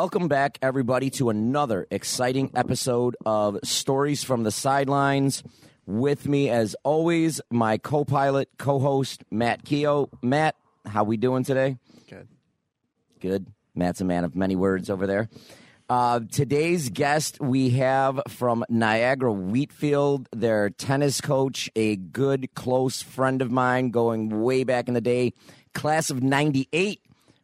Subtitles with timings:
[0.00, 5.42] Welcome back, everybody, to another exciting episode of Stories from the Sidelines.
[5.86, 10.08] With me, as always, my co-pilot, co-host Matt Keogh.
[10.22, 10.54] Matt,
[10.86, 11.78] how we doing today?
[12.08, 12.28] Good.
[13.18, 13.46] Good.
[13.74, 15.28] Matt's a man of many words over there.
[15.88, 23.42] Uh, today's guest we have from Niagara Wheatfield, their tennis coach, a good close friend
[23.42, 25.32] of mine going way back in the day,
[25.74, 27.00] class of 98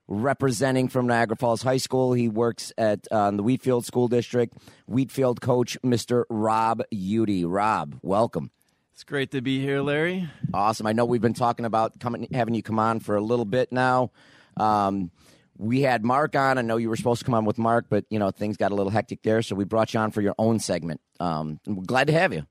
[0.09, 2.13] representing from Niagara Falls High School.
[2.13, 4.57] He works at uh, the Wheatfield School District.
[4.87, 6.25] Wheatfield coach, Mr.
[6.29, 7.45] Rob Udy.
[7.45, 8.51] Rob, welcome.
[8.93, 10.29] It's great to be here, Larry.
[10.53, 10.87] Awesome.
[10.87, 13.73] I know we've been talking about coming, having you come on for a little bit
[13.73, 14.13] now.
[14.57, 15.11] Um,
[15.57, 16.59] we had Mark on.
[16.59, 18.73] I know you were supposed to come on with Mark, but you know things got
[18.73, 21.01] a little hectic there, so we brought you on for your own segment.
[21.21, 22.47] Um, we're glad to have you.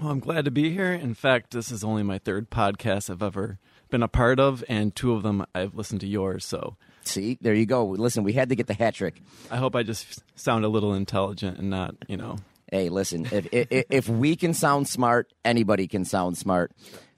[0.00, 0.92] Well, I'm glad to be here.
[0.92, 3.58] In fact, this is only my third podcast I've ever
[3.90, 6.44] been a part of, and two of them I've listened to yours.
[6.44, 7.84] So See, there you go.
[7.86, 9.20] Listen, we had to get the hat trick.
[9.50, 12.36] I hope I just sound a little intelligent and not, you know.
[12.70, 16.72] Hey, listen, if if, if we can sound smart, anybody can sound smart.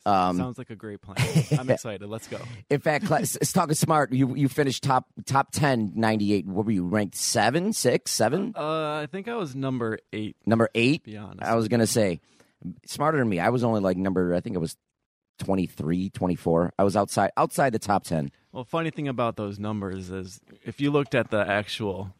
[0.04, 1.16] Um, Sounds like a great plan.
[1.58, 2.08] I'm excited.
[2.08, 2.38] Let's go.
[2.70, 4.12] in fact, it's talking smart.
[4.12, 6.46] You you finished top top 10, 98.
[6.46, 10.36] What were you ranked seven, six, seven, Uh, I think I was number eight.
[10.46, 11.02] number eight?
[11.02, 11.42] Be honest.
[11.42, 12.20] I was gonna say
[12.86, 13.40] smarter than me.
[13.40, 14.32] I was only like number.
[14.32, 14.76] I think it was
[15.38, 16.72] 23, 24.
[16.78, 18.30] I was outside outside the top ten.
[18.52, 22.14] Well, funny thing about those numbers is if you looked at the actual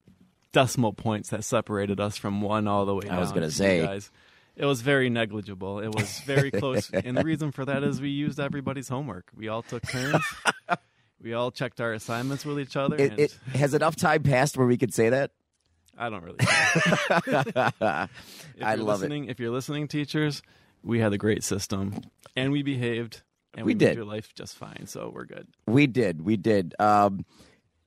[0.53, 3.53] decimal points that separated us from one all the way down, I was gonna to
[3.53, 3.82] say.
[3.82, 4.10] guys,
[4.56, 5.81] it was very negligible.
[5.81, 9.31] It was very close, and the reason for that is we used everybody's homework.
[9.34, 10.22] We all took turns.
[11.22, 12.97] we all checked our assignments with each other.
[12.97, 15.31] It, and it has enough time passed where we could say that.
[15.98, 16.37] I don't really.
[18.62, 19.10] I love it.
[19.31, 20.43] If you're listening, teachers,
[20.86, 21.94] we had a great system,
[22.34, 23.22] and we behaved,
[23.54, 23.97] and We we, did.
[23.97, 24.86] your life just fine.
[24.86, 25.47] So we're good.
[25.66, 26.74] We did, we did.
[26.78, 27.24] Um,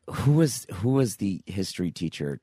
[0.10, 2.42] who was who was the history teacher?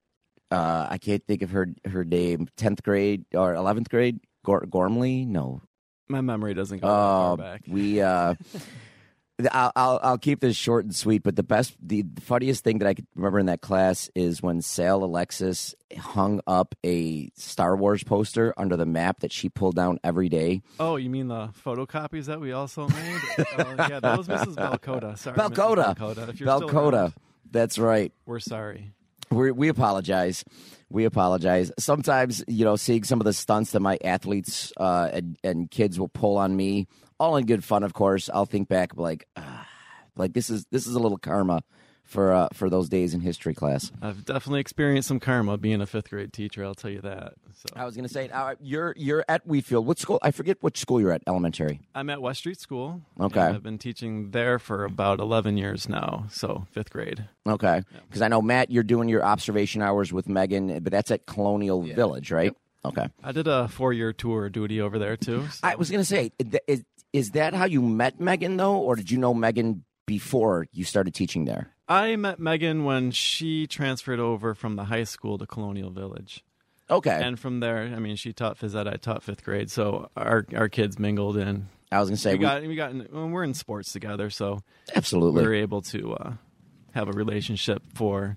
[0.51, 2.49] Uh, I can't think of her her name.
[2.57, 4.21] Tenth grade or eleventh grade?
[4.45, 5.25] Gor- Gormley?
[5.25, 5.61] No.
[6.09, 7.63] My memory doesn't go Uh, back.
[7.69, 8.01] we.
[8.01, 8.35] Uh,
[9.53, 11.23] I'll, I'll I'll keep this short and sweet.
[11.23, 14.63] But the best, the funniest thing that I could remember in that class is when
[14.63, 19.99] Sal Alexis hung up a Star Wars poster under the map that she pulled down
[20.03, 20.63] every day.
[20.81, 23.21] Oh, you mean the photocopies that we also made?
[23.39, 23.45] uh,
[23.91, 24.55] yeah, that was Mrs.
[24.57, 25.19] Belcoda.
[25.19, 25.51] Sorry, Mrs.
[25.55, 25.97] Belcoda.
[25.97, 26.29] Belcoda.
[26.31, 26.93] If you're still Belcoda.
[26.95, 27.13] around,
[27.51, 28.13] That's right.
[28.25, 28.93] we're sorry.
[29.31, 30.45] we we apologize.
[30.89, 31.73] We apologize.
[31.79, 35.99] Sometimes, you know, seeing some of the stunts that my athletes uh, and, and kids
[35.99, 36.87] will pull on me,
[37.19, 38.29] all in good fun, of course.
[38.33, 39.67] I'll think back like, ah,
[40.17, 41.63] like this is this is a little karma
[42.05, 43.91] for uh, for those days in history class.
[44.01, 46.65] I've definitely experienced some karma being a fifth grade teacher.
[46.65, 47.35] I'll tell you that.
[47.55, 49.87] So I was going to say, uh, you're you're at Wheatfield.
[49.87, 50.19] What school?
[50.23, 51.23] I forget which school you're at.
[51.27, 51.81] Elementary.
[51.95, 53.01] I'm at West Street School.
[53.19, 53.41] Okay.
[53.41, 56.27] I've been teaching there for about 11 years now.
[56.31, 57.27] So fifth grade.
[57.49, 61.27] Okay, because I know Matt, you're doing your observation hours with Megan, but that's at
[61.27, 62.55] Colonial Village, right?
[62.85, 63.09] Okay.
[63.25, 65.49] I did a four year tour duty over there too.
[65.51, 66.31] so- I was going to say,
[66.69, 66.85] is,
[67.17, 71.15] is that how you met Megan though, or did you know Megan before you started
[71.15, 71.71] teaching there?
[71.89, 76.45] I met Megan when she transferred over from the high school to Colonial Village.
[76.91, 77.19] Okay.
[77.23, 79.71] And from there, I mean, she taught phys ed, I taught fifth grade.
[79.71, 82.77] So our our kids mingled and I was going to say, we we- got we
[82.77, 84.61] got in, well, we're in sports together, so
[84.95, 85.43] absolutely.
[85.43, 86.33] we were able to uh,
[86.93, 88.37] have a relationship for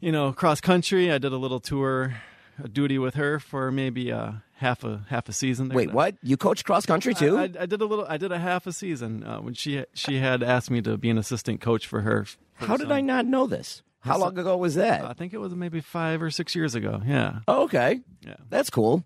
[0.00, 1.12] you know cross country.
[1.12, 2.16] I did a little tour,
[2.62, 5.68] a duty with her for maybe uh, half a half a season.
[5.68, 5.76] There.
[5.76, 6.16] Wait, what?
[6.22, 7.36] You coach cross country too?
[7.38, 8.06] I, I, I did a little.
[8.08, 11.10] I did a half a season uh, when she she had asked me to be
[11.10, 12.24] an assistant coach for her.
[12.24, 13.82] for How did I not know this?
[14.00, 15.04] How long ago was that?
[15.04, 17.00] I think it was maybe five or six years ago.
[17.06, 18.00] Yeah, oh, okay.
[18.20, 18.36] yeah.
[18.50, 19.04] That's cool.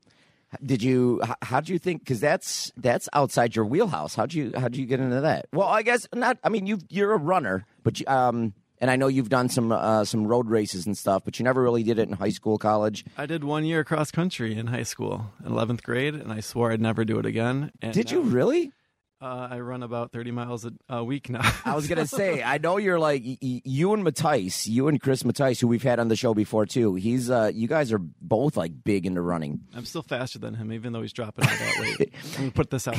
[0.64, 1.22] Did you?
[1.42, 2.00] How do you think?
[2.00, 4.14] Because that's that's outside your wheelhouse.
[4.14, 5.46] How do you How do you get into that?
[5.52, 6.38] Well, I guess not.
[6.42, 9.72] I mean, you you're a runner, but you, um, and I know you've done some
[9.72, 12.58] uh, some road races and stuff, but you never really did it in high school,
[12.58, 13.04] college.
[13.16, 16.72] I did one year cross country in high school, in eleventh grade, and I swore
[16.72, 17.72] I'd never do it again.
[17.82, 18.72] And Did you really?
[19.20, 21.40] Uh, I run about 30 miles a, a week now.
[21.64, 25.00] I was gonna say, I know you're like y- y- you and Mattice, you and
[25.00, 26.94] Chris Mattice, who we've had on the show before too.
[26.94, 29.60] He's, uh, you guys are both like big into running.
[29.74, 32.12] I'm still faster than him, even though he's dropping all that weight.
[32.38, 32.96] I'm put this out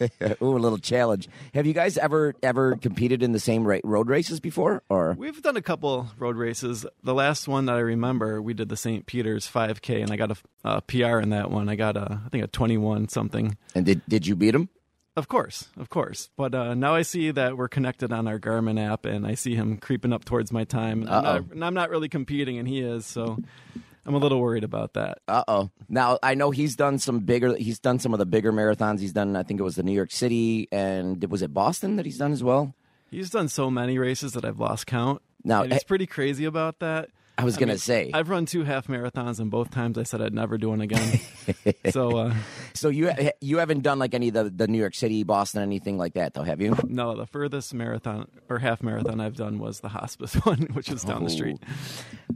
[0.00, 0.36] there.
[0.42, 1.28] Ooh, a little challenge.
[1.54, 4.82] Have you guys ever ever competed in the same ra- road races before?
[4.88, 6.84] Or We've done a couple road races.
[7.04, 9.06] The last one that I remember, we did the St.
[9.06, 11.68] Peter's 5K, and I got a, a PR in that one.
[11.68, 13.56] I got a, I think a 21 something.
[13.76, 14.68] and did did you beat him?
[15.20, 16.30] Of course, of course.
[16.34, 19.54] But uh, now I see that we're connected on our Garmin app, and I see
[19.54, 21.06] him creeping up towards my time.
[21.06, 23.36] I'm not, and I'm not really competing, and he is, so
[24.06, 25.18] I'm a little worried about that.
[25.28, 25.70] Uh oh.
[25.90, 27.54] Now I know he's done some bigger.
[27.54, 29.00] He's done some of the bigger marathons.
[29.00, 29.36] He's done.
[29.36, 32.32] I think it was the New York City and was it Boston that he's done
[32.32, 32.74] as well.
[33.10, 35.20] He's done so many races that I've lost count.
[35.44, 37.10] Now, and he's eh, pretty crazy about that.
[37.40, 38.10] I was I gonna mean, say.
[38.12, 41.20] I've run two half marathons, and both times I said I'd never do one again.
[41.90, 42.34] so uh,
[42.74, 43.10] So you
[43.40, 46.34] you haven't done like any of the the New York City, Boston, anything like that
[46.34, 46.76] though, have you?
[46.86, 51.02] no, the furthest marathon or half marathon I've done was the hospice one, which is
[51.02, 51.58] down the street.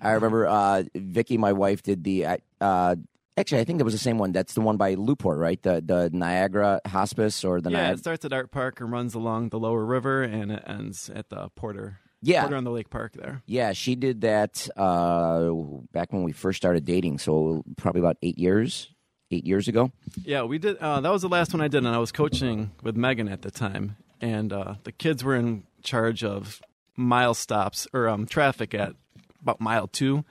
[0.00, 2.38] I remember uh, Vicky, my wife, did the.
[2.60, 2.96] uh,
[3.36, 4.30] Actually, I think it was the same one.
[4.30, 5.60] That's the one by Newport, right?
[5.60, 7.94] The the Niagara Hospice or the yeah, Niagara.
[7.94, 11.30] it starts at Art Park and runs along the lower river, and it ends at
[11.30, 11.98] the Porter.
[12.24, 12.40] Yeah.
[12.42, 13.42] Porter on the Lake Park there.
[13.46, 15.50] Yeah, she did that uh,
[15.92, 17.18] back when we first started dating.
[17.18, 18.88] So probably about eight years,
[19.30, 19.92] eight years ago.
[20.24, 20.78] Yeah, we did.
[20.78, 23.42] Uh, that was the last one I did, and I was coaching with Megan at
[23.42, 26.62] the time, and uh, the kids were in charge of
[26.96, 28.94] mile stops or um, traffic at
[29.42, 30.24] about mile two.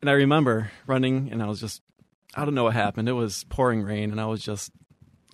[0.00, 1.80] And I remember running, and I was just,
[2.34, 3.08] I don't know what happened.
[3.08, 4.72] It was pouring rain, and I was just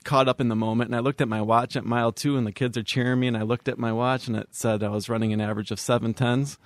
[0.04, 0.88] caught up in the moment.
[0.88, 3.26] And I looked at my watch at mile two, and the kids are cheering me.
[3.28, 5.80] And I looked at my watch, and it said I was running an average of
[5.80, 6.58] seven tens.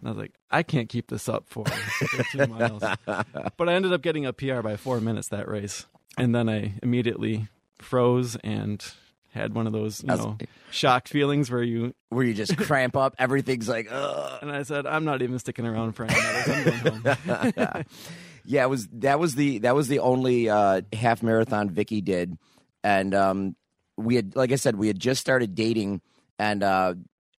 [0.00, 1.64] And I was like, I can't keep this up for
[2.34, 2.82] 13 miles.
[3.06, 5.86] But I ended up getting a PR by four minutes that race.
[6.18, 7.48] And then I immediately
[7.78, 8.84] froze and
[9.30, 10.36] had one of those, you know,
[10.70, 14.38] shock feelings where you, Where you just cramp up, everything's like, Ugh.
[14.42, 16.48] and I said, I'm not even sticking around for any medals.
[16.48, 17.84] I'm going home.
[18.44, 18.64] yeah.
[18.64, 22.36] It was that was the that was the only uh, half marathon Vicky did,
[22.84, 23.56] and um,
[23.96, 26.00] we had, like I said, we had just started dating,
[26.38, 26.94] and uh,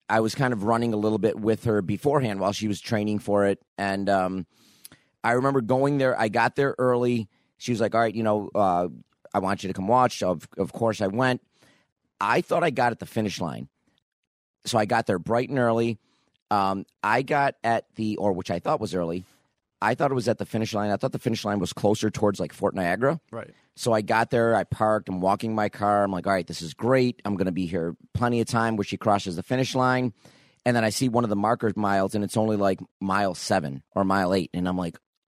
[0.09, 3.19] I was kind of running a little bit with her beforehand while she was training
[3.21, 4.47] for it, and um,
[5.25, 6.19] I remember going there.
[6.19, 7.29] I got there early.
[7.59, 8.89] She was like, "All right, you know, uh,
[9.33, 11.43] I want you to come watch." Of of course, I went.
[12.21, 13.69] I thought I got at the finish line,
[14.65, 15.99] so I got there bright and early.
[16.51, 19.25] Um, I got at the, or which I thought was early.
[19.83, 20.91] I thought it was at the finish line.
[20.91, 23.21] I thought the finish line was closer towards like Fort Niagara.
[23.31, 23.51] right.
[23.75, 26.05] So I got there, I parked, I'm walking my car.
[26.05, 27.23] I'm like, all right, this is great.
[27.25, 30.13] I'm going to be here plenty of time where she crosses the finish line.
[30.67, 33.83] And then I see one of the markers miles, and it's only like mile seven
[33.93, 34.51] or mile eight.
[34.53, 34.99] And I'm like,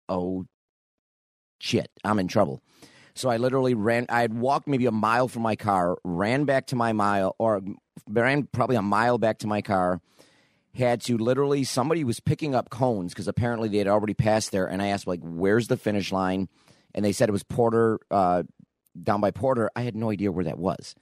[0.09, 0.45] oh,
[1.59, 2.61] shit, I'm in trouble.
[3.15, 6.67] So I literally ran, I had walked maybe a mile from my car, ran back
[6.67, 7.61] to my mile, or
[8.09, 10.01] ran probably a mile back to my car.
[10.75, 14.65] Had to literally, somebody was picking up cones because apparently they had already passed there.
[14.65, 16.49] And I asked, like, where's the finish line?
[16.93, 18.43] and they said it was Porter uh,
[19.01, 19.69] down by Porter.
[19.75, 20.95] I had no idea where that was.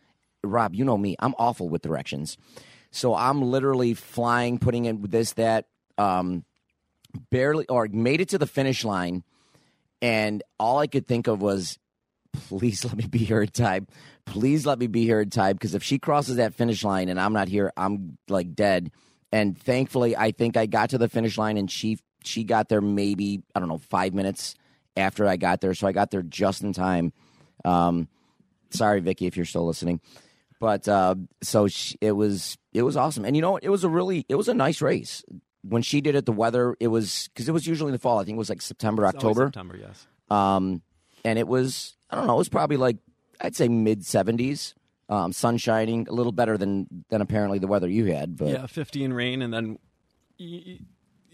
[0.44, 2.38] Rob, you know me; I'm awful with directions,
[2.91, 6.45] so I'm literally flying, putting in this, that, um,
[7.29, 9.24] barely, or made it to the finish line,
[10.01, 11.77] and all I could think of was,
[12.33, 13.88] please let me be here in time.
[14.25, 17.19] Please let me be here in time because if she crosses that finish line and
[17.19, 18.91] I'm not here, I'm like dead.
[19.31, 22.81] And thankfully, I think I got to the finish line and she she got there
[22.81, 24.55] maybe I don't know five minutes
[24.97, 27.13] after I got there, so I got there just in time.
[27.63, 28.07] Um,
[28.71, 30.01] sorry, Vicky, if you're still listening,
[30.59, 33.89] but uh, so she, it was it was awesome, and you know it was a
[33.89, 35.23] really it was a nice race.
[35.63, 38.19] When she did it, the weather it was because it was usually in the fall.
[38.19, 40.07] I think it was like September, It's October, September, yes.
[40.29, 40.81] um,
[41.23, 42.97] and it was I don't know, it was probably like
[43.39, 44.75] I'd say mid seventies,
[45.12, 48.36] um, sun shining, a little better than than apparently the weather you had.
[48.38, 49.77] But Yeah, 15 rain, and then
[50.39, 50.80] y- y-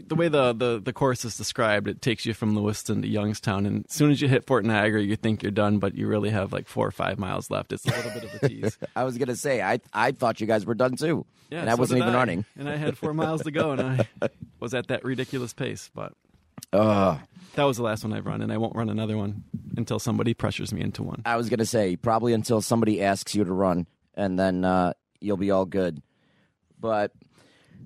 [0.06, 3.66] the way the, the, the course is described, it takes you from Lewiston to Youngstown.
[3.66, 6.30] And as soon as you hit Fort Niagara, you think you're done, but you really
[6.30, 7.74] have like four or five miles left.
[7.74, 8.78] It's a little bit of a tease.
[8.96, 11.74] I was gonna say I I thought you guys were done too, Yeah, and I
[11.74, 12.18] so wasn't even I.
[12.18, 12.46] running.
[12.58, 14.08] And I had four miles to go, and I
[14.60, 15.90] was at that ridiculous pace.
[15.96, 16.14] But
[16.74, 17.20] Ugh.
[17.56, 19.44] that was the last one I've run, and I won't run another one
[19.78, 21.22] until somebody pressures me into one.
[21.26, 25.38] I was gonna say probably until somebody asks you to run, and then uh, you'll
[25.38, 26.02] be all good.
[26.80, 27.12] But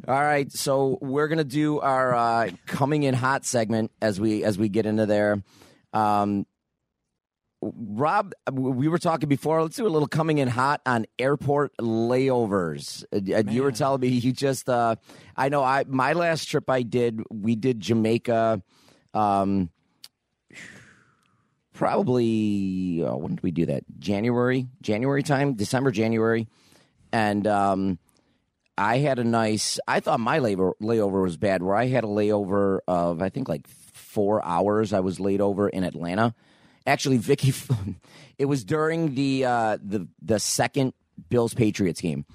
[0.07, 4.57] all right, so we're gonna do our uh, coming in hot segment as we as
[4.57, 5.41] we get into there.
[5.93, 6.45] Um,
[7.61, 9.61] Rob, we were talking before.
[9.61, 13.03] Let's do a little coming in hot on airport layovers.
[13.13, 14.67] Uh, You were telling me you just.
[14.67, 14.95] Uh,
[15.35, 15.63] I know.
[15.63, 18.63] I my last trip I did, we did Jamaica.
[19.13, 19.69] Um,
[21.73, 23.83] probably uh, when did we do that?
[23.99, 26.47] January, January time, December, January,
[27.11, 27.99] and um,
[28.77, 29.79] I had a nice.
[29.87, 31.61] I thought my layover layover was bad.
[31.61, 34.93] Where I had a layover of I think like four hours.
[34.93, 36.33] I was laid over in Atlanta.
[36.85, 37.53] Actually, Vicky,
[38.37, 40.93] it was during the uh, the the second
[41.29, 42.25] Bills Patriots game,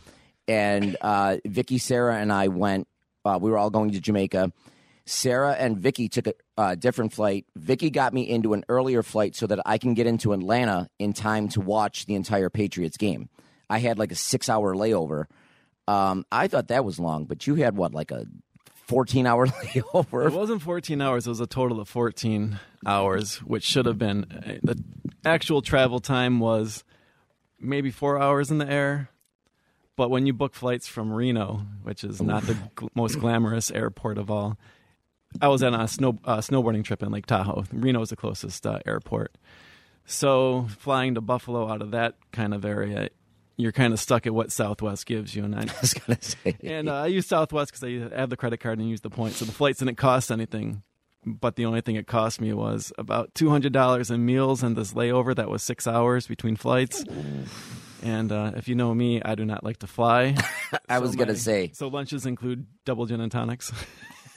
[0.47, 2.89] and uh, Vicky, Sarah, and I went.
[3.25, 4.53] Uh, we were all going to Jamaica.
[5.07, 7.47] Sarah and Vicky took a uh, different flight.
[7.55, 11.13] Vicky got me into an earlier flight so that I can get into Atlanta in
[11.13, 13.29] time to watch the entire Patriots game.
[13.71, 15.27] I had like a six hour layover.
[15.89, 18.27] Um, I thought that was long, but you had what, like a
[18.87, 20.27] 14 hour layover?
[20.27, 21.27] It wasn't 14 hours.
[21.27, 24.27] It was a total of 14 hours, which should have been
[24.63, 24.83] the
[25.25, 26.85] actual travel time was
[27.59, 29.11] maybe four hours in the air.
[29.97, 32.57] But when you book flights from Reno, which is not the
[32.95, 34.59] most glamorous airport of all,
[35.41, 37.65] I was on a snow uh, snowboarding trip in Lake Tahoe.
[37.73, 39.37] Reno is the closest uh, airport.
[40.05, 43.09] So flying to Buffalo out of that kind of area,
[43.57, 45.45] you're kind of stuck at what Southwest gives you.
[45.45, 46.57] And I, I was going to say.
[46.63, 49.37] and uh, I use Southwest because I have the credit card and use the points.
[49.39, 50.83] So the flights didn't cost anything,
[51.25, 54.77] but the only thing it cost me was about two hundred dollars in meals and
[54.77, 57.05] this layover that was six hours between flights.
[58.03, 60.37] And uh, if you know me, I do not like to fly.
[60.89, 61.71] I So was going to say.
[61.73, 63.73] So lunches include double gin and tonics,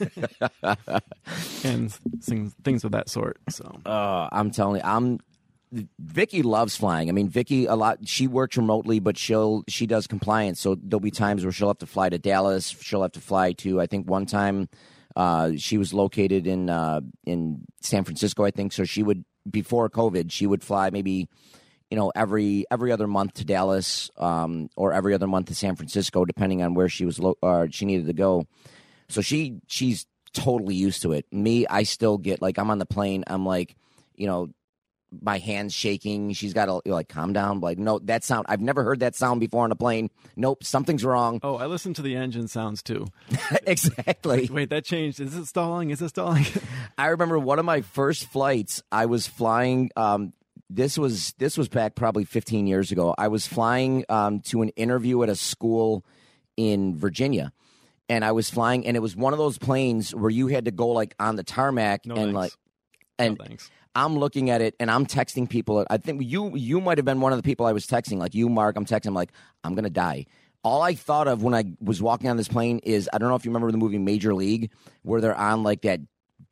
[1.64, 3.38] and things things of that sort.
[3.50, 5.20] So Uh, I'm telling you, I'm.
[5.72, 7.08] Vicky loves flying.
[7.08, 7.98] I mean, Vicky a lot.
[8.06, 10.60] She works remotely, but she'll she does compliance.
[10.60, 12.68] So there'll be times where she'll have to fly to Dallas.
[12.68, 13.80] She'll have to fly to.
[13.80, 14.68] I think one time,
[15.14, 18.44] uh, she was located in uh, in San Francisco.
[18.44, 18.84] I think so.
[18.84, 21.28] She would before COVID, she would fly maybe,
[21.90, 25.76] you know, every every other month to Dallas, um, or every other month to San
[25.76, 28.44] Francisco, depending on where she was lo- or she needed to go.
[29.08, 31.26] So she she's totally used to it.
[31.32, 33.24] Me, I still get like I'm on the plane.
[33.26, 33.76] I'm like,
[34.16, 34.50] you know,
[35.22, 36.32] my hands shaking.
[36.32, 37.60] She's got to like calm down.
[37.60, 38.46] Like, no, that sound.
[38.48, 40.10] I've never heard that sound before on a plane.
[40.36, 41.40] Nope, something's wrong.
[41.42, 43.06] oh, I listen to the engine sounds too.
[43.66, 44.48] exactly.
[44.50, 45.20] Wait, that changed.
[45.20, 45.90] Is it stalling?
[45.90, 46.44] Is it stalling?
[46.98, 48.82] I remember one of my first flights.
[48.92, 49.90] I was flying.
[49.96, 50.32] Um,
[50.68, 53.14] this was this was back probably 15 years ago.
[53.18, 56.04] I was flying um, to an interview at a school
[56.56, 57.52] in Virginia,
[58.08, 60.70] and I was flying, and it was one of those planes where you had to
[60.70, 62.34] go like on the tarmac No and thanks.
[62.34, 62.52] like
[63.18, 63.70] and no, thanks.
[63.94, 65.84] I'm looking at it and I'm texting people.
[65.90, 68.18] I think you you might have been one of the people I was texting.
[68.18, 68.76] Like you, Mark.
[68.76, 69.08] I'm texting.
[69.08, 69.32] I'm like,
[69.64, 70.26] I'm gonna die.
[70.62, 73.34] All I thought of when I was walking on this plane is I don't know
[73.34, 74.70] if you remember the movie Major League
[75.02, 76.00] where they're on like that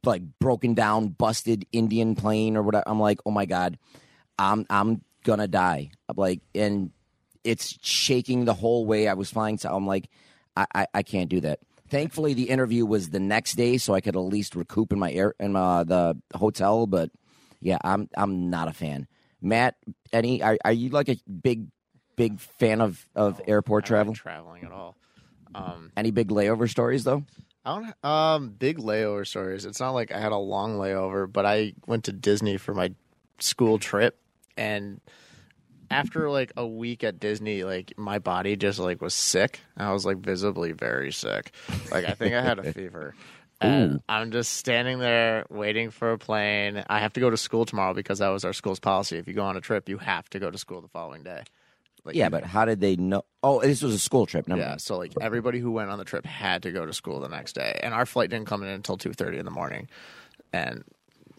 [0.04, 2.84] like broken down, busted Indian plane or whatever.
[2.86, 3.78] I'm like, oh my god,
[4.38, 5.90] I'm I'm gonna die.
[6.08, 6.90] I'm like, and
[7.44, 9.58] it's shaking the whole way I was flying.
[9.58, 10.08] So I'm like,
[10.56, 11.60] I, I, I can't do that.
[11.88, 15.10] Thankfully, the interview was the next day, so I could at least recoup in my
[15.10, 16.86] air in my, the hotel.
[16.86, 17.10] But
[17.60, 19.06] yeah, I'm I'm not a fan.
[19.40, 19.76] Matt,
[20.12, 21.68] any are, are you like a big
[22.16, 24.14] big fan of of airport travel?
[24.14, 24.96] traveling at all.
[25.54, 27.24] Um, Any big layover stories though?
[27.64, 29.64] I don't um big layover stories.
[29.64, 32.92] It's not like I had a long layover, but I went to Disney for my
[33.38, 34.18] school trip
[34.56, 35.00] and
[35.90, 39.60] after like a week at Disney, like my body just like was sick.
[39.76, 41.52] I was like visibly very sick.
[41.90, 43.14] Like I think I had a fever.
[43.60, 46.84] And I'm just standing there waiting for a plane.
[46.88, 49.18] I have to go to school tomorrow because that was our school's policy.
[49.18, 51.42] If you go on a trip, you have to go to school the following day.
[52.04, 53.24] Like, Yeah, but how did they know?
[53.42, 54.46] Oh, this was a school trip.
[54.46, 57.20] Never yeah, so like everybody who went on the trip had to go to school
[57.20, 59.88] the next day, and our flight didn't come in until two thirty in the morning.
[60.52, 60.84] And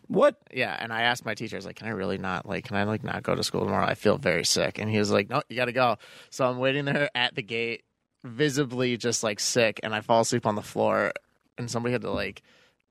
[0.07, 0.35] What?
[0.51, 2.65] yeah, and I asked my teacher, I was like, "Can I really not like?
[2.65, 3.85] Can I like not go to school tomorrow?
[3.85, 5.97] I feel very sick." And he was like, "No, you got to go."
[6.29, 7.83] So I'm waiting there at the gate,
[8.23, 11.13] visibly just like sick, and I fall asleep on the floor,
[11.59, 12.41] and somebody had to like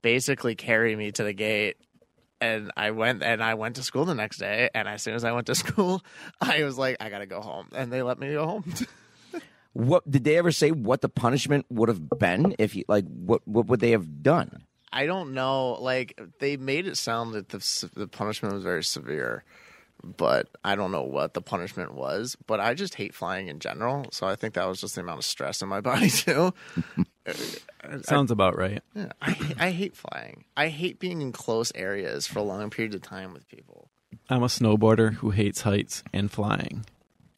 [0.03, 1.77] basically carry me to the gate.
[2.41, 4.71] And I went and I went to school the next day.
[4.73, 6.05] And as soon as I went to school,
[6.41, 7.69] I was like, I gotta go home.
[7.75, 8.75] And they let me go home.
[9.75, 10.73] What did they ever say?
[10.73, 13.05] What the punishment would have been if you like?
[13.07, 14.65] What what would they have done?
[14.93, 15.75] I don't know.
[15.75, 19.45] Like they made it sound that the the punishment was very severe,
[20.03, 22.37] but I don't know what the punishment was.
[22.47, 25.19] But I just hate flying in general, so I think that was just the amount
[25.19, 26.53] of stress in my body too.
[28.03, 28.83] Sounds about right.
[28.95, 30.45] Yeah, I I hate flying.
[30.57, 33.91] I hate being in close areas for a long periods of time with people.
[34.31, 36.85] I'm a snowboarder who hates heights and flying.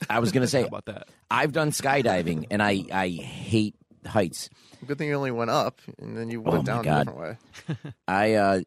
[0.09, 1.09] I was gonna say How about that?
[1.31, 3.75] I've done skydiving and I I hate
[4.07, 4.49] heights.
[4.87, 6.97] Good thing you only went up and then you Oh went my down God.
[7.09, 7.93] a different way.
[8.09, 8.61] I uh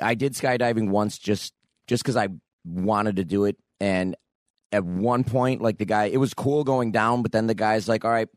[0.00, 1.52] I did skydiving once just
[1.86, 2.28] just because I
[2.64, 4.16] wanted to do it and
[4.72, 7.88] at one point like the guy it was cool going down but then the guy's
[7.88, 8.28] like all right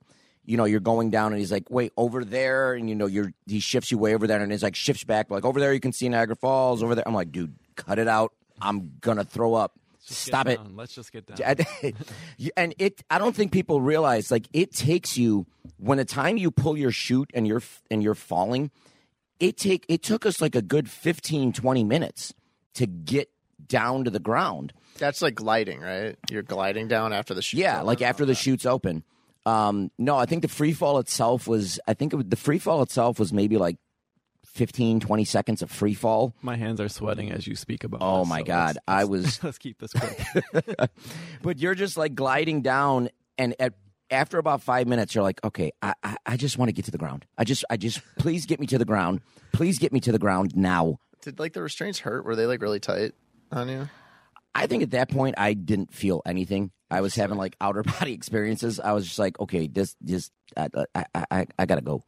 [0.49, 3.31] you know you're going down and he's like wait over there and you know you're
[3.45, 5.79] he shifts you way over there and he's like shifts back like over there you
[5.79, 9.53] can see Niagara Falls over there I'm like dude cut it out I'm gonna throw
[9.53, 9.73] up.
[10.05, 10.57] Just Stop it.
[10.57, 10.75] down.
[10.75, 11.57] Let's just get down.
[12.57, 15.45] and it I don't think people realize like it takes you
[15.77, 18.71] when the time you pull your chute and you're and you're falling
[19.39, 22.33] it take it took us like a good 15 20 minutes
[22.73, 23.29] to get
[23.67, 26.17] down to the ground That's like gliding, right?
[26.29, 27.59] You're gliding down after the chute.
[27.59, 29.03] yeah like after the chute's open
[29.49, 32.59] um no i think the free fall itself was i think it was, the free
[32.59, 33.77] fall itself was maybe like
[34.45, 37.99] 15 20 seconds of free fall My hands are sweating as you speak about.
[38.01, 38.67] Oh, this, my so God.
[38.67, 40.89] let's- I let's- was- Let's keep this quick.
[41.41, 43.73] but you're just like gliding down and at
[44.11, 46.91] after about five minutes you're like okay I, I, I just want to get to
[46.91, 49.21] the ground i just i just please get me to the ground
[49.53, 52.25] please get me to the ground now Did like the restraints hurt?
[52.25, 53.13] Were they like really tight
[53.51, 53.87] on you?
[54.55, 58.13] I think at that point i didn't feel anything i was having like outer body
[58.13, 62.03] experiences i was just like okay this this I, I, I, I gotta go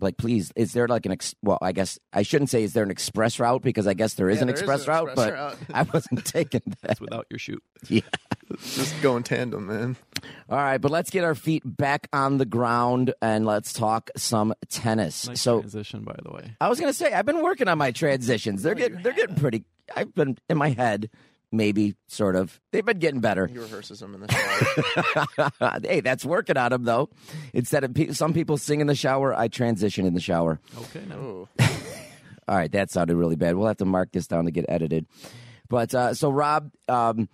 [0.00, 2.82] like please is there like an ex- well i guess i shouldn't say is there
[2.82, 5.08] an express route because i guess there is Yeah, an there is express an route
[5.10, 5.58] express but route.
[5.74, 7.62] i wasn't taking that That's without your shoot.
[7.88, 8.00] yeah
[8.58, 9.96] Just go in tandem, man.
[10.50, 14.52] All right, but let's get our feet back on the ground and let's talk some
[14.68, 15.26] tennis.
[15.26, 16.54] Nice so transition, by the way.
[16.60, 18.62] I was gonna say I've been working on my transitions.
[18.62, 19.64] They're oh, getting they're getting pretty.
[19.96, 21.08] I've been in my head,
[21.56, 22.60] maybe sort of.
[22.72, 23.46] They've been getting better.
[23.46, 25.80] He rehearses them in the shower.
[25.82, 27.08] hey, that's working on them though.
[27.52, 30.60] Instead of pe- some people sing in the shower, I transition in the shower.
[30.78, 31.48] Okay, now Ooh.
[32.46, 33.56] All right, that sounded really bad.
[33.56, 35.06] We'll have to mark this down to get edited.
[35.68, 37.28] But uh, so, Rob, um,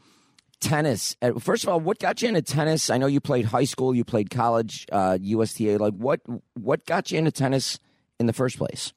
[0.61, 1.17] tennis.
[1.21, 2.91] Uh, First of all, what got you into tennis?
[2.91, 5.79] I know you played high school, you played college, uh, USTA.
[5.79, 6.21] Like, what
[6.55, 7.79] what got you into tennis
[8.21, 8.93] in the first place?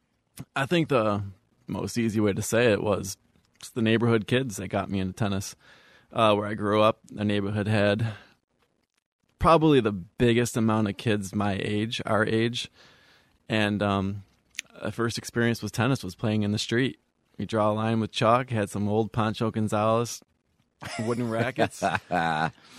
[0.55, 1.23] I think the
[1.67, 3.17] most easy way to say it was
[3.69, 5.55] the neighborhood kids that got me into tennis.
[6.11, 8.13] Uh, where I grew up, the neighborhood had
[9.39, 12.69] probably the biggest amount of kids my age, our age,
[13.49, 14.23] and um,
[14.79, 16.99] a first experience with tennis was playing in the street.
[17.37, 20.21] We draw a line with chalk, had some old Pancho Gonzalez
[21.05, 21.81] wooden rackets,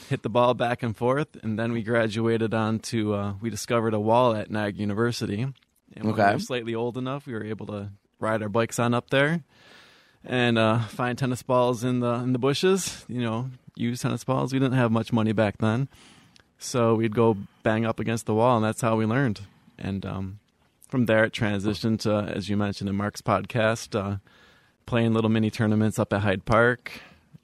[0.09, 3.95] hit the ball back and forth, and then we graduated on to uh, we discovered
[3.95, 5.41] a wall at Nag University.
[5.97, 6.27] And when Okay.
[6.29, 9.43] we were slightly old enough, we were able to ride our bikes on up there
[10.25, 13.05] and uh, find tennis balls in the in the bushes.
[13.09, 14.53] You know, use tennis balls.
[14.53, 15.89] We didn't have much money back then,
[16.59, 19.41] so we'd go bang up against the wall, and that's how we learned.
[19.79, 20.39] And um,
[20.89, 24.19] from there, it transitioned to, as you mentioned in Mark's podcast, uh,
[24.87, 26.93] playing little mini tournaments up at Hyde Park,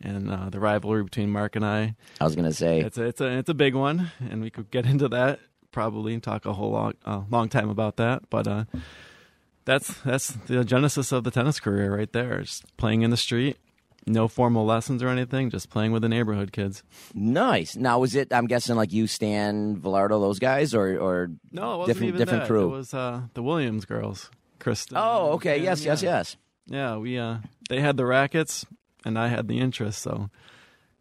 [0.01, 1.95] and uh, the rivalry between Mark and I.
[2.21, 4.71] I was gonna say, It's a it's a it's a big one, and we could
[4.71, 5.41] get into that
[5.73, 8.29] probably and talk a whole long uh, long time about that.
[8.31, 8.65] But uh,
[9.71, 12.41] that's that's the genesis of the tennis career right there.
[12.41, 13.57] Just playing in the street,
[14.07, 16.83] no formal lessons or anything, just playing with the neighborhood kids.
[17.15, 17.77] nice.
[17.77, 18.33] Now, was it?
[18.33, 22.43] I'm guessing like you, Stan, Velardo, those guys, or or No, it wasn't different different
[22.43, 22.49] that.
[22.49, 22.65] crew.
[22.67, 24.97] It was uh, the Williams girls, Kristen.
[24.97, 25.57] oh, okay.
[25.57, 26.37] and Yes, Pam, yes, yes.
[26.67, 28.67] Yeah, we uh, they had the rackets,
[29.05, 30.31] and I had the interest, so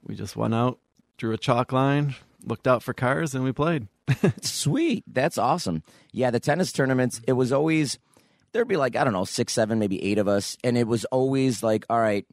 [0.03, 0.79] we just went out,
[1.17, 3.87] drew a chalk line, looked out for cars, and we played.
[4.41, 5.03] Sweet.
[5.05, 5.83] That's awesome.
[6.11, 7.99] Yeah, the tennis tournaments, it was always,
[8.51, 10.57] there'd be like, I don't know, six, seven, maybe eight of us.
[10.63, 12.25] And it was always like, all right,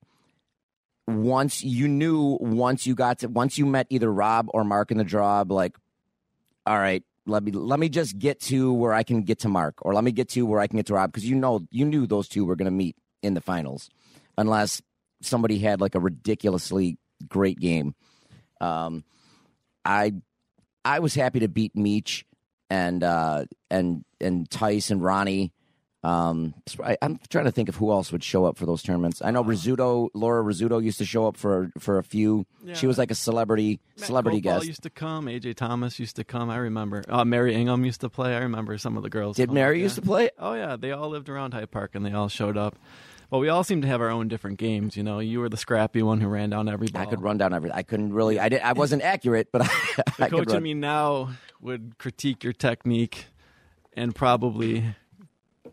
[1.06, 4.98] once you knew, once you got to, once you met either Rob or Mark in
[4.98, 5.76] the draw, like,
[6.66, 9.74] all right, let me, let me just get to where I can get to Mark
[9.82, 11.12] or let me get to where I can get to Rob.
[11.12, 13.88] Cause you know, you knew those two were going to meet in the finals
[14.38, 14.82] unless
[15.22, 16.98] somebody had like a ridiculously
[17.28, 17.94] great game.
[18.60, 19.04] Um,
[19.84, 20.14] I
[20.84, 22.24] I was happy to beat Meach
[22.70, 25.52] and uh, and and Tice and Ronnie.
[26.06, 29.20] Um, I, I'm trying to think of who else would show up for those tournaments.
[29.22, 32.46] I know Rizzuto, Laura Rizzuto used to show up for for a few.
[32.74, 34.68] She was like a celebrity Matt celebrity Copal guest.
[34.68, 35.26] used to come.
[35.26, 36.48] AJ Thomas used to come.
[36.48, 37.02] I remember.
[37.08, 38.36] Uh, Mary Ingham used to play.
[38.36, 39.36] I remember some of the girls.
[39.36, 39.82] Did Mary yeah.
[39.84, 40.30] used to play?
[40.38, 42.76] Oh yeah, they all lived around Hyde Park and they all showed up.
[43.28, 44.96] But we all seemed to have our own different games.
[44.96, 47.02] You know, you were the scrappy one who ran down every ball.
[47.02, 47.72] I could run down every.
[47.72, 48.38] I couldn't really.
[48.38, 48.60] I did.
[48.60, 49.66] I wasn't accurate, but I,
[50.18, 50.56] The I coach could run.
[50.58, 53.26] in me now would critique your technique
[53.94, 54.84] and probably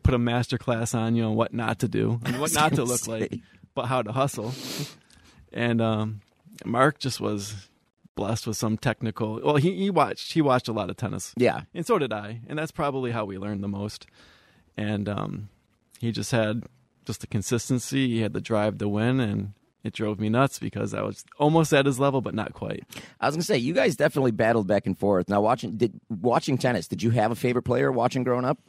[0.03, 2.83] put a master class on you on what not to do and what not to
[2.91, 3.39] look like,
[3.73, 4.53] but how to hustle.
[5.51, 6.21] And um,
[6.65, 7.69] Mark just was
[8.15, 9.39] blessed with some technical.
[9.43, 12.41] Well, he, he watched he watched a lot of tennis, yeah, and so did I,
[12.47, 14.05] and that's probably how we learned the most.
[14.75, 15.49] And um,
[15.99, 16.63] he just had
[17.05, 18.07] just the consistency.
[18.09, 21.73] He had the drive to win, and it drove me nuts because I was almost
[21.73, 22.83] at his level, but not quite.
[23.19, 25.29] I was gonna say you guys definitely battled back and forth.
[25.29, 26.87] Now watching did watching tennis.
[26.87, 28.59] Did you have a favorite player watching growing up?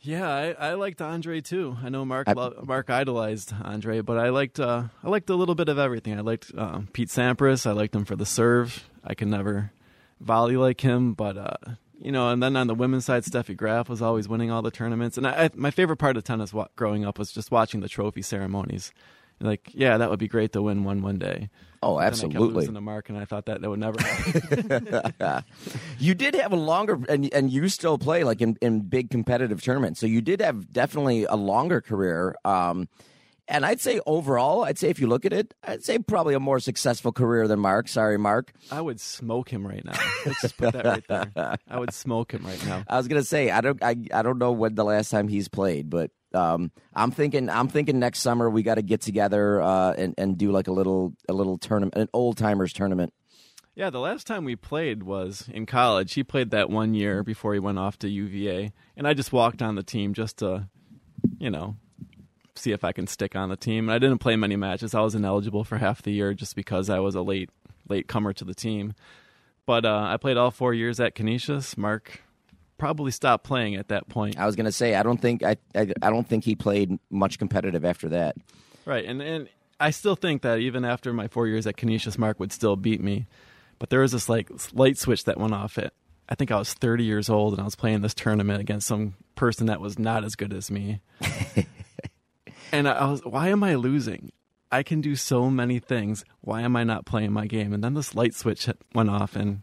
[0.00, 1.76] Yeah, I, I liked Andre too.
[1.82, 5.34] I know Mark I- lo- Mark idolized Andre, but I liked uh, I liked a
[5.34, 6.16] little bit of everything.
[6.16, 7.66] I liked um, Pete Sampras.
[7.66, 8.88] I liked him for the serve.
[9.02, 9.72] I could never
[10.20, 11.56] volley like him, but uh,
[12.00, 12.30] you know.
[12.30, 15.16] And then on the women's side, Steffi Graf was always winning all the tournaments.
[15.18, 18.22] And I, my favorite part of tennis wa- growing up was just watching the trophy
[18.22, 18.92] ceremonies
[19.40, 21.50] Like, yeah, that would be great to win one one day.
[21.82, 22.54] Oh, Then I kept absolutely.
[22.54, 24.88] losing to Mark, and I thought that that would never happen.
[25.98, 29.62] You did have a longer, and and you still play like in, in big competitive
[29.62, 30.00] tournaments.
[30.00, 32.34] So you did have definitely a longer career.
[32.44, 32.88] Um,
[33.48, 36.40] and I'd say overall, I'd say if you look at it, I'd say probably a
[36.40, 37.88] more successful career than Mark.
[37.88, 38.52] Sorry, Mark.
[38.72, 39.98] I would smoke him right now.
[40.24, 41.56] Let's just put that right there.
[41.68, 42.82] I would smoke him right now.
[42.88, 45.46] I was gonna say I don't I, I don't know when the last time he's
[45.48, 49.94] played, but um, I'm thinking I'm thinking next summer we got to get together uh,
[49.94, 53.12] and and do like a little a little tournament, an old timers tournament.
[53.74, 56.14] Yeah, the last time we played was in college.
[56.14, 59.60] He played that one year before he went off to UVA, and I just walked
[59.60, 60.68] on the team just to,
[61.38, 61.76] you know,
[62.54, 63.88] see if I can stick on the team.
[63.88, 64.94] And I didn't play many matches.
[64.94, 67.50] I was ineligible for half the year just because I was a late
[67.88, 68.94] late comer to the team.
[69.66, 71.76] But uh, I played all four years at Canisius.
[71.76, 72.22] Mark
[72.78, 74.38] probably stopped playing at that point.
[74.38, 77.38] I was gonna say I don't think I I, I don't think he played much
[77.38, 78.36] competitive after that.
[78.84, 82.40] Right, and and I still think that even after my four years at Canisius, Mark
[82.40, 83.26] would still beat me.
[83.78, 85.78] But there was this like light switch that went off.
[85.78, 85.92] At
[86.28, 89.14] I think I was 30 years old, and I was playing this tournament against some
[89.34, 91.00] person that was not as good as me.
[92.72, 94.32] and I was, why am I losing?
[94.72, 96.24] I can do so many things.
[96.40, 97.72] Why am I not playing my game?
[97.72, 99.62] And then this light switch went off, and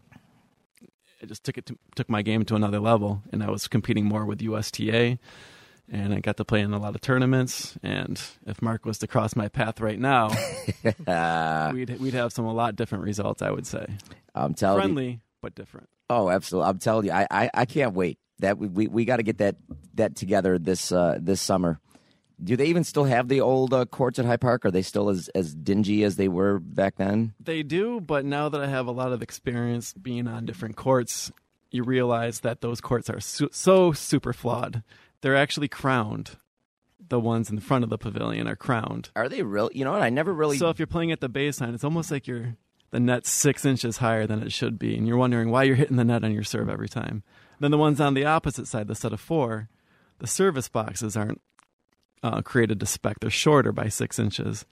[1.24, 3.22] it just took it to, took my game to another level.
[3.32, 5.18] And I was competing more with USTA,
[5.90, 7.76] and I got to play in a lot of tournaments.
[7.82, 10.28] And if Mark was to cross my path right now,
[11.72, 13.42] we'd we'd have some a lot different results.
[13.42, 13.86] I would say
[14.34, 14.82] I'm telling you.
[14.82, 15.88] friendly but different.
[16.08, 16.68] Oh, absolutely.
[16.68, 18.18] I'm telling you, I I, I can't wait.
[18.40, 19.56] That we we, we got to get that
[19.94, 21.80] that together this uh, this summer.
[22.42, 24.64] Do they even still have the old uh, courts at Hyde Park?
[24.64, 27.34] Are they still as as dingy as they were back then?
[27.38, 31.30] They do, but now that I have a lot of experience being on different courts,
[31.70, 34.82] you realize that those courts are su- so super flawed.
[35.20, 36.36] They're actually crowned.
[37.06, 39.10] The ones in the front of the pavilion are crowned.
[39.14, 39.70] Are they real?
[39.72, 40.02] You know what?
[40.02, 40.56] I never really.
[40.58, 42.56] So if you're playing at the baseline, it's almost like you're
[42.90, 45.96] the net's six inches higher than it should be, and you're wondering why you're hitting
[45.96, 47.22] the net on your serve every time.
[47.60, 49.68] Then the ones on the opposite side, the set of four,
[50.18, 51.40] the service boxes aren't
[52.24, 54.64] uh, created to spec; they're shorter by six inches.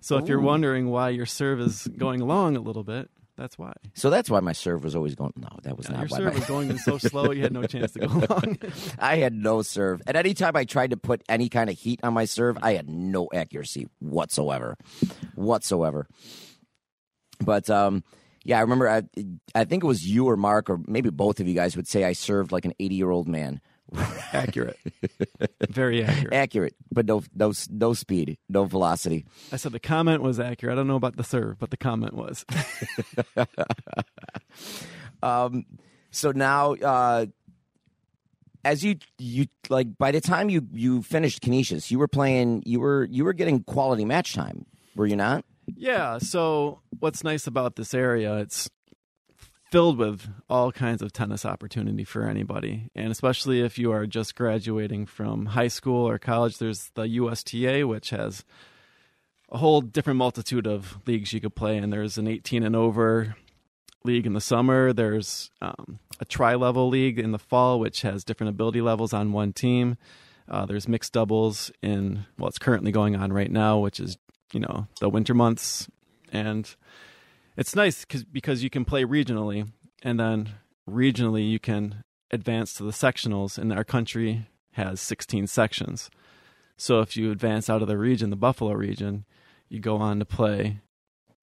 [0.00, 3.72] So if you're wondering why your serve is going long a little bit, that's why.
[3.94, 5.32] so that's why my serve was always going.
[5.36, 6.16] No, that was Your not why.
[6.18, 8.58] serve My, was going so slow you had no chance to go long.
[8.98, 10.02] I had no serve.
[10.06, 12.72] At any time I tried to put any kind of heat on my serve, I
[12.74, 14.76] had no accuracy whatsoever,
[15.34, 16.06] whatsoever.
[17.40, 18.02] But um,
[18.44, 18.88] yeah, I remember.
[18.88, 19.02] I
[19.54, 22.04] I think it was you or Mark or maybe both of you guys would say
[22.04, 23.60] I served like an eighty year old man.
[24.32, 24.78] accurate,
[25.68, 26.34] very accurate.
[26.34, 29.24] Accurate, but no no no speed, no velocity.
[29.52, 30.72] I said the comment was accurate.
[30.72, 32.44] I don't know about the serve, but the comment was.
[35.22, 35.64] Um,
[36.10, 37.26] so now, uh,
[38.64, 42.62] as you you like, by the time you you finished Canisius, you were playing.
[42.66, 44.66] You were you were getting quality match time.
[44.94, 45.44] Were you not?
[45.74, 46.18] Yeah.
[46.18, 48.36] So what's nice about this area?
[48.38, 48.68] It's
[49.72, 54.34] filled with all kinds of tennis opportunity for anybody, and especially if you are just
[54.34, 56.58] graduating from high school or college.
[56.58, 58.44] There's the USTA, which has
[59.50, 61.88] a whole different multitude of leagues you could play in.
[61.88, 63.34] There's an 18 and over
[64.04, 64.92] league in the summer.
[64.92, 69.54] There's um, a tri-level league in the fall, which has different ability levels on one
[69.54, 69.96] team.
[70.50, 74.18] Uh, there's mixed doubles in well, it's currently going on right now, which is
[74.52, 75.88] you know the winter months,
[76.30, 76.76] and
[77.56, 79.70] it's nice cause, because you can play regionally,
[80.02, 80.50] and then
[80.88, 83.58] regionally you can advance to the sectionals.
[83.58, 86.10] And our country has 16 sections,
[86.76, 89.24] so if you advance out of the region, the Buffalo region,
[89.68, 90.80] you go on to play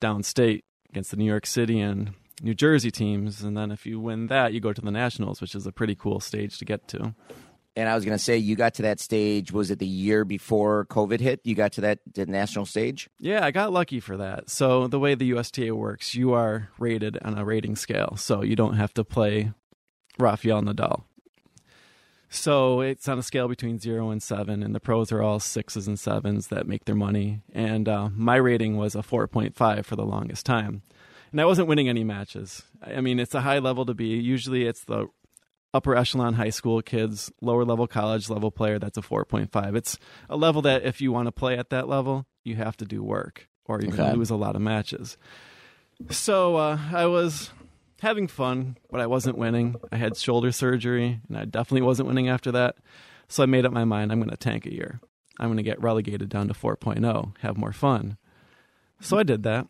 [0.01, 4.27] downstate against the New York City and New Jersey teams, and then if you win
[4.27, 7.13] that, you go to the Nationals, which is a pretty cool stage to get to.
[7.79, 9.53] And I was going to say, you got to that stage.
[9.53, 11.39] Was it the year before COVID hit?
[11.45, 13.09] You got to that, national stage.
[13.19, 14.49] Yeah, I got lucky for that.
[14.49, 18.57] So the way the USTA works, you are rated on a rating scale, so you
[18.57, 19.53] don't have to play
[20.17, 21.03] Rafael Nadal.
[22.29, 25.87] So it's on a scale between zero and seven, and the pros are all sixes
[25.87, 27.43] and sevens that make their money.
[27.53, 30.81] And uh, my rating was a 4.5 for the longest time.
[31.31, 32.63] And I wasn't winning any matches.
[32.85, 34.07] I mean, it's a high level to be.
[34.17, 35.07] Usually it's the
[35.73, 39.75] upper echelon high school kids, lower level college level player, that's a 4.5.
[39.75, 39.97] It's
[40.29, 43.03] a level that if you want to play at that level, you have to do
[43.03, 45.17] work or you're going to lose a lot of matches.
[46.09, 47.51] So uh, I was
[48.01, 49.75] having fun, but I wasn't winning.
[49.91, 52.77] I had shoulder surgery and I definitely wasn't winning after that.
[53.27, 54.99] So I made up my mind I'm going to tank a year.
[55.39, 58.17] I'm going to get relegated down to 4.0, have more fun.
[58.99, 59.67] So I did that.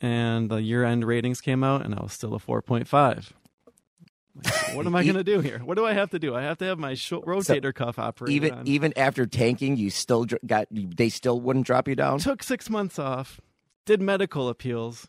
[0.00, 3.32] And the year end ratings came out and I was still a 4.5.
[4.74, 5.58] what am I going to do here?
[5.58, 6.34] What do I have to do?
[6.34, 8.68] I have to have my rotator cuff operated even on.
[8.68, 12.18] even after tanking, you still dr- got they still wouldn't drop you down.
[12.18, 13.40] took six months off,
[13.84, 15.08] did medical appeals,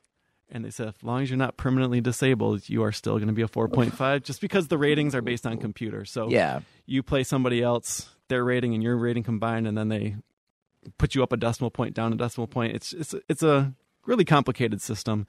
[0.50, 3.34] and they said as long as you're not permanently disabled, you are still going to
[3.34, 6.06] be a 4.5 just because the ratings are based on computer.
[6.06, 10.16] So Yeah, you play somebody else, their rating and your rating combined, and then they
[10.98, 12.76] put you up a decimal point, down a decimal point.
[12.76, 13.74] It's it's it's a
[14.06, 15.28] really complicated system.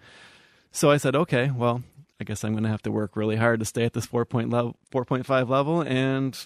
[0.70, 1.82] So I said, okay, well,
[2.20, 4.24] I guess I'm going to have to work really hard to stay at this 4
[4.24, 6.38] point level, 4.5 level, and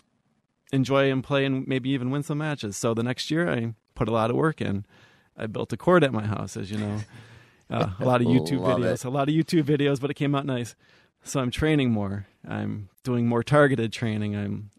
[0.73, 2.77] enjoy and play and maybe even win some matches.
[2.77, 4.85] So the next year, I put a lot of work in.
[5.37, 6.99] I built a court at my house, as you know.
[7.71, 9.05] Uh, a lot of YouTube videos, it.
[9.05, 10.75] a lot of YouTube videos, but it came out nice.
[11.23, 12.27] So I'm training more.
[12.47, 14.35] I'm doing more targeted training.
[14.37, 14.71] I'm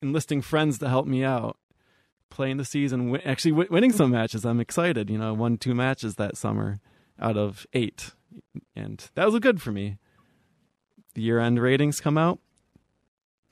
[0.00, 1.58] enlisting friends to help me out,
[2.30, 4.44] playing the season, actually w- winning some matches.
[4.44, 5.10] I'm excited.
[5.10, 6.80] You know, I won two matches that summer
[7.20, 8.12] out of eight,
[8.74, 9.98] and that was good for me.
[11.14, 12.38] The year-end ratings come out.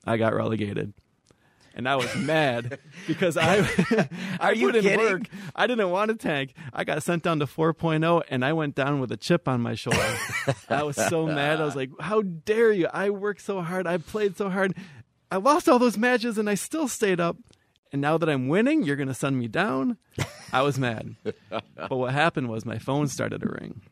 [0.07, 0.95] I got relegated,
[1.75, 3.59] and I was mad because I
[4.41, 4.99] I put in kidding?
[4.99, 5.23] work.
[5.55, 6.55] I didn't want to tank.
[6.73, 9.75] I got sent down to 4.0, and I went down with a chip on my
[9.75, 10.17] shoulder.
[10.71, 11.61] I was so mad.
[11.61, 12.89] I was like, "How dare you!
[12.93, 13.87] I worked so hard.
[13.87, 14.75] I played so hard.
[15.31, 17.37] I lost all those matches, and I still stayed up.
[17.93, 19.99] And now that I'm winning, you're going to send me down."
[20.53, 21.15] I was mad.
[21.51, 23.83] but what happened was my phone started to ring,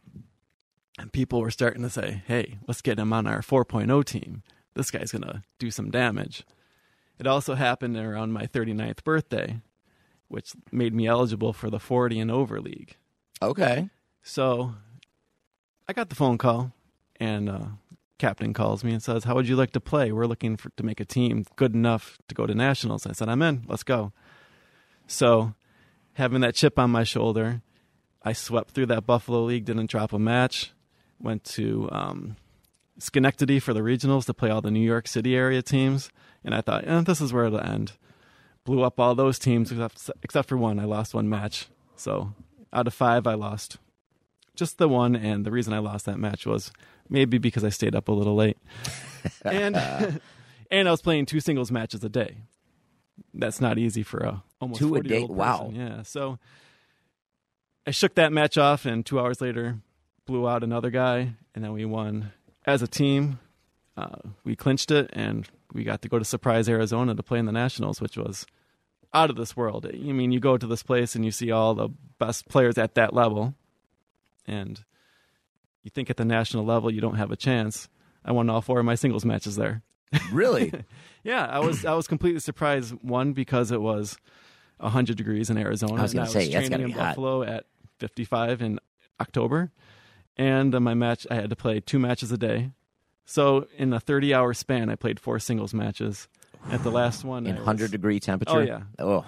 [0.98, 4.42] and people were starting to say, "Hey, let's get him on our 4.0 team.
[4.74, 6.44] This guy's going to do some damage."
[7.18, 9.61] It also happened around my 39th birthday,
[10.28, 12.96] which made me eligible for the 40 and over league.
[13.42, 13.90] okay.
[14.22, 14.74] So
[15.88, 16.72] I got the phone call,
[17.18, 17.66] and uh,
[18.18, 20.12] captain calls me and says, "How would you like to play?
[20.12, 23.28] We're looking for to make a team good enough to go to nationals." I said,
[23.28, 23.64] "I'm in.
[23.66, 24.12] Let's go."
[25.06, 25.54] So,
[26.14, 27.62] having that chip on my shoulder,
[28.22, 29.64] I swept through that Buffalo League.
[29.64, 30.72] Didn't drop a match.
[31.20, 32.37] Went to um,
[32.98, 36.11] Schenectady for the regionals to play all the New York City area teams,
[36.44, 37.92] and I thought, eh, "This is where it'll end."
[38.64, 40.78] Blew up all those teams except, except for one.
[40.78, 41.68] I lost one match.
[41.96, 42.35] So,
[42.72, 43.78] out of five, I lost
[44.59, 46.72] just the one and the reason i lost that match was
[47.09, 48.59] maybe because i stayed up a little late
[49.44, 49.76] and
[50.70, 52.38] and i was playing two singles matches a day
[53.33, 55.35] that's not easy for a almost Two a 40 -year -old day?
[55.35, 55.70] Wow.
[55.72, 56.38] yeah so
[57.87, 59.78] i shook that match off and two hours later
[60.29, 62.31] blew out another guy and then we won
[62.67, 63.41] as a team
[63.97, 67.47] uh, we clinched it and we got to go to surprise arizona to play in
[67.47, 68.47] the nationals which was
[69.12, 71.75] out of this world i mean you go to this place and you see all
[71.75, 71.88] the
[72.19, 73.55] best players at that level
[74.47, 74.85] and
[75.88, 77.88] you think at the national level you don't have a chance.
[78.23, 79.83] I won all four of my singles matches there.
[80.33, 80.73] Really?
[81.25, 82.93] Yeah, I was I was completely surprised.
[83.03, 84.17] One because it was
[84.81, 85.97] hundred degrees in Arizona.
[85.97, 87.09] I was gonna say, that's training gotta in be hot.
[87.17, 87.67] Buffalo at
[87.99, 88.79] fifty five in
[89.21, 89.71] October,
[90.38, 92.70] and uh, my match I had to play two matches a day.
[93.27, 96.29] So in a thirty hour span, I played four singles matches.
[96.70, 98.57] At the last one, In I was- hundred degree temperature.
[98.59, 99.24] Oh yeah, Oh,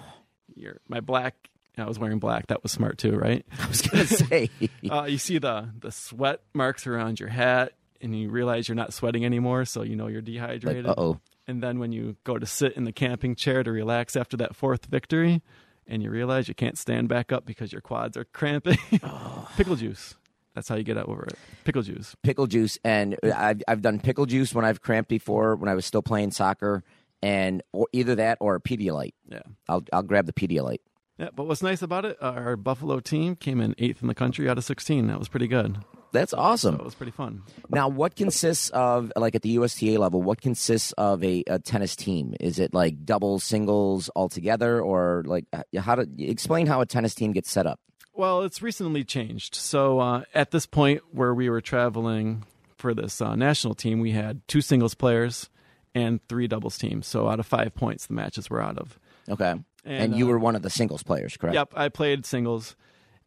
[0.55, 1.35] your my black.
[1.77, 2.47] I was wearing black.
[2.47, 3.43] That was smart too, right?
[3.59, 4.49] I was gonna say.
[4.91, 8.93] uh, you see the the sweat marks around your hat, and you realize you're not
[8.93, 10.85] sweating anymore, so you know you're dehydrated.
[10.85, 11.19] uh oh.
[11.47, 14.55] And then when you go to sit in the camping chair to relax after that
[14.55, 15.41] fourth victory,
[15.87, 18.77] and you realize you can't stand back up because your quads are cramping,
[19.57, 20.15] pickle juice.
[20.55, 21.35] That's how you get over it.
[21.63, 22.15] Pickle juice.
[22.23, 25.85] pickle juice, and I've I've done pickle juice when I've cramped before when I was
[25.85, 26.83] still playing soccer,
[27.21, 29.13] and or either that or a Pedialyte.
[29.29, 29.41] Yeah.
[29.69, 30.79] I'll I'll grab the Pedialyte.
[31.17, 34.49] Yeah, but what's nice about it, our Buffalo team came in eighth in the country
[34.49, 35.05] out of 16.
[35.05, 35.77] That was pretty good.
[36.13, 36.75] That's So awesome.
[36.75, 37.43] it was pretty fun.
[37.69, 40.23] Now, what consists of like at the USTA level?
[40.23, 42.33] What consists of a, a tennis team?
[42.39, 46.87] Is it like doubles, singles all together, or like uh, how to explain how a
[46.87, 47.79] tennis team gets set up?
[48.13, 49.55] Well, it's recently changed.
[49.55, 52.43] So uh, at this point where we were traveling
[52.77, 55.49] for this uh, national team, we had two singles players
[55.95, 57.07] and three doubles teams.
[57.07, 58.99] So out of five points, the matches were out of.
[59.29, 61.53] Okay, and, And, you uh, were one of the singles players, correct?
[61.55, 62.75] Yep, I played singles,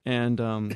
[0.04, 0.72] and um,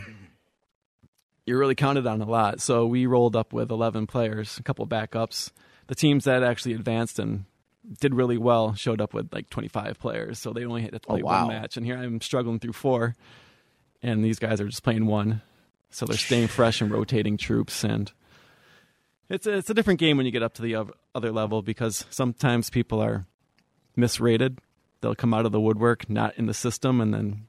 [1.46, 2.60] you really counted on a lot.
[2.60, 5.50] So we rolled up with 11 players, a couple backups.
[5.88, 7.44] The teams that actually advanced and
[8.00, 11.20] did really well showed up with like 25 players, so they only had to play
[11.22, 11.46] Oh, wow.
[11.46, 11.76] one match.
[11.76, 13.14] And here I'm struggling through four,
[14.02, 15.42] and these guys are just playing one,
[15.90, 17.84] so they're staying fresh and rotating troops.
[17.84, 18.12] And
[19.28, 22.06] it's a, it's a different game when you get up to the other level because
[22.10, 23.26] sometimes people are
[23.96, 24.58] misrated.
[25.00, 27.46] They'll come out of the woodwork not in the system, and then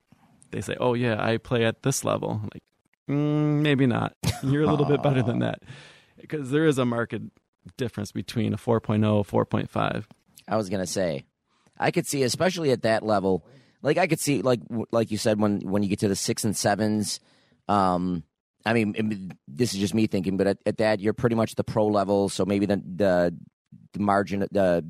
[0.52, 2.64] they say, "Oh yeah, I play at this level." I'm like,
[3.10, 4.16] mm, maybe not.
[4.44, 5.64] You're a little bit better than that
[6.20, 7.24] because there is a market
[7.78, 10.06] difference between a 4.0 4.5.
[10.48, 11.26] I was gonna say,
[11.78, 13.44] I could see, especially at that level,
[13.82, 14.62] like I could see, like
[14.92, 17.20] like you said, when when you get to the six and sevens.
[17.68, 18.24] Um,
[18.66, 21.36] I mean, I mean, this is just me thinking, but at, at that, you're pretty
[21.36, 22.30] much the pro level.
[22.30, 23.38] So maybe the the
[23.94, 24.86] the margin the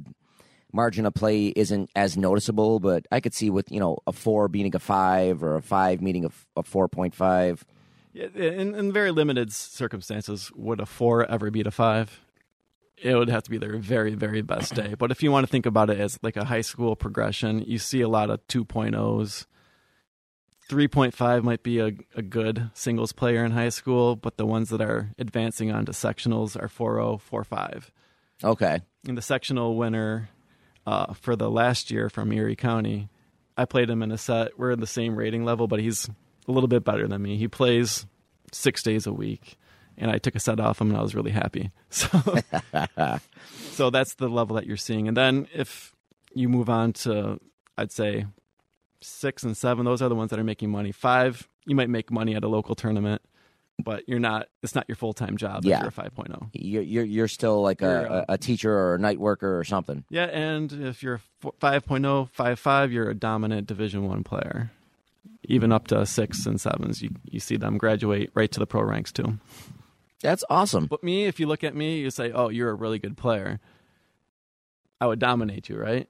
[0.73, 2.80] margin of play isn't as noticeable.
[2.80, 6.02] But I could see with you know a four beating a five or a five
[6.02, 7.63] meeting a, a four point five.
[8.12, 12.21] Yeah, in, in very limited circumstances, would a four ever beat a five?
[13.01, 14.95] It would have to be their very, very best day.
[14.97, 17.77] But if you want to think about it as like a high school progression, you
[17.77, 19.45] see a lot of 2.0s.
[20.69, 24.81] 3.5 might be a, a good singles player in high school, but the ones that
[24.81, 27.85] are advancing onto sectionals are 4.0, 4.5.
[28.43, 28.81] Okay.
[29.07, 30.29] And the sectional winner
[30.85, 33.09] uh, for the last year from Erie County,
[33.57, 34.57] I played him in a set.
[34.59, 36.09] We're in the same rating level, but he's
[36.47, 37.38] a little bit better than me.
[37.38, 38.05] He plays
[38.51, 39.57] six days a week,
[39.99, 41.71] and I took a set off him, and I was really happy.
[41.91, 42.07] So,
[43.71, 45.07] so that's the level that you're seeing.
[45.07, 45.93] And then if
[46.33, 47.39] you move on to,
[47.77, 48.25] I'd say
[49.01, 50.91] six and seven, those are the ones that are making money.
[50.91, 53.21] Five, you might make money at a local tournament,
[53.83, 54.47] but you're not.
[54.62, 55.65] It's not your full time job.
[55.65, 55.77] Yeah.
[55.77, 56.49] if you're a 5.0.
[56.53, 59.63] You're you're, you're still like You're, a, uh, a teacher or a night worker or
[59.63, 60.03] something.
[60.09, 64.71] Yeah, and if you're f- 5.0, 5.5, you're a dominant Division One player.
[65.45, 68.81] Even up to six and sevens, you you see them graduate right to the pro
[68.83, 69.39] ranks too.
[70.21, 70.86] That's awesome.
[70.88, 73.60] But me, if you look at me, you say, "Oh, you're a really good player."
[75.01, 76.08] I would dominate you, right?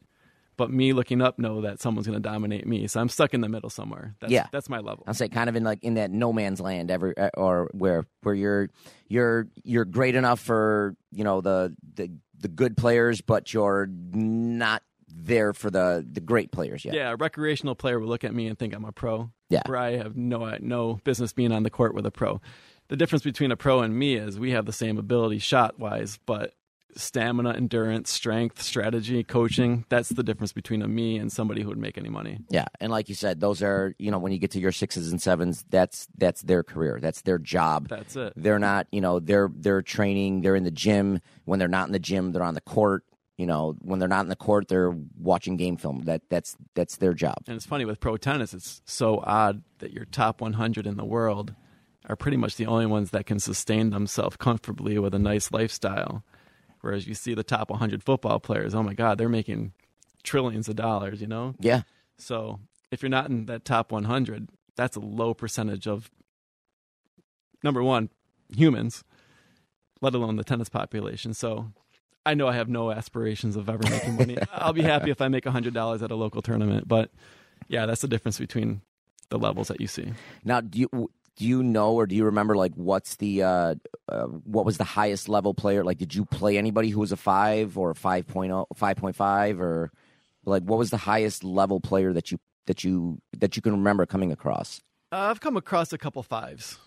[0.57, 3.39] But me looking up, know that someone's going to dominate me, so I'm stuck in
[3.41, 4.15] the middle somewhere.
[4.19, 4.47] That's, Yeah.
[4.51, 5.05] that's my level.
[5.07, 8.05] I'll say kind of in like in that no man's land, every uh, or where
[8.23, 8.69] where you're
[9.07, 14.81] you're you're great enough for you know the the the good players, but you're not
[15.07, 16.93] there for the the great players yet.
[16.93, 19.31] Yeah, a recreational player will look at me and think I'm a pro.
[19.49, 19.61] Yeah.
[19.65, 22.41] Where I have no no business being on the court with a pro.
[22.89, 26.19] The difference between a pro and me is we have the same ability shot wise,
[26.25, 26.53] but
[26.95, 31.77] stamina, endurance, strength, strategy, coaching, that's the difference between a me and somebody who would
[31.77, 32.39] make any money.
[32.49, 35.11] Yeah, and like you said, those are you know when you get to your sixes
[35.11, 37.89] and sevens, that's that's their career, that's their job.
[37.89, 38.33] That's it.
[38.35, 40.41] They're not, you know, they're they're training.
[40.41, 41.21] They're in the gym.
[41.45, 43.03] When they're not in the gym, they're on the court.
[43.37, 46.05] You know, when they're not in the court, they're watching game film.
[46.05, 47.37] That that's that's their job.
[47.47, 51.05] And it's funny with pro tennis, it's so odd that your top 100 in the
[51.05, 51.53] world
[52.07, 56.23] are pretty much the only ones that can sustain themselves comfortably with a nice lifestyle.
[56.81, 59.73] Whereas you see the top 100 football players, oh my God, they're making
[60.23, 61.55] trillions of dollars, you know?
[61.59, 61.81] Yeah,
[62.17, 62.59] So
[62.91, 66.09] if you're not in that top 100, that's a low percentage of,
[67.63, 68.09] number one,
[68.55, 69.03] humans,
[70.01, 71.33] let alone the tennis population.
[71.33, 71.71] So
[72.25, 74.37] I know I have no aspirations of ever making money.
[74.53, 76.87] I'll be happy if I make $100 at a local tournament.
[76.87, 77.11] But
[77.67, 78.81] yeah, that's the difference between
[79.29, 80.13] the levels that you see.
[80.43, 83.75] Now, do you do you know or do you remember like what's the uh,
[84.09, 85.85] uh, what was the highest level player?
[85.85, 89.91] Like, did you play anybody who was a five or a 5.0, 5.5 or
[90.45, 94.05] like what was the highest level player that you that you that you can remember
[94.05, 94.81] coming across?
[95.13, 96.77] Uh, I've come across a couple fives.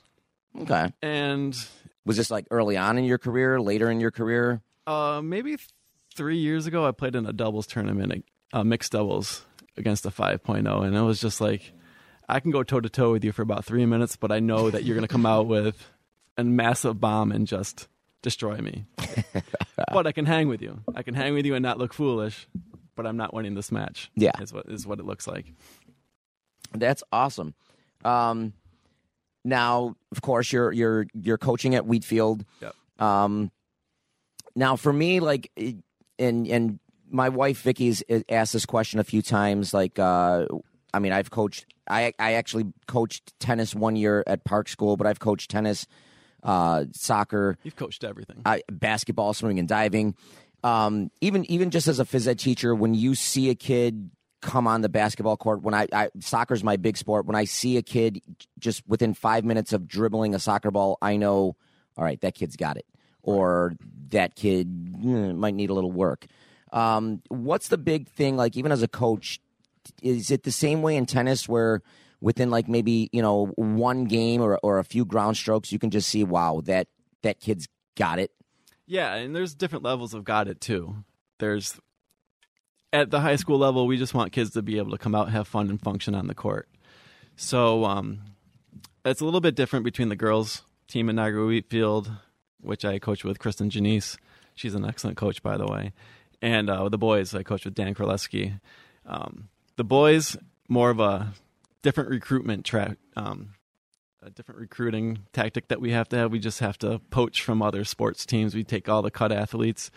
[0.61, 1.57] Okay, And
[2.05, 4.61] was this like early on in your career, later in your career?
[4.87, 5.71] Uh, maybe th-
[6.15, 9.47] three years ago, I played in a doubles tournament, uh, mixed doubles
[9.79, 11.73] against a 5.0, and it was just like,
[12.33, 14.71] I can go toe to toe with you for about three minutes, but I know
[14.71, 15.77] that you're going to come out with
[16.39, 17.89] a massive bomb and just
[18.23, 18.87] destroy me.
[19.93, 20.81] but I can hang with you.
[20.95, 22.49] I can hang with you and not look foolish,
[22.97, 24.11] but I'm not winning this match.
[24.17, 24.31] Yeah.
[24.41, 25.53] is what is what it looks like.
[26.73, 27.53] That's awesome.
[28.03, 28.55] Um,
[29.45, 32.47] now, of course, you're you're you're coaching at Wheatfield.
[32.63, 32.75] Yep.
[32.99, 33.51] Um,
[34.57, 35.51] now, for me, like,
[36.19, 36.79] and and
[37.11, 39.75] my wife Vicky's asked this question a few times.
[39.75, 40.47] Like, uh,
[40.95, 41.67] I mean, I've coached.
[41.89, 45.87] I I actually coached tennis one year at Park School, but I've coached tennis,
[46.43, 48.43] uh, soccer, You've coached everything.
[48.45, 50.15] I, basketball, swimming, and diving.
[50.65, 54.11] Um, even even just as a phys ed teacher, when you see a kid
[54.43, 57.27] come on the basketball court, when I, I soccer's my big sport.
[57.27, 58.21] When I see a kid
[58.59, 61.57] just within five minutes of dribbling a soccer ball, I know,
[61.97, 62.87] all right, that kid's got it,
[63.23, 63.75] or
[64.11, 66.27] that kid mm, might need a little work.
[66.73, 68.37] Um, what's the big thing?
[68.37, 69.41] Like even as a coach,
[70.03, 71.83] is it the same way in tennis where
[72.21, 75.91] within like maybe you know one game or or a few ground strokes you can
[75.91, 76.87] just see wow that
[77.23, 78.31] that kid's got it
[78.87, 81.05] Yeah, and there's different levels of got it too.
[81.39, 81.81] There's
[82.93, 85.31] at the high school level, we just want kids to be able to come out,
[85.31, 86.69] have fun, and function on the court.
[87.37, 88.21] So um,
[89.05, 92.13] it's a little bit different between the girls team at Niagara Wheatfield,
[92.61, 94.19] which I coach with Kristen Janice.
[94.55, 95.93] She's an excellent coach, by the way.
[96.43, 98.61] And uh, the boys, I coach with Dan Kraleski.
[99.07, 99.49] Um,
[99.83, 100.37] the boys,
[100.69, 101.33] more of a
[101.83, 102.99] different recruitment track.
[103.17, 103.55] Um,
[104.25, 106.31] a different recruiting tactic that we have to have.
[106.31, 108.55] We just have to poach from other sports teams.
[108.55, 109.91] We take all the cut athletes.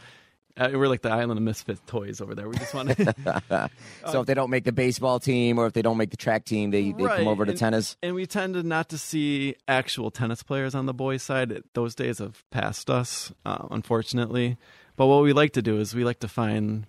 [0.57, 2.49] Uh, we're like the island of misfit toys over there.
[2.49, 3.69] We just want to,
[4.09, 6.45] so if they don't make the baseball team or if they don't make the track
[6.45, 8.97] team they, they Right, come over to and- tennis and we tend to not to
[8.97, 11.61] see actual tennis players on the boys' side.
[11.75, 14.57] Those days have passed us, uh, unfortunately.
[14.95, 16.87] But what we like to do is we like to find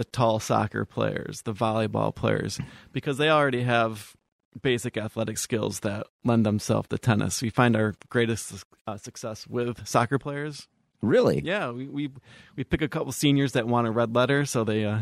[0.00, 2.58] the tall soccer players, the volleyball players,
[2.90, 4.16] because they already have
[4.62, 7.42] basic athletic skills that lend themselves to tennis.
[7.42, 10.68] We find our greatest uh, success with soccer players.
[11.02, 11.42] Really?
[11.44, 12.10] Yeah, we, we
[12.56, 15.00] we pick a couple seniors that want a red letter, so they uh,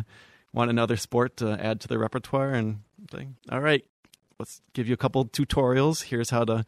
[0.53, 3.85] want another sport to add to their repertoire, and think, all right,
[4.41, 6.03] let's give you a couple tutorials.
[6.11, 6.67] Here's how to.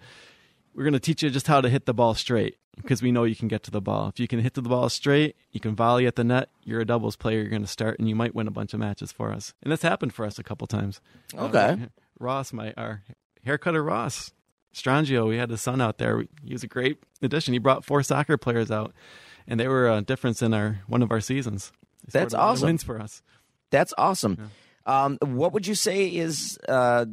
[0.75, 3.25] We're going to teach you just how to hit the ball straight because we know
[3.25, 4.09] you can get to the ball.
[4.09, 6.49] If you can hit the ball straight, you can volley at the net.
[6.65, 7.41] You're a doubles player.
[7.41, 9.53] You're going to start, and you might win a bunch of matches for us.
[9.63, 11.01] And that's happened for us a couple times.
[11.35, 11.59] Okay.
[11.59, 11.77] Uh,
[12.19, 13.03] Ross, my our
[13.47, 14.33] haircutter Ross
[14.75, 16.25] Strangio, we had his son out there.
[16.45, 17.53] He was a great addition.
[17.53, 18.93] He brought four soccer players out,
[19.47, 21.73] and they were a difference in our one of our seasons.
[22.05, 22.67] They That's scored a lot of awesome.
[22.67, 23.23] Wins for us.
[23.71, 24.51] That's awesome.
[24.87, 26.59] Um, what would you say is?
[26.69, 27.07] Uh,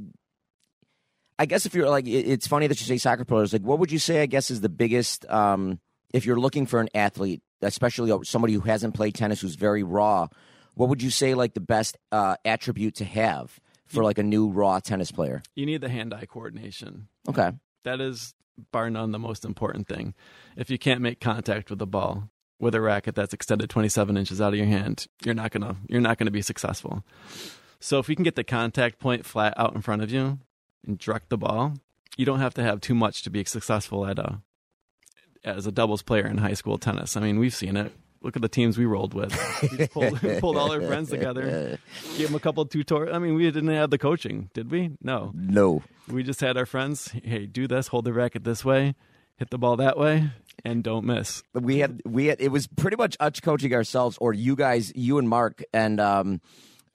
[1.39, 3.53] I guess if you're like, it's funny that you say soccer players.
[3.53, 4.21] Like, what would you say?
[4.21, 5.29] I guess is the biggest.
[5.29, 5.79] Um,
[6.13, 10.27] if you're looking for an athlete, especially somebody who hasn't played tennis, who's very raw,
[10.75, 14.49] what would you say like the best uh, attribute to have for like a new
[14.49, 15.41] raw tennis player?
[15.55, 17.07] You need the hand-eye coordination.
[17.27, 17.51] Okay.
[17.83, 18.33] That is
[18.71, 20.13] bar none the most important thing.
[20.55, 22.29] If you can't make contact with the ball
[22.59, 26.01] with a racket that's extended 27 inches out of your hand, you're not gonna you're
[26.01, 27.03] not gonna be successful.
[27.79, 30.39] So if we can get the contact point flat out in front of you
[30.85, 31.73] and direct the ball,
[32.17, 34.41] you don't have to have too much to be successful at a
[35.43, 37.15] as a doubles player in high school tennis.
[37.15, 37.93] I mean, we've seen it.
[38.21, 39.31] Look at the teams we rolled with.
[39.77, 41.77] We pulled, pulled all our friends together,
[42.17, 43.13] gave them a couple of tutorials.
[43.13, 44.91] I mean, we didn't have the coaching, did we?
[45.01, 45.31] No.
[45.35, 45.83] No.
[46.11, 47.09] We just had our friends.
[47.23, 47.87] Hey, do this.
[47.87, 48.95] Hold the racket this way.
[49.37, 50.31] Hit the ball that way,
[50.65, 51.43] and don't miss.
[51.53, 55.19] we had we had it was pretty much us coaching ourselves or you guys you
[55.19, 56.41] and mark and um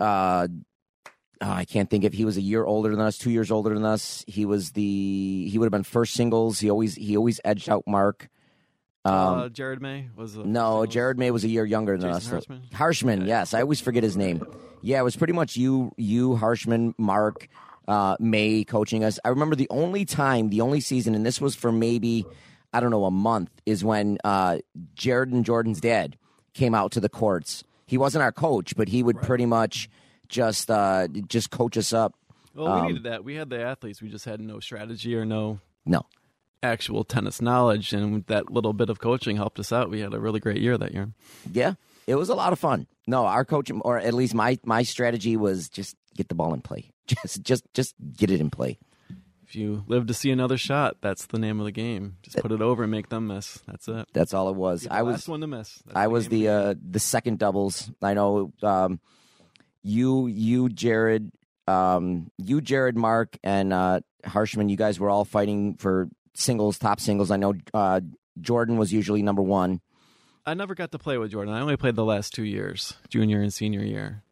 [0.01, 0.49] uh
[1.43, 3.74] oh, I can't think if he was a year older than us, two years older
[3.74, 4.24] than us.
[4.26, 6.61] He was the he would have been first singles.
[6.61, 8.28] He always he always edged out Mark.
[9.05, 10.95] Um, uh, Jared May was a no, singles.
[10.95, 12.47] Jared May was a year younger than Jason us.
[12.47, 12.62] Harshman?
[12.72, 14.47] Harshman, yes, I always forget his name.
[14.80, 17.49] Yeah, it was pretty much you, you, Harshman, Mark,
[17.86, 19.18] uh, May coaching us.
[19.24, 22.24] I remember the only time, the only season, and this was for maybe
[22.72, 24.59] I don't know a month, is when uh,
[24.95, 26.16] Jared and Jordan's dad
[26.55, 27.64] came out to the courts.
[27.86, 29.88] He wasn't our coach, but he would pretty much
[30.33, 32.14] just uh, just coach us up.
[32.55, 33.22] Well, we um, needed that.
[33.24, 34.03] We had the athletes.
[34.03, 36.03] We just had no strategy or no No,
[36.62, 39.91] actual tennis knowledge, and that little bit of coaching helped us out.
[39.91, 41.12] We had a really great year that year.
[41.53, 41.74] yeah,
[42.07, 42.87] it was a lot of fun.
[43.07, 46.61] No, our coach, or at least my my strategy was just get the ball in
[46.62, 46.91] play.
[47.07, 48.78] Just just just get it in play.
[49.45, 52.16] If you live to see another shot, that's the name of the game.
[52.22, 53.59] Just put it over and make them miss.
[53.66, 54.07] That's it.
[54.14, 54.83] That's all it was.
[54.85, 55.83] The I last was one to miss.
[55.85, 57.91] That's I was the uh, the second doubles.
[58.01, 59.01] I know um,
[59.83, 61.30] you you Jared
[61.66, 64.68] um, you Jared Mark and uh, Harshman.
[64.68, 67.30] You guys were all fighting for singles, top singles.
[67.30, 68.01] I know uh,
[68.41, 69.80] Jordan was usually number one.
[70.45, 71.55] I never got to play with Jordan.
[71.55, 74.22] I only played the last two years, junior and senior year.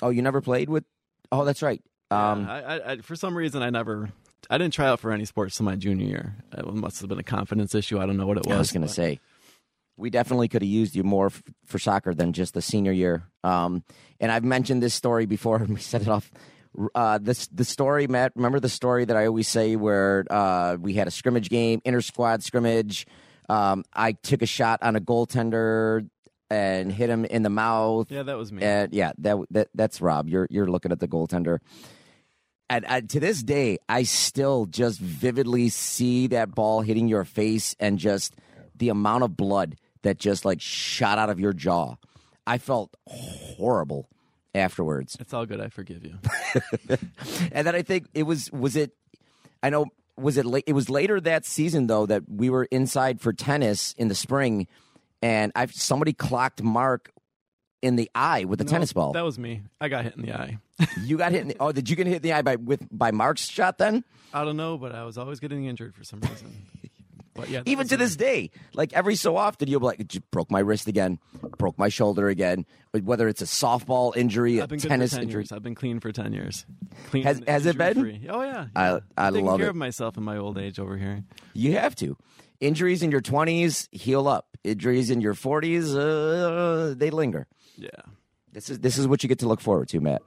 [0.00, 0.84] Oh, you never played with?
[1.30, 1.82] Oh, that's right.
[2.10, 4.10] Um, Yeah, I, I, for some reason, I never,
[4.48, 6.36] I didn't try out for any sports in my junior year.
[6.56, 8.00] It must have been a confidence issue.
[8.00, 8.54] I don't know what it was.
[8.54, 9.20] I was going to say,
[10.02, 13.24] we definitely could have used you more f- for soccer than just the senior year.
[13.44, 13.84] Um,
[14.20, 16.30] and I've mentioned this story before, and we set it off.
[16.94, 18.32] Uh, this the story, Matt.
[18.34, 22.00] Remember the story that I always say where uh, we had a scrimmage game, inter
[22.00, 23.06] squad scrimmage.
[23.48, 26.08] Um, I took a shot on a goaltender
[26.50, 28.10] and hit him in the mouth.
[28.10, 28.62] Yeah, that was me.
[28.62, 30.28] And yeah, that that that's Rob.
[30.28, 31.58] You're you're looking at the goaltender.
[32.70, 37.76] And, and to this day, I still just vividly see that ball hitting your face
[37.78, 38.34] and just
[38.74, 41.96] the amount of blood that just like shot out of your jaw.
[42.46, 44.08] I felt horrible
[44.54, 45.16] afterwards.
[45.20, 45.60] it's all good.
[45.60, 46.18] I forgive you.
[47.52, 48.92] And then I think it was was it
[49.62, 49.86] I know
[50.16, 53.94] was it late it was later that season though that we were inside for tennis
[53.98, 54.66] in the spring
[55.22, 57.10] and I somebody clocked Mark
[57.80, 59.12] in the eye with a No, tennis ball.
[59.12, 59.62] That was me.
[59.80, 60.58] I got hit in the eye.
[61.02, 62.86] You got hit in the, oh did you get hit in the eye by with
[62.90, 64.04] by Mark's shot then?
[64.34, 66.66] I don't know, but I was always getting injured for some reason.
[67.34, 70.50] But yeah, Even to this day, like every so often you'll be like just broke
[70.50, 71.18] my wrist again,
[71.56, 75.40] broke my shoulder again, whether it's a softball injury, a I've been tennis 10 injury.
[75.42, 75.52] years.
[75.52, 76.66] I've been clean for 10 years.
[77.08, 77.96] Clean Has- has it been?
[77.96, 78.28] injury-free.
[78.28, 78.66] Oh, yeah.
[78.76, 78.98] I- yeah.
[79.16, 79.70] I Taking love care it.
[79.70, 81.24] of myself in my old age over here.
[81.54, 82.18] You have to.
[82.60, 84.46] Injuries in your 20s heal up.
[84.62, 87.46] Injuries in your 40s, uh, they linger.
[87.76, 87.88] Yeah.
[88.52, 90.20] This is this is what you get to look forward to, Matt.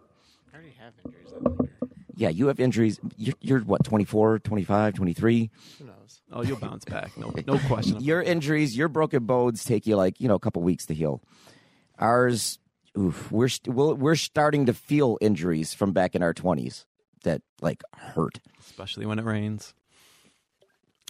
[0.51, 1.31] I already have injuries.
[1.31, 1.71] that linger.
[2.17, 2.99] Yeah, you have injuries.
[3.17, 5.51] You're, you're what, 24, 25, 23?
[5.79, 5.94] Who knows?
[6.31, 7.17] Oh, you'll bounce back.
[7.17, 8.01] No, no question.
[8.01, 11.21] Your injuries, your broken bones take you like, you know, a couple weeks to heal.
[11.99, 12.59] Ours,
[12.97, 16.85] oof, we're, st- we'll, we're starting to feel injuries from back in our 20s
[17.23, 18.39] that like hurt.
[18.59, 19.73] Especially when it rains.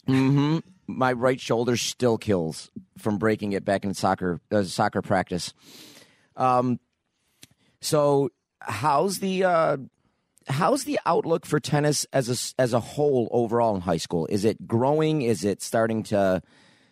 [0.07, 0.57] Mm hmm
[0.88, 5.53] my right shoulder still kills from breaking it back in soccer uh, soccer practice.
[6.36, 6.80] Um,
[7.82, 9.78] so how's the uh,
[10.47, 14.27] how's the outlook for tennis as a as a whole overall in high school?
[14.27, 15.21] Is it growing?
[15.21, 16.41] Is it starting to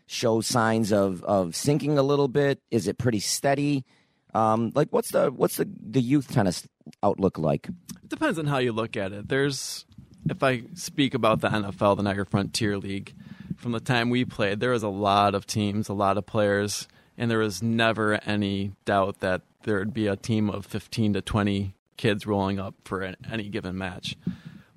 [0.07, 2.61] show signs of of sinking a little bit?
[2.71, 3.85] Is it pretty steady?
[4.33, 6.67] Um, like what's the what's the the youth tennis
[7.01, 7.67] outlook like?
[7.67, 9.29] It depends on how you look at it.
[9.29, 9.85] There's
[10.29, 13.13] if I speak about the NFL, the Niagara Frontier League,
[13.57, 16.87] from the time we played, there was a lot of teams, a lot of players,
[17.17, 21.21] and there was never any doubt that there would be a team of 15 to
[21.21, 24.15] 20 kids rolling up for any given match.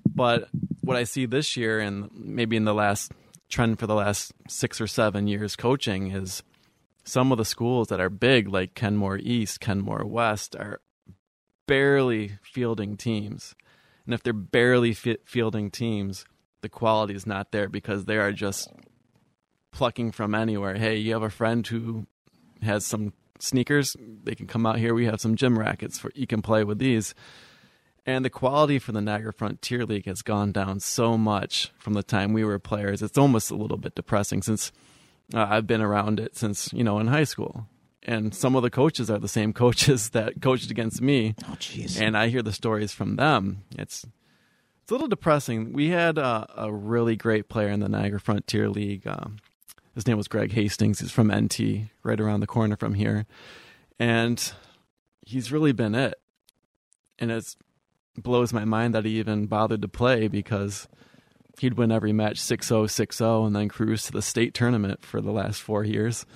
[0.07, 0.49] But
[0.81, 3.11] what I see this year, and maybe in the last
[3.49, 6.43] trend for the last six or seven years coaching, is
[7.03, 10.81] some of the schools that are big, like Kenmore East, Kenmore West, are
[11.67, 13.55] barely fielding teams.
[14.05, 16.25] And if they're barely fielding teams,
[16.61, 18.71] the quality is not there because they are just
[19.71, 20.75] plucking from anywhere.
[20.75, 22.07] Hey, you have a friend who
[22.61, 24.93] has some sneakers, they can come out here.
[24.93, 27.13] We have some gym rackets for you can play with these.
[28.05, 32.03] And the quality for the Niagara Frontier League has gone down so much from the
[32.03, 33.01] time we were players.
[33.01, 34.71] It's almost a little bit depressing since
[35.33, 37.67] uh, I've been around it since, you know, in high school
[38.07, 41.35] and some of the coaches are the same coaches that coached against me.
[41.43, 42.01] Oh, jeez.
[42.01, 43.63] And I hear the stories from them.
[43.77, 44.05] It's
[44.81, 45.73] it's a little depressing.
[45.73, 49.05] We had a, a really great player in the Niagara Frontier League.
[49.05, 49.35] Um,
[49.97, 50.99] his name was Greg Hastings.
[50.99, 53.25] He's from NT, right around the corner from here,
[53.97, 54.53] and
[55.25, 56.21] he's really been it.
[57.17, 57.55] And it
[58.15, 60.87] blows my mind that he even bothered to play because
[61.57, 65.31] he'd win every match 6-0, 6-0, and then cruise to the state tournament for the
[65.31, 66.27] last four years.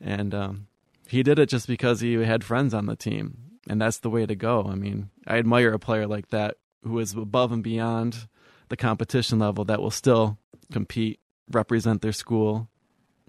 [0.00, 0.66] And um,
[1.06, 4.24] he did it just because he had friends on the team, and that's the way
[4.24, 4.64] to go.
[4.64, 8.26] I mean, I admire a player like that who is above and beyond
[8.70, 10.38] the competition level that will still
[10.72, 12.70] compete, represent their school,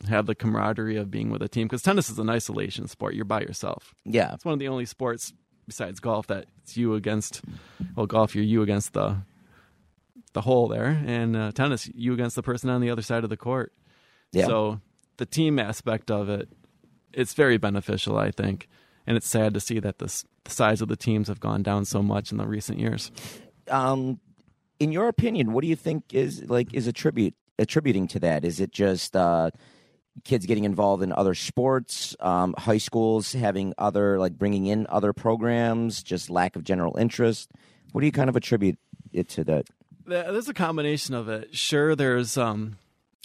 [0.09, 1.67] have the camaraderie of being with a team.
[1.67, 3.93] Because tennis is an isolation sport; you're by yourself.
[4.05, 5.33] Yeah, it's one of the only sports
[5.67, 7.41] besides golf that it's you against.
[7.95, 9.17] Well, golf, you're you against the
[10.33, 13.29] the hole there, and uh, tennis, you against the person on the other side of
[13.29, 13.73] the court.
[14.31, 14.47] Yeah.
[14.47, 14.81] So
[15.17, 16.49] the team aspect of it
[17.13, 18.67] it's very beneficial, I think.
[19.05, 21.85] And it's sad to see that the, the size of the teams have gone down
[21.85, 23.11] so much in the recent years.
[23.69, 24.19] Um,
[24.79, 28.43] in your opinion, what do you think is like is attribute attributing to that?
[28.43, 29.51] Is it just uh,
[30.23, 35.13] kids getting involved in other sports, um, high schools having other like bringing in other
[35.13, 37.51] programs, just lack of general interest?
[37.91, 38.77] What do you kind of attribute
[39.11, 39.67] it to that?
[40.05, 41.55] There's a combination of it.
[41.55, 42.77] Sure, there's um,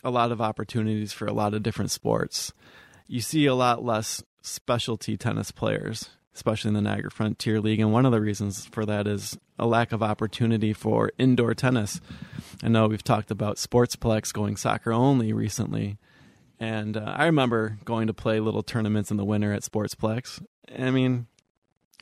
[0.05, 2.53] a lot of opportunities for a lot of different sports
[3.09, 7.81] you see a lot less specialty tennis players, especially in the Niagara Frontier League.
[7.81, 12.01] And one of the reasons for that is a lack of opportunity for indoor tennis.
[12.63, 15.97] I know we've talked about Sportsplex going soccer only recently.
[16.61, 20.43] And uh, I remember going to play little tournaments in the winter at Sportsplex.
[20.77, 21.27] I mean,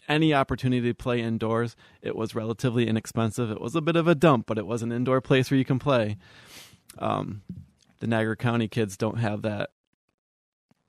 [0.09, 3.51] any opportunity to play indoors, it was relatively inexpensive.
[3.51, 5.65] It was a bit of a dump, but it was an indoor place where you
[5.65, 6.17] can play.
[6.99, 7.43] Um,
[8.01, 9.71] the Niagara County kids don't have that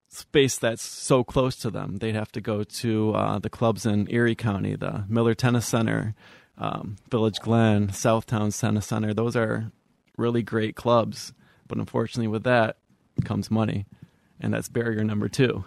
[0.09, 1.97] space that's so close to them.
[1.97, 6.15] They'd have to go to uh, the clubs in Erie County, the Miller Tennis Center,
[6.57, 9.13] um, Village Glen, Southtown Tennis Center.
[9.13, 9.71] Those are
[10.17, 11.33] really great clubs,
[11.67, 12.77] but unfortunately, with that
[13.25, 13.85] comes money,
[14.39, 15.65] and that's barrier number two.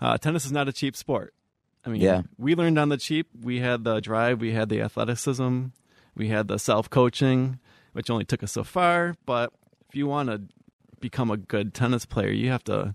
[0.00, 1.34] Uh, tennis is not a cheap sport.
[1.84, 2.22] I mean, yeah.
[2.38, 3.28] we learned on the cheap.
[3.42, 5.66] We had the drive, we had the athleticism,
[6.14, 7.58] we had the self coaching,
[7.92, 9.14] which only took us so far.
[9.26, 9.52] But
[9.88, 10.42] if you want to
[11.00, 12.94] become a good tennis player, you have to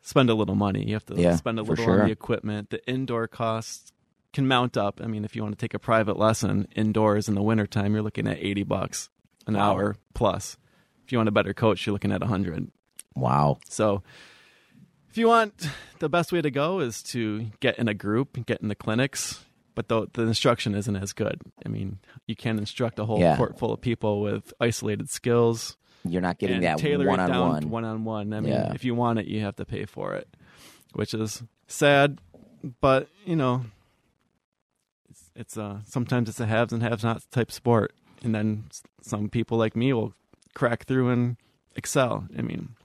[0.00, 0.86] spend a little money.
[0.86, 2.00] You have to yeah, spend a little sure.
[2.00, 2.70] on the equipment.
[2.70, 3.92] The indoor costs
[4.32, 5.00] can mount up.
[5.02, 8.02] I mean, if you want to take a private lesson indoors in the wintertime, you're
[8.02, 9.10] looking at 80 bucks
[9.46, 9.72] an wow.
[9.72, 10.56] hour plus.
[11.04, 12.70] If you want a better coach, you're looking at 100.
[13.14, 13.58] Wow.
[13.68, 14.02] So
[15.10, 18.60] if you want the best way to go is to get in a group, get
[18.60, 19.44] in the clinics,
[19.74, 21.40] but the, the instruction isn't as good.
[21.64, 23.36] I mean, you can't instruct a whole yeah.
[23.36, 27.70] court full of people with isolated skills you're not getting that one on one.
[27.70, 28.32] One on one.
[28.32, 28.72] I mean, yeah.
[28.72, 30.28] if you want it, you have to pay for it,
[30.92, 32.20] which is sad.
[32.80, 33.64] But you know,
[35.10, 37.92] it's it's uh sometimes it's a haves and have nots type sport,
[38.22, 38.64] and then
[39.02, 40.14] some people like me will
[40.54, 41.36] crack through and
[41.76, 42.26] excel.
[42.36, 42.76] I mean,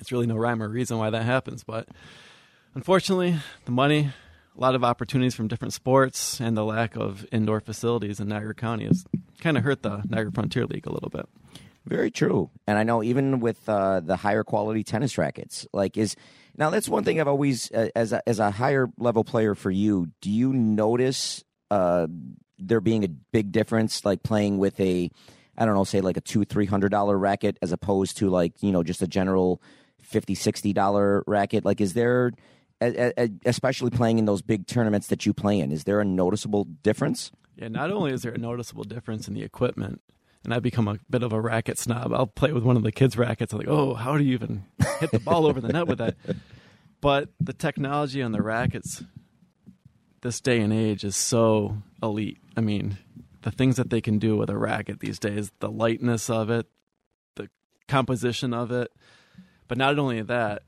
[0.00, 1.88] it's really no rhyme or reason why that happens, but
[2.74, 4.10] unfortunately, the money,
[4.56, 8.54] a lot of opportunities from different sports, and the lack of indoor facilities in Niagara
[8.54, 9.04] County has
[9.40, 11.26] kind of hurt the Niagara Frontier League a little bit.
[11.84, 12.50] Very true.
[12.66, 16.14] And I know even with uh, the higher quality tennis rackets, like is
[16.56, 19.70] now that's one thing I've always uh, as a, as a higher level player for
[19.70, 20.10] you.
[20.20, 22.06] Do you notice uh,
[22.58, 25.10] there being a big difference, like playing with a
[25.58, 28.62] I don't know, say like a two three hundred dollar racket as opposed to like
[28.62, 29.60] you know just a general
[30.12, 31.64] 50 60 dollar racket?
[31.64, 32.32] Like, is there,
[32.80, 36.04] a- a- especially playing in those big tournaments that you play in, is there a
[36.04, 37.32] noticeable difference?
[37.56, 40.00] Yeah, not only is there a noticeable difference in the equipment,
[40.44, 42.12] and I've become a bit of a racket snob.
[42.12, 43.52] I'll play with one of the kids' rackets.
[43.52, 44.64] I'm like, oh, how do you even
[45.00, 46.16] hit the ball over the net with that?
[47.00, 49.02] But the technology on the rackets
[50.20, 52.38] this day and age is so elite.
[52.56, 52.96] I mean,
[53.42, 56.66] the things that they can do with a racket these days, the lightness of it,
[57.34, 57.48] the
[57.88, 58.92] composition of it.
[59.72, 60.64] But not only that,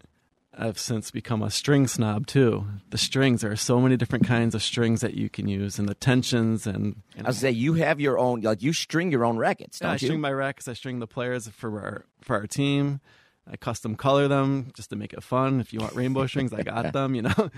[0.56, 2.64] I've since become a string snob too.
[2.88, 5.86] The strings there are so many different kinds of strings that you can use, and
[5.86, 7.02] the tensions and.
[7.14, 9.88] and I was say you have your own, like you string your own rackets, yeah,
[9.88, 10.06] don't I you?
[10.06, 10.68] string my rackets.
[10.68, 13.02] I string the players for our for our team.
[13.46, 15.60] I custom color them just to make it fun.
[15.60, 17.14] If you want rainbow strings, I got them.
[17.14, 17.50] You know,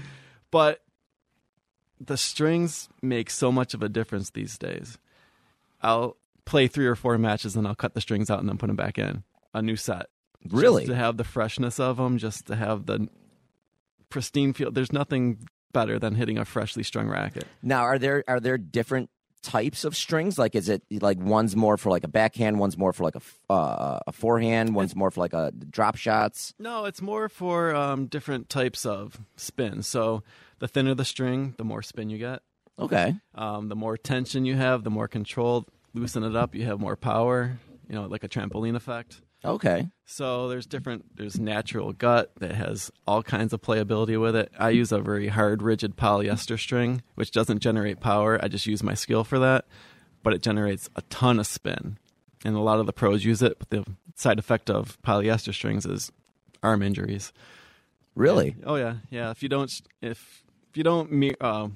[0.51, 0.83] but
[2.01, 4.99] the strings make so much of a difference these days.
[5.81, 8.67] I'll play three or four matches and I'll cut the strings out and then put
[8.67, 9.23] them back in
[9.55, 10.07] a new set.
[10.51, 10.83] Really?
[10.85, 13.09] just to have the freshness of them, just to have the
[14.11, 14.71] pristine feel.
[14.71, 17.45] There's nothing better than hitting a freshly strung racket.
[17.63, 19.11] Now, are there are there different
[19.43, 20.39] types of strings?
[20.39, 23.53] Like, is it like one's more for like a backhand, one's more for like a
[23.53, 26.55] uh, a forehand, one's more for like a drop shots?
[26.59, 29.83] No, it's more for um, different types of spin.
[29.83, 30.23] So
[30.59, 32.43] the thinner the string, the more spin you get.
[32.79, 35.65] Okay, Um, the more tension you have, the more control.
[35.95, 37.59] Loosen it up, you have more power.
[37.89, 39.23] You know, like a trampoline effect.
[39.45, 39.89] Okay.
[40.05, 41.17] So there's different.
[41.17, 44.53] There's natural gut that has all kinds of playability with it.
[44.59, 48.39] I use a very hard, rigid polyester string, which doesn't generate power.
[48.43, 49.67] I just use my skill for that,
[50.23, 51.99] but it generates a ton of spin.
[52.45, 53.85] And a lot of the pros use it, but the
[54.15, 56.13] side effect of polyester strings is
[56.63, 57.33] arm injuries.
[58.15, 58.57] Really?
[58.65, 59.31] Oh yeah, yeah.
[59.31, 59.71] If you don't,
[60.01, 61.69] if if you don't uh,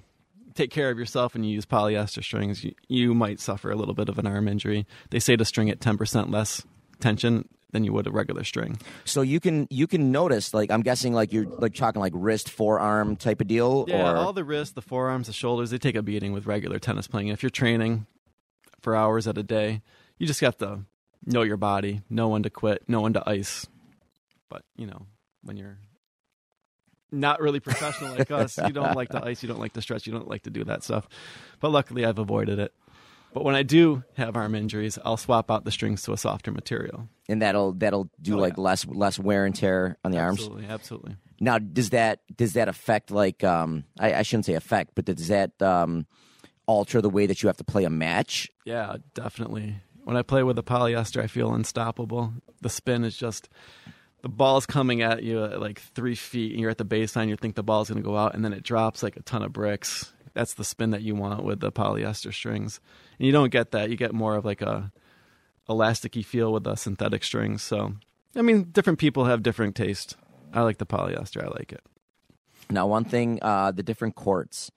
[0.54, 3.94] take care of yourself and you use polyester strings, you, you might suffer a little
[3.94, 4.86] bit of an arm injury.
[5.10, 6.64] They say to string it ten percent less
[7.00, 8.80] tension than you would a regular string.
[9.04, 12.50] So you can you can notice like I'm guessing like you're like talking like wrist
[12.50, 15.94] forearm type of deal Yeah, or all the wrists, the forearms, the shoulders, they take
[15.94, 17.28] a beating with regular tennis playing.
[17.28, 18.06] If you're training
[18.80, 19.82] for hours at a day,
[20.18, 20.80] you just have to
[21.26, 23.66] know your body, know when to quit, know when to ice.
[24.48, 25.06] But, you know,
[25.42, 25.78] when you're
[27.12, 30.06] not really professional like us, you don't like to ice, you don't like to stretch,
[30.06, 31.08] you don't like to do that stuff.
[31.60, 32.72] But luckily, I've avoided it.
[33.32, 36.50] But when I do have arm injuries, I'll swap out the strings to a softer
[36.50, 37.08] material.
[37.28, 38.62] and that'll that'll do Oh, like yeah.
[38.64, 40.40] less less wear and tear on the arms.
[40.40, 41.16] Absolutely, absolutely.
[41.40, 45.28] Now, does that does that affect like um I, I shouldn't say affect, but does
[45.28, 46.06] that um
[46.66, 48.50] alter the way that you have to play a match?
[48.64, 49.76] Yeah, definitely.
[50.04, 52.32] When I play with a polyester, I feel unstoppable.
[52.62, 53.48] The spin is just
[54.22, 57.28] the ball's coming at you at like three feet, and you're at the baseline.
[57.28, 59.42] You think the ball's going to go out, and then it drops like a ton
[59.42, 60.12] of bricks.
[60.34, 62.80] That's the spin that you want with the polyester strings,
[63.18, 63.90] and you don't get that.
[63.90, 64.92] You get more of like a
[65.68, 67.62] elasticy feel with the synthetic strings.
[67.62, 67.94] So,
[68.36, 70.16] I mean, different people have different taste.
[70.52, 71.42] I like the polyester.
[71.44, 71.82] I like it.
[72.70, 74.70] Now, one thing, uh, the different courts.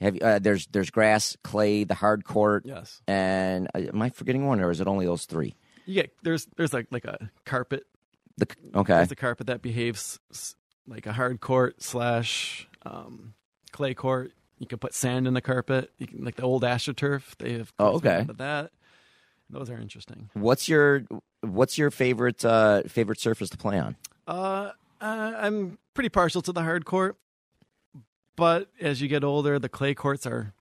[0.00, 3.02] Have you, uh, there's there's grass, clay, the hard court, Yes.
[3.08, 5.56] and uh, am I forgetting one, or is it only those three?
[5.86, 6.04] Yeah.
[6.22, 7.84] there's there's like like a carpet
[8.36, 10.20] The okay, There's a carpet that behaves
[10.86, 13.34] like a hard court slash um,
[13.72, 14.32] clay court.
[14.58, 17.36] You can put sand in the carpet, you can, like the old AstroTurf.
[17.38, 18.26] They have Oh, okay.
[18.28, 18.70] that.
[19.50, 20.28] Those are interesting.
[20.34, 21.04] what's your
[21.40, 23.96] what's your favorite uh, favorite surface to play on?
[24.26, 27.16] Uh, uh, I'm pretty partial to the hard court,
[28.36, 30.52] but as you get older, the clay courts are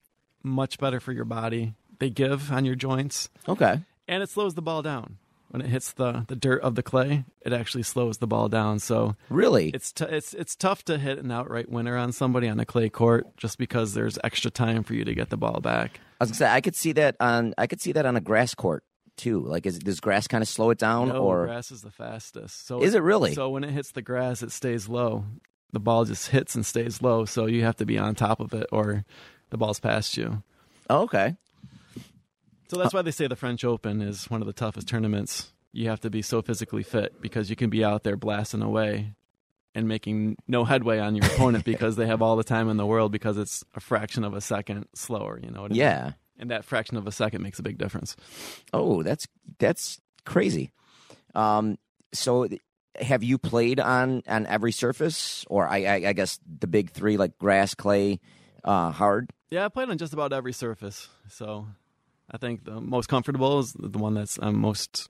[0.43, 1.74] much better for your body.
[2.00, 5.18] They give on your joints, Okay, and it slows the ball down.
[5.50, 8.80] When it hits the, the dirt of the clay, it actually slows the ball down.
[8.80, 9.70] So really?
[9.70, 12.89] it's t- it's it's tough to hit an outright winner on somebody on a clay
[12.89, 16.02] court just because there's extra time for you to get the ball back.
[16.20, 18.22] I was gonna say I could see that on I could see that on a
[18.22, 18.84] grass court
[19.18, 19.39] too.
[19.39, 22.68] Like, is does grass kind of slow it down, No, or grass is the fastest.
[22.68, 23.34] So is it really?
[23.34, 25.26] So when it hits the grass, it stays low.
[25.74, 27.26] The ball just hits and stays low.
[27.26, 29.04] So you have to be on top of it, or
[29.50, 30.43] the ball's past you.
[30.89, 31.36] oh, okay.
[32.70, 35.53] So that's why they say the French Open is one of the toughest tournaments.
[35.72, 39.13] You have to be so physically fit because you can be out there blasting away
[39.76, 42.86] and making no headway on your opponent because they have all the time in the
[42.86, 45.39] world because it's a fraction of a second slower.
[45.41, 45.80] You know what I mean?
[45.80, 46.11] Yeah.
[46.39, 48.15] and that fraction of a second makes a big difference.
[48.74, 49.28] Oh, that's
[49.59, 50.72] that's crazy.
[51.36, 51.78] Um,
[52.13, 52.47] so
[52.99, 57.18] have you played on on every surface, or I, I, I guess the big three
[57.18, 58.20] like grass, clay,
[58.63, 59.30] uh, hard?
[59.51, 61.68] Yeah, I played on just about every surface, so
[62.30, 65.09] I think the most comfortable is the one that's I'm most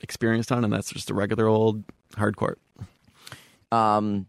[0.00, 1.84] experienced on, and that's just a regular old
[2.16, 2.58] hard court.
[3.70, 4.26] Um,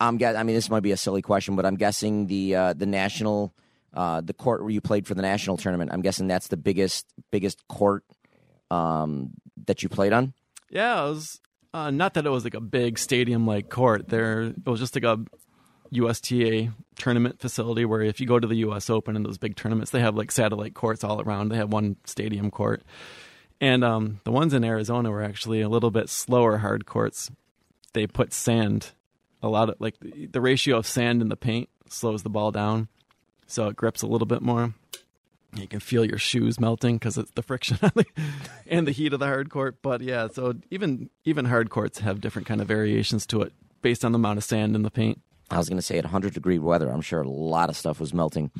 [0.00, 0.36] I'm guess.
[0.36, 3.54] I mean, this might be a silly question, but I'm guessing the uh, the national,
[3.94, 5.90] uh, the court where you played for the national tournament.
[5.92, 8.04] I'm guessing that's the biggest biggest court
[8.72, 9.30] um,
[9.66, 10.32] that you played on?
[10.70, 11.40] Yeah, it was
[11.74, 14.08] uh, not that it was like a big stadium like court.
[14.08, 15.20] There, it was just like a
[15.92, 19.90] USTA tournament facility where if you go to the US Open and those big tournaments,
[19.90, 21.48] they have like satellite courts all around.
[21.48, 22.82] They have one stadium court.
[23.60, 27.30] And um, the ones in Arizona were actually a little bit slower hard courts.
[27.92, 28.90] They put sand,
[29.42, 32.88] a lot of like the, ratio of sand in the paint slows the ball down,
[33.46, 34.74] so it grips a little bit more.
[35.54, 37.78] You can feel your shoes melting because it's the friction
[38.66, 39.76] and the heat of the hard court.
[39.82, 44.04] But yeah, so even even hard courts have different kind of variations to it based
[44.04, 45.20] on the amount of sand in the paint.
[45.52, 48.00] I was going to say at 100 degree weather, I'm sure a lot of stuff
[48.00, 48.50] was melting.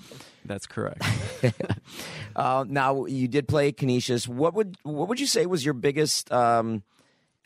[0.44, 1.02] That's correct.
[2.36, 4.28] uh, now you did play Canisius.
[4.28, 6.82] What would what would you say was your biggest um,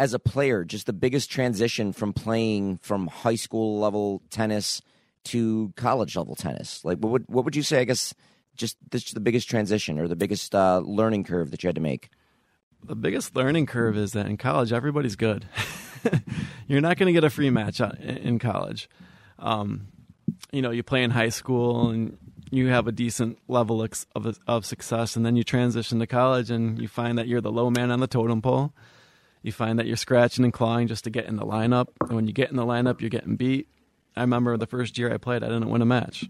[0.01, 0.64] as a player?
[0.64, 4.82] Just the biggest transition from playing from high school level tennis
[5.24, 6.84] to college level tennis.
[6.84, 7.80] Like what would what would you say?
[7.80, 8.14] I guess
[8.57, 11.80] just this the biggest transition or the biggest uh, learning curve that you had to
[11.80, 12.09] make.
[12.82, 15.47] The biggest learning curve is that in college everybody's good.
[16.66, 18.88] You're not going to get a free match in college.
[19.39, 19.89] Um,
[20.53, 22.18] you know, you play in high school and
[22.51, 23.82] you have a decent level
[24.14, 27.53] of, of success, and then you transition to college and you find that you're the
[27.53, 28.72] low man on the totem pole.
[29.43, 31.89] You find that you're scratching and clawing just to get in the lineup.
[32.01, 33.68] And when you get in the lineup, you're getting beat.
[34.16, 36.24] I remember the first year I played, I didn't win a match.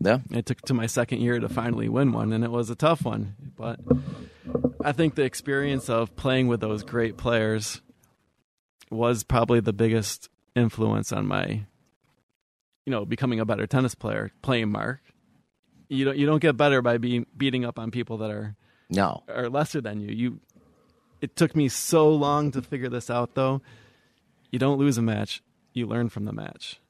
[0.00, 0.18] Yeah.
[0.30, 3.04] It took to my second year to finally win one, and it was a tough
[3.04, 3.34] one.
[3.56, 3.80] But
[4.84, 7.80] I think the experience of playing with those great players
[8.90, 11.62] was probably the biggest influence on my,
[12.86, 14.30] you know, becoming a better tennis player.
[14.42, 15.00] Playing Mark,
[15.88, 18.56] you don't you don't get better by being beating up on people that are
[18.90, 20.08] no are lesser than you.
[20.12, 20.40] You.
[21.20, 23.62] It took me so long to figure this out, though.
[24.50, 26.80] You don't lose a match; you learn from the match.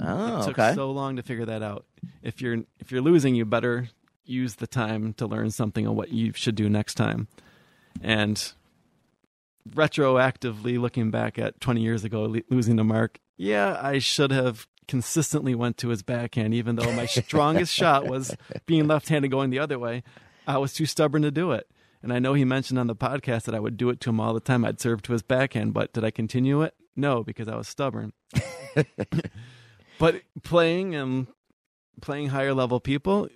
[0.00, 0.74] Oh, it took okay.
[0.74, 1.84] so long to figure that out.
[2.22, 3.88] If you're if you're losing, you better
[4.24, 7.28] use the time to learn something on what you should do next time.
[8.00, 8.52] And
[9.68, 15.54] retroactively looking back at 20 years ago losing to Mark, yeah, I should have consistently
[15.54, 18.36] went to his backhand even though my strongest shot was
[18.66, 20.02] being left-handed going the other way.
[20.48, 21.70] I was too stubborn to do it.
[22.02, 24.18] And I know he mentioned on the podcast that I would do it to him
[24.18, 24.64] all the time.
[24.64, 26.74] I'd serve to his backhand, but did I continue it?
[26.96, 28.12] No, because I was stubborn.
[30.00, 31.28] but playing and
[32.00, 33.28] playing higher level people,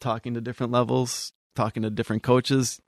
[0.00, 2.82] talking to different levels, talking to different coaches,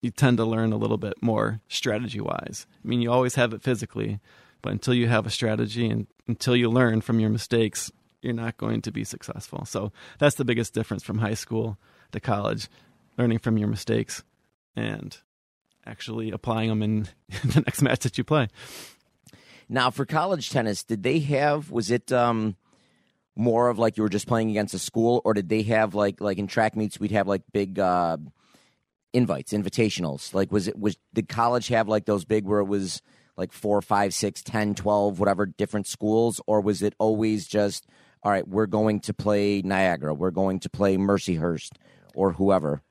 [0.00, 2.66] you tend to learn a little bit more strategy wise.
[2.82, 4.20] I mean, you always have it physically,
[4.62, 7.90] but until you have a strategy and until you learn from your mistakes,
[8.22, 9.64] you're not going to be successful.
[9.64, 11.78] So that's the biggest difference from high school
[12.12, 12.68] to college
[13.16, 14.22] learning from your mistakes
[14.76, 15.16] and
[15.86, 17.08] actually applying them in
[17.44, 18.48] the next match that you play.
[19.68, 22.56] Now, for college tennis, did they have, was it, um,
[23.38, 26.20] more of like you were just playing against a school, or did they have like
[26.20, 28.16] like in track meets we'd have like big uh,
[29.12, 30.34] invites, invitationals?
[30.34, 33.00] Like was it was did college have like those big where it was
[33.38, 37.86] like four, five, six, ten, twelve, whatever different schools, or was it always just
[38.22, 38.46] all right?
[38.46, 41.70] We're going to play Niagara, we're going to play Mercyhurst,
[42.14, 42.82] or whoever.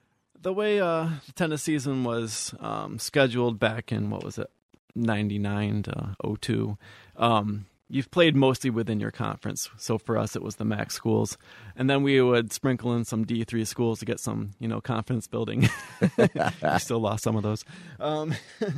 [0.42, 4.50] The way uh, the tennis season was um, scheduled back in what was it,
[4.96, 6.78] ninety nine to 02,
[7.18, 9.70] um, you've played mostly within your conference.
[9.78, 11.38] So for us, it was the MAC schools,
[11.76, 14.80] and then we would sprinkle in some D three schools to get some, you know,
[14.80, 15.70] confidence building.
[16.18, 17.66] we still lost some of those.
[18.00, 18.34] Um,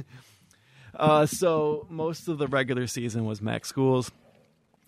[0.99, 4.11] uh, so most of the regular season was MAC schools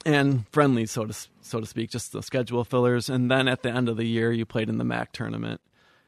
[0.06, 3.10] and friendly, so to so to speak, just the schedule fillers.
[3.10, 5.62] And then at the end of the year, you played in the MAC tournament.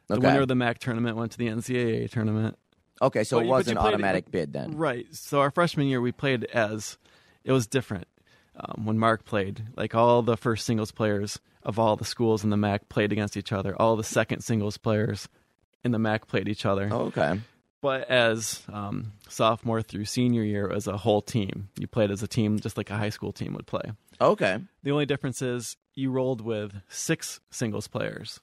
[0.08, 0.28] The Okay.
[0.28, 2.58] winner of the MAC tournament went to the NCAA tournament.
[3.02, 4.78] Okay, so But it was an played it- automatic bid then.
[4.78, 5.08] Right.
[5.14, 6.98] So our freshman year, we played as
[7.44, 8.08] it was different.
[8.56, 12.52] Um, when Mark played, like all the first singles players of all the schools in
[12.52, 13.76] the MAC played against each other.
[13.82, 15.28] All the second singles players
[15.84, 16.88] in the MAC played each other.
[16.92, 17.40] Oh, okay.
[17.84, 22.28] But as um, sophomore through senior year, as a whole team, you played as a
[22.30, 23.92] team, just like a high school team would play.
[24.22, 24.58] Okay.
[24.84, 28.40] The only difference is you rolled with six singles players.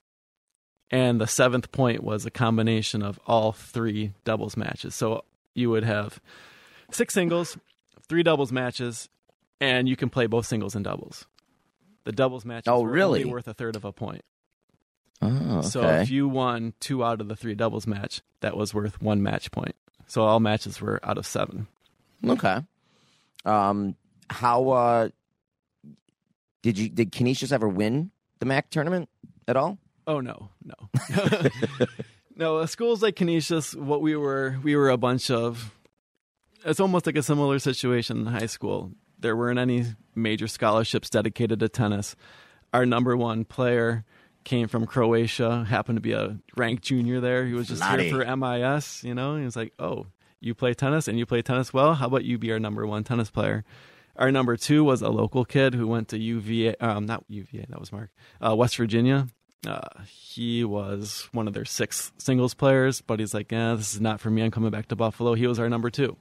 [0.91, 4.95] And the seventh point was a combination of all three doubles matches.
[4.95, 5.25] So
[5.55, 6.21] you would have
[6.91, 7.57] six singles,
[8.11, 9.09] three doubles matches,
[9.59, 11.25] and you can play both singles and doubles.
[12.05, 13.25] The doubles matches Oh, were really?
[13.25, 14.23] worth a third of a point.
[15.23, 15.69] Oh, okay.
[15.69, 19.23] So if you won two out of the three doubles match, that was worth one
[19.23, 19.75] match point.
[20.07, 21.67] So all matches were out of seven.
[22.27, 22.59] Okay.
[23.45, 23.97] Um,
[24.29, 25.09] how uh,
[26.63, 29.09] did you did Canisius ever win the MAC tournament
[29.47, 29.79] at all?
[30.07, 30.75] Oh no, no,
[32.37, 32.67] no.
[32.67, 35.73] Schools like Canisius, what we were, we were a bunch of.
[36.65, 38.93] It's almost like a similar situation in high school.
[39.19, 42.17] There weren't any major scholarships dedicated to tennis.
[42.73, 44.05] Our number one player
[44.45, 47.47] came from Croatia, happened to be a ranked junior there.
[47.47, 49.37] He was just here for MIS, you know.
[49.37, 50.07] He was like, "Oh,
[50.41, 51.95] you play tennis and you play tennis well.
[51.95, 53.65] How about you be our number one tennis player?"
[54.17, 57.81] Our number two was a local kid who went to UVA, um, not UVA, that
[57.81, 58.11] was Mark,
[58.45, 59.29] uh, West Virginia.
[59.67, 64.01] Uh, he was one of their six singles players, but he's like, "Yeah, this is
[64.01, 64.43] not for me.
[64.43, 66.17] I'm coming back to Buffalo." He was our number two,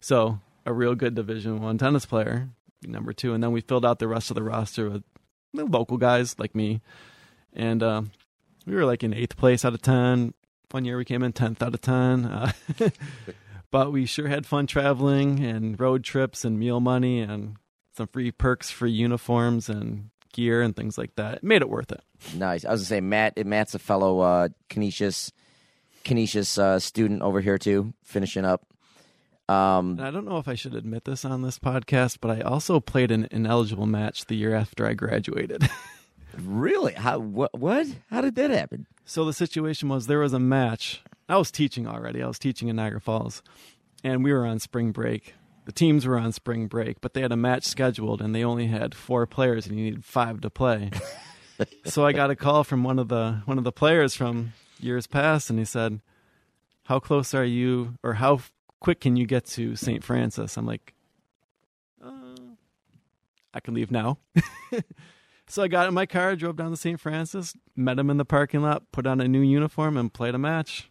[0.00, 2.50] so a real good Division One tennis player,
[2.84, 5.04] number two, and then we filled out the rest of the roster with
[5.54, 6.82] local guys like me,
[7.56, 8.02] and uh,
[8.66, 10.34] we were like in eighth place out of ten.
[10.70, 12.52] One year we came in tenth out of ten, uh,
[13.70, 17.56] but we sure had fun traveling and road trips and meal money and
[17.96, 21.36] some free perks, free uniforms and gear and things like that.
[21.36, 22.02] It made it worth it.
[22.34, 22.64] Nice.
[22.64, 23.44] I was gonna say Matt.
[23.46, 25.32] Matt's a fellow uh, Canisius
[26.04, 28.66] Canisius uh, student over here too, finishing up.
[29.48, 32.40] Um, And I don't know if I should admit this on this podcast, but I
[32.40, 35.68] also played an ineligible match the year after I graduated.
[36.40, 36.94] really?
[36.94, 37.18] How?
[37.18, 37.58] What?
[37.58, 37.86] What?
[38.10, 38.86] How did that happen?
[39.04, 41.02] So the situation was there was a match.
[41.28, 42.22] I was teaching already.
[42.22, 43.42] I was teaching in Niagara Falls,
[44.04, 45.34] and we were on spring break.
[45.64, 48.68] The teams were on spring break, but they had a match scheduled, and they only
[48.68, 50.90] had four players, and you needed five to play.
[51.84, 55.06] so I got a call from one of the one of the players from years
[55.06, 56.00] past, and he said,
[56.84, 58.40] "How close are you, or how
[58.80, 60.04] quick can you get to St.
[60.04, 60.94] Francis?" I'm like,
[62.04, 62.36] uh,
[63.52, 64.18] "I can leave now."
[65.48, 66.98] So I got in my car, drove down to St.
[66.98, 70.38] Francis, met him in the parking lot, put on a new uniform, and played a
[70.38, 70.90] match.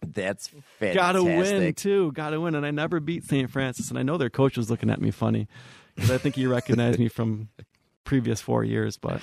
[0.00, 0.94] That's fantastic.
[0.94, 2.12] Got to win too.
[2.12, 3.50] Got to win, and I never beat St.
[3.50, 3.90] Francis.
[3.90, 5.46] And I know their coach was looking at me funny
[5.94, 7.50] because I think he recognized me from
[8.04, 8.96] previous four years.
[8.96, 9.22] But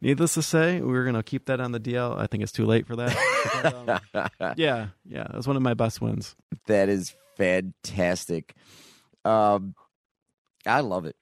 [0.00, 2.16] needless to say, we're gonna keep that on the DL.
[2.16, 4.00] I think it's too late for that.
[4.14, 6.36] But, um, yeah, yeah, it was one of my best wins.
[6.66, 8.54] That is fantastic.
[9.24, 9.74] Um,
[10.66, 11.16] I love it.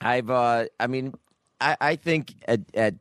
[0.00, 1.14] I've, uh, I mean,
[1.60, 2.94] I, I think at, at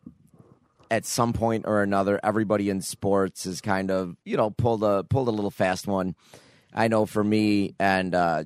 [0.91, 5.03] at some point or another, everybody in sports is kind of, you know, pulled a
[5.03, 6.15] pulled a little fast one.
[6.73, 8.43] I know for me, and uh,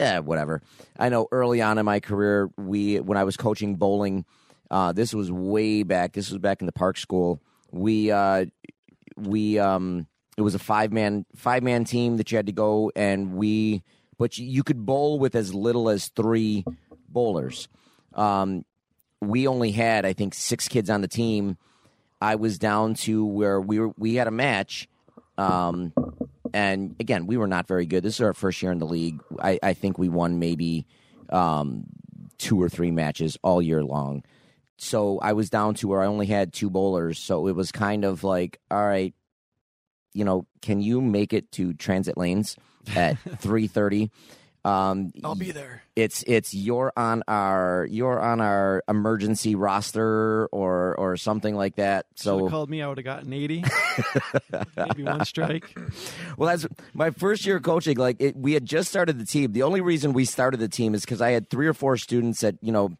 [0.00, 0.62] yeah, whatever.
[0.98, 4.24] I know early on in my career, we when I was coaching bowling,
[4.70, 6.12] uh, this was way back.
[6.12, 7.40] This was back in the park school.
[7.70, 8.46] We uh,
[9.16, 10.06] we um,
[10.36, 13.82] it was a five man five man team that you had to go, and we
[14.18, 16.64] but you, you could bowl with as little as three
[17.08, 17.68] bowlers.
[18.14, 18.64] Um,
[19.20, 21.56] we only had I think six kids on the team.
[22.20, 23.92] I was down to where we were.
[23.96, 24.88] We had a match,
[25.36, 25.92] um,
[26.52, 28.02] and again, we were not very good.
[28.02, 29.20] This is our first year in the league.
[29.40, 30.86] I, I think we won maybe
[31.30, 31.84] um,
[32.38, 34.24] two or three matches all year long.
[34.78, 37.18] So I was down to where I only had two bowlers.
[37.18, 39.14] So it was kind of like, all right,
[40.12, 42.56] you know, can you make it to transit lanes
[42.96, 44.10] at three thirty?
[44.68, 45.82] Um, I'll be there.
[45.96, 52.04] it's it's you're on our you're on our emergency roster or or something like that.
[52.16, 53.64] So called me, I would have gotten eighty,
[54.76, 55.74] maybe one strike.
[56.36, 57.96] well, that's my first year coaching.
[57.96, 59.52] Like it, we had just started the team.
[59.52, 62.40] The only reason we started the team is because I had three or four students
[62.40, 62.90] that you know,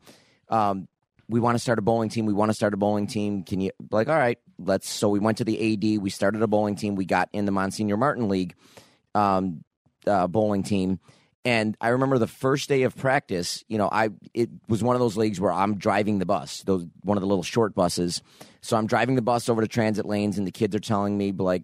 [0.49, 0.89] um,
[1.29, 2.25] we want to start a bowling team.
[2.25, 3.43] We want to start a bowling team.
[3.43, 4.39] Can you like all right?
[4.59, 4.89] Let's.
[4.89, 6.01] So we went to the AD.
[6.01, 6.95] We started a bowling team.
[6.95, 8.55] We got in the Monsignor Martin League
[9.15, 9.65] um,
[10.07, 10.99] uh, bowling team.
[11.45, 15.01] And I remember the first day of practice, you know, I it was one of
[15.01, 18.23] those leagues where I'm driving the bus, those one of the little short buses.
[18.61, 21.33] So I'm driving the bus over to transit lanes, and the kids are telling me
[21.33, 21.63] like,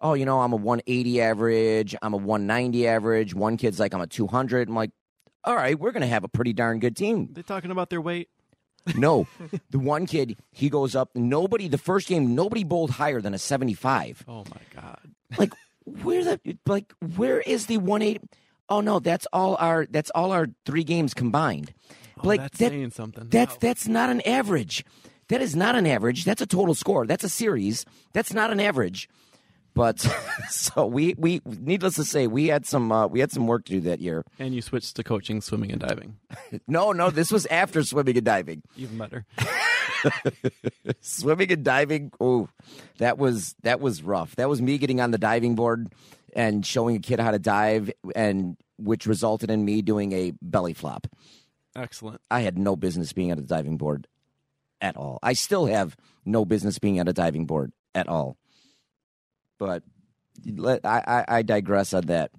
[0.00, 4.00] "Oh, you know, I'm a 180 average, I'm a 190 average." One kid's like, "I'm
[4.02, 4.90] a 200." I'm like,
[5.42, 8.28] "All right, we're gonna have a pretty darn good team." They're talking about their weight.
[8.96, 9.26] No,
[9.70, 11.08] the one kid he goes up.
[11.14, 15.00] Nobody the first game, nobody bowled higher than a 75 Oh my god.
[15.38, 15.54] like
[15.86, 18.28] where the like where is the 180
[18.68, 21.72] oh no that's all our that's all our three games combined.
[22.18, 23.28] Oh, like that's that, saying something.
[23.28, 24.84] that's that's not an average.
[25.28, 26.24] That is not an average.
[26.24, 27.06] That's a total score.
[27.06, 27.84] That's a series.
[28.12, 29.08] That's not an average.
[29.74, 29.98] But
[30.48, 33.72] so we we needless to say we had some uh, we had some work to
[33.72, 34.24] do that year.
[34.38, 36.16] And you switched to coaching swimming and diving.
[36.68, 38.62] no no this was after swimming and diving.
[38.76, 39.26] Even better.
[41.00, 42.48] swimming and diving oh
[42.98, 44.36] that was that was rough.
[44.36, 45.88] That was me getting on the diving board
[46.34, 50.74] and showing a kid how to dive and which resulted in me doing a belly
[50.74, 51.06] flop
[51.76, 52.20] Excellent.
[52.30, 54.06] i had no business being at a diving board
[54.80, 58.36] at all i still have no business being at a diving board at all
[59.58, 59.82] but
[60.46, 62.30] let i i, I digress on that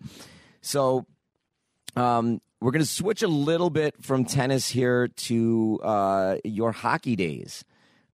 [0.62, 1.06] so
[1.96, 7.16] um we're going to switch a little bit from tennis here to uh, your hockey
[7.16, 7.64] days.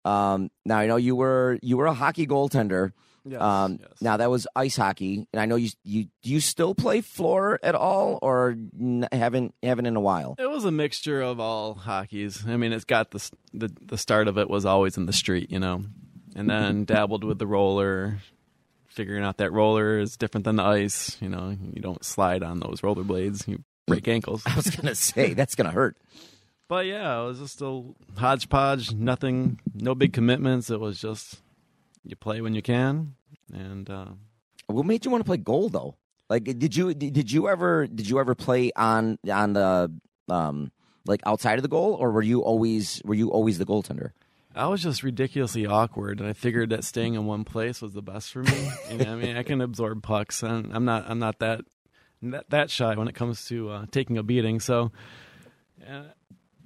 [0.03, 2.91] Um, now I know you were you were a hockey goaltender.
[3.23, 4.01] Yes, Um, yes.
[4.01, 7.59] Now that was ice hockey, and I know you you do you still play floor
[7.61, 10.35] at all, or n- haven't haven't in a while.
[10.39, 12.43] It was a mixture of all hockeys.
[12.47, 15.51] I mean, it's got the the the start of it was always in the street,
[15.51, 15.83] you know,
[16.35, 18.17] and then dabbled with the roller,
[18.87, 21.17] figuring out that roller is different than the ice.
[21.21, 24.41] You know, you don't slide on those roller blades; you break ankles.
[24.47, 25.95] I was gonna say that's gonna hurt.
[26.67, 27.83] But yeah, it was just a
[28.15, 28.93] hodgepodge.
[28.93, 30.69] Nothing, no big commitments.
[30.71, 31.41] It was just
[32.05, 33.15] you play when you can,
[33.53, 34.11] and uh,
[34.67, 35.95] What made you want to play goal though?
[36.29, 39.91] Like, did you did you ever did you ever play on on the
[40.29, 40.71] um
[41.05, 44.11] like outside of the goal, or were you always were you always the goaltender?
[44.53, 48.01] I was just ridiculously awkward, and I figured that staying in one place was the
[48.01, 48.71] best for me.
[48.91, 51.61] You know, I mean, I can absorb pucks, and I'm not I'm not that
[52.21, 54.59] that, that shy when it comes to uh, taking a beating.
[54.59, 54.91] So,
[55.89, 56.03] uh,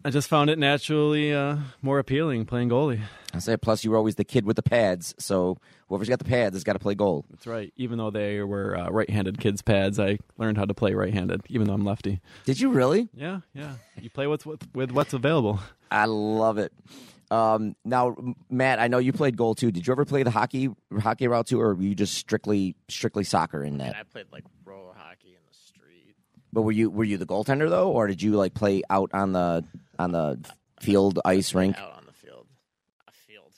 [0.06, 3.01] I just found it naturally uh, more appealing playing goalie.
[3.34, 5.58] I say, plus you were always the kid with the pads, so
[5.89, 7.26] whoever's got the pads has got to play goal.
[7.32, 7.74] That's right.
[7.76, 11.66] Even though they were uh, right-handed kids' pads, I learned how to play right-handed, even
[11.66, 12.22] though I'm lefty.
[12.45, 13.10] Did you really?
[13.16, 13.74] Yeah, yeah.
[13.99, 15.60] You play what's with, with what's available.
[15.89, 16.72] I love it.
[17.32, 18.16] Um, now,
[18.47, 19.72] Matt, I know you played goal too.
[19.72, 23.24] Did you ever play the hockey hockey route too, or were you just strictly strictly
[23.24, 23.88] soccer in that?
[23.88, 26.16] And I played like roller hockey in the street.
[26.53, 29.32] But were you were you the goaltender though, or did you like play out on
[29.34, 29.66] the
[29.99, 30.39] on the
[30.79, 32.47] field, ice rink, Out on the field.
[33.07, 33.51] A field.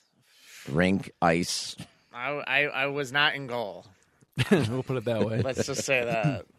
[0.69, 1.75] rink, ice?
[2.13, 3.85] I, I, I was not in goal.
[4.51, 5.41] we'll put it that way.
[5.41, 6.45] Let's just say that.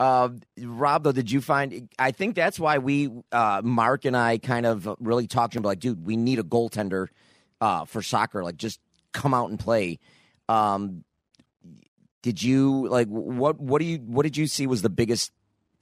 [0.00, 0.30] Uh,
[0.60, 1.88] Rob, though, did you find?
[1.96, 5.62] I think that's why we, uh, Mark and I, kind of really talked to him.
[5.62, 7.06] Like, dude, we need a goaltender
[7.60, 8.42] uh, for soccer.
[8.42, 8.80] Like, just
[9.12, 10.00] come out and play.
[10.48, 11.04] Um,
[12.22, 13.60] did you like what?
[13.60, 13.98] What do you?
[13.98, 15.30] What did you see was the biggest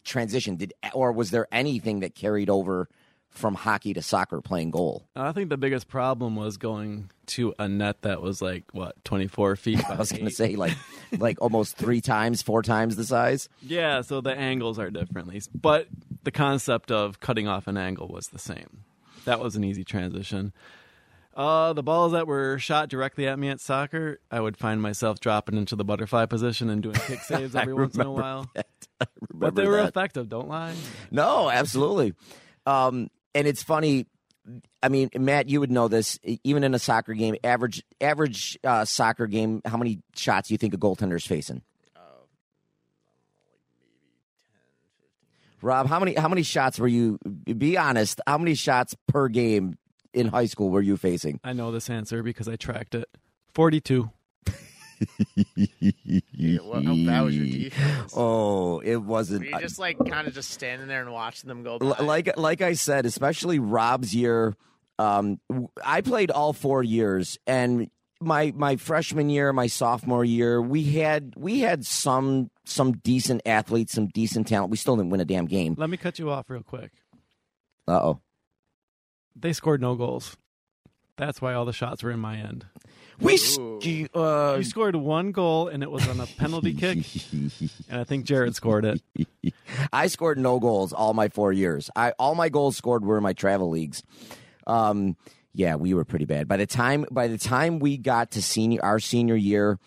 [0.05, 0.57] transition?
[0.57, 2.89] Did or was there anything that carried over
[3.31, 5.07] from hockey to soccer playing goal?
[5.15, 9.57] I think the biggest problem was going to a net that was like what 24
[9.57, 9.85] feet.
[9.91, 10.77] I was going to say like
[11.19, 13.49] like almost three times, four times the size.
[13.63, 15.89] Yeah, so the angles are differently, but
[16.25, 18.85] the concept of cutting off an angle was the same.
[19.25, 20.53] That was an easy transition.
[21.35, 25.21] Uh, the balls that were shot directly at me at soccer, I would find myself
[25.21, 28.51] dropping into the butterfly position and doing kick saves every once in a while.
[29.33, 29.89] But they were that.
[29.89, 30.75] effective, don't lie.
[31.11, 32.13] No, absolutely.
[32.67, 34.07] Um, and it's funny.
[34.83, 36.19] I mean, Matt, you would know this.
[36.45, 40.59] Even in a soccer game, average average uh, soccer game, how many shots do you
[40.59, 41.63] think a goaltender is facing?
[45.63, 47.19] Rob, how many how many shots were you?
[47.45, 48.21] Be honest.
[48.27, 49.77] How many shots per game
[50.15, 51.39] in high school were you facing?
[51.45, 53.09] I know this answer because I tracked it.
[53.55, 54.11] 42.
[56.33, 58.13] Yeah, what, how bad was your defense?
[58.17, 59.41] Oh, it wasn't.
[59.41, 61.99] Were you just like kind of just standing there and watching them go by?
[62.01, 64.57] like like I said, especially Rob's year.
[64.99, 67.91] Um, w- I played all four years, and
[68.21, 73.93] my my freshman year, my sophomore year, we had we had some some decent athletes,
[73.95, 74.71] some decent talent.
[74.71, 75.75] We still didn't win a damn game.
[75.79, 76.93] Let me cut you off real quick.
[77.89, 78.21] Uh oh.
[79.35, 80.37] They scored no goals.
[81.17, 82.67] That's why all the shots were in my end.
[83.21, 86.99] We s- uh, You scored one goal, and it was on a penalty kick,
[87.89, 89.03] and I think Jared scored it.
[89.93, 91.91] I scored no goals all my four years.
[91.95, 94.03] I all my goals scored were in my travel leagues.
[94.67, 95.17] Um,
[95.53, 96.49] yeah, we were pretty bad.
[96.49, 99.79] By the time by the time we got to senior our senior year,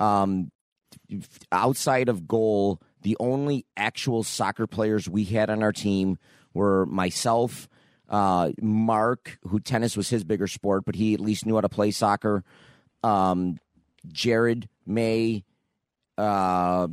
[0.00, 0.50] um,
[1.52, 6.18] outside of goal, the only actual soccer players we had on our team
[6.52, 7.68] were myself,
[8.08, 11.68] uh, Mark, who tennis was his bigger sport, but he at least knew how to
[11.68, 12.44] play soccer.
[13.04, 13.58] Um,
[14.08, 15.44] Jared May,
[16.18, 16.88] uh,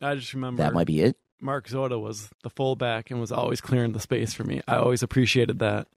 [0.00, 1.16] I just remember that might be it.
[1.40, 4.60] Mark Zoda was the fullback and was always clearing the space for me.
[4.68, 5.88] I always appreciated that.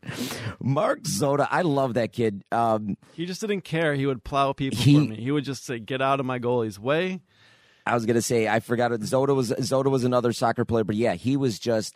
[0.59, 2.43] Mark Zoda, I love that kid.
[2.51, 3.93] Um, He just didn't care.
[3.93, 5.17] He would plow people He- for me.
[5.17, 7.21] He would just say, "Get out of my goalie's way."
[7.85, 9.01] I was gonna say I forgot it.
[9.01, 11.95] Zoda was Zoda was another soccer player, but yeah, he was just.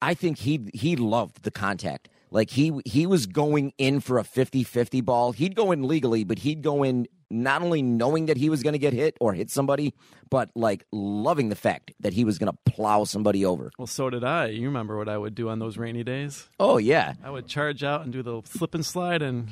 [0.00, 2.08] I think he he loved the contact.
[2.34, 5.30] Like he he was going in for a 50-50 ball.
[5.30, 8.72] He'd go in legally, but he'd go in not only knowing that he was going
[8.72, 9.94] to get hit or hit somebody,
[10.30, 13.70] but like loving the fact that he was going to plow somebody over.
[13.78, 14.46] Well, so did I.
[14.48, 16.48] You remember what I would do on those rainy days?
[16.58, 19.48] Oh yeah, I would charge out and do the slip and slide and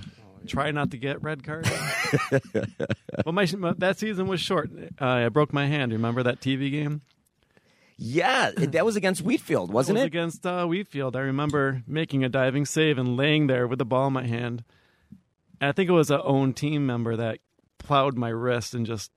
[0.48, 1.70] try not to get red cards.
[3.24, 4.70] well, my, my that season was short.
[5.00, 5.92] Uh, I broke my hand.
[5.92, 7.02] Remember that TV game?
[8.02, 8.50] Yeah.
[8.56, 10.06] that was against Wheatfield, wasn't was it?
[10.06, 11.16] against uh, Wheatfield.
[11.16, 14.64] I remember making a diving save and laying there with the ball in my hand.
[15.60, 17.38] And I think it was a own team member that
[17.78, 19.10] plowed my wrist and just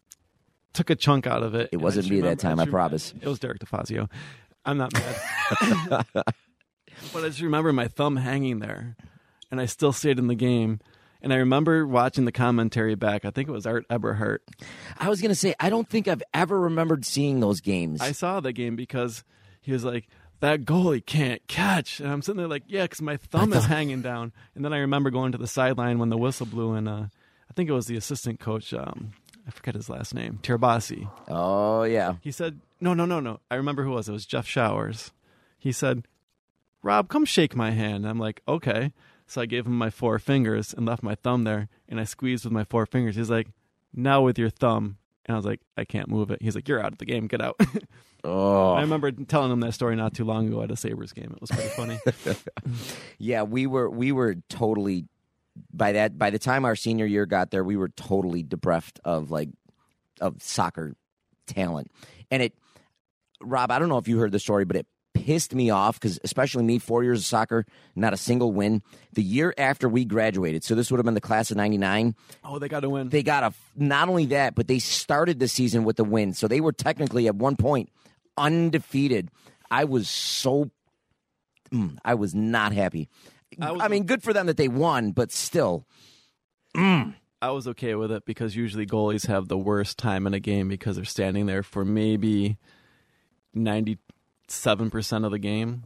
[0.74, 1.70] took a chunk out of it.
[1.72, 3.14] It wasn't me that time, I just promise.
[3.20, 4.10] It was Derek DeFazio.
[4.66, 6.06] I'm not mad.
[6.14, 8.96] but I just remember my thumb hanging there.
[9.52, 10.80] And I still stayed in the game.
[11.26, 13.26] And I remember watching the commentary back.
[13.26, 14.38] I think it was Art Eberhart.
[15.00, 18.00] I was gonna say I don't think I've ever remembered seeing those games.
[18.00, 19.24] I saw the game because
[19.60, 20.08] he was like,
[20.42, 24.04] "That goalie can't catch," and I'm sitting there like, "Yeah," because my thumb is hanging
[24.04, 24.34] down.
[24.54, 27.06] And then I remember going to the sideline when the whistle blew, and uh,
[27.50, 28.72] I think it was the assistant coach.
[28.72, 29.14] Um,
[29.48, 31.10] I forget his last name, Terbasi.
[31.28, 32.18] oh yeah.
[32.22, 34.10] He said, "No, no, no, no." I remember who it was.
[34.10, 35.12] It was Jeff Showers.
[35.58, 36.08] He said,
[36.84, 38.92] "Rob, come shake my hand." And I'm like, "Okay."
[39.28, 42.44] So I gave him my four fingers and left my thumb there, and I squeezed
[42.44, 43.16] with my four fingers.
[43.16, 43.48] He's like,
[43.94, 46.80] "Now with your thumb." And I was like, "I can't move it." He's like, "You're
[46.84, 47.28] out of the game.
[47.28, 47.60] Get out."
[48.28, 51.32] Oh I remember telling him that story not too long ago at a Sabres game.
[51.32, 52.00] It was pretty funny.
[53.20, 53.44] yeah.
[53.44, 55.06] We were we were totally
[55.72, 59.30] by that by the time our senior year got there, we were totally deprived of
[59.30, 59.50] like
[60.20, 60.96] of soccer
[61.46, 61.92] talent,
[62.32, 62.54] and it.
[63.42, 66.20] Rob, I don't know if you heard the story, but it pissed me off because
[66.24, 68.84] especially me, four years of soccer, not a single win.
[69.14, 72.16] The year after we graduated, so this would have been the class of '99.
[72.44, 73.10] oh, they got a win.
[73.10, 76.34] they got a not only that, but they started the season with the win.
[76.34, 77.90] So they were technically at one point
[78.38, 79.32] undefeated.
[79.72, 80.70] I was so
[81.72, 83.10] mm, I was not happy.
[83.60, 85.88] I I, mean, good for them that they won, but still.
[87.42, 90.68] I was okay with it because usually goalies have the worst time in a game
[90.68, 92.58] because they're standing there for maybe
[94.50, 95.84] 97% of the game.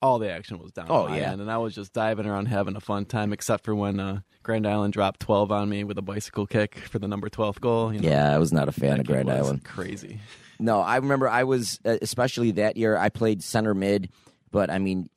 [0.00, 1.30] All the action was down Oh, my yeah.
[1.32, 4.20] end, and I was just diving around having a fun time, except for when uh,
[4.42, 7.92] Grand Island dropped 12 on me with a bicycle kick for the number twelve goal.
[7.94, 9.64] You know, Yeah, I was not a fan that of Grand was Island.
[9.64, 10.18] Crazy.
[10.58, 12.96] No, I remember I was especially that year.
[12.96, 14.10] I played center mid,
[14.50, 15.08] but I mean,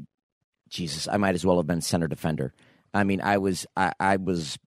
[0.69, 2.53] Jesus, I might as well have been center defender.
[2.93, 4.59] I mean, I was I, I was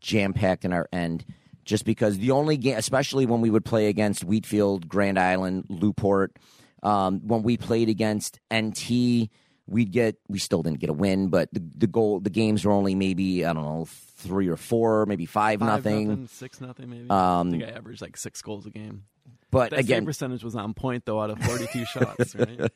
[0.00, 1.24] jam packed in our end
[1.64, 6.36] just because the only game, especially when we would play against Wheatfield, Grand Island, Newport,
[6.84, 9.28] um, when we played against NT,
[9.66, 12.72] we'd get we still didn't get a win, but the, the goal the games were
[12.72, 13.86] only maybe I don't know
[14.18, 16.26] three or four, maybe five, Five nothing.
[16.28, 17.10] six nothing, maybe.
[17.10, 19.04] Um, I think I averaged like six goals a game.
[19.50, 22.34] But That again, percentage was on point though, out of 42 shots.
[22.44, 22.70] Right?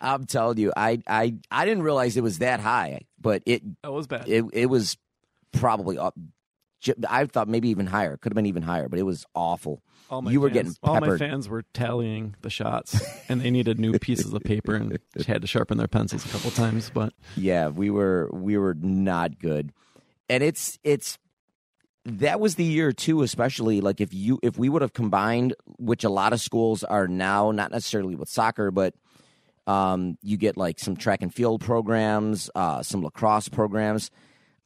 [0.00, 3.92] I'm telling you, I I I didn't realize it was that high, but it That
[3.92, 4.28] was bad.
[4.28, 4.96] it it was
[5.52, 6.14] probably up.
[7.08, 8.16] I thought maybe even higher.
[8.16, 9.82] Could have been even higher, but it was awful.
[10.10, 11.18] All my you were fans, getting all my peppered.
[11.18, 15.46] fans were tallying the shots, and they needed new pieces of paper and had to
[15.46, 16.90] sharpen their pencils a couple times.
[16.92, 19.72] But Yeah, we were we were not good,
[20.28, 21.18] and it's it's
[22.04, 23.22] that was the year too.
[23.22, 27.08] Especially like if you if we would have combined, which a lot of schools are
[27.08, 28.94] now, not necessarily with soccer, but
[29.66, 34.10] um, you get like some track and field programs, uh, some lacrosse programs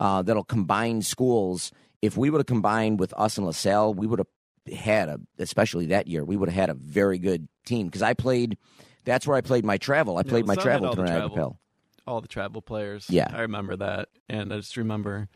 [0.01, 1.72] uh, that'll combine schools.
[2.03, 4.28] If we would have combined with us and LaSalle, we would have
[4.73, 8.14] had a, especially that year, we would have had a very good team because I
[8.14, 8.57] played.
[9.05, 10.16] That's where I played my travel.
[10.19, 11.61] I played my travel through Niagara travel.
[12.07, 13.29] All the travel players, Yeah.
[13.31, 15.29] I remember that, and I just remember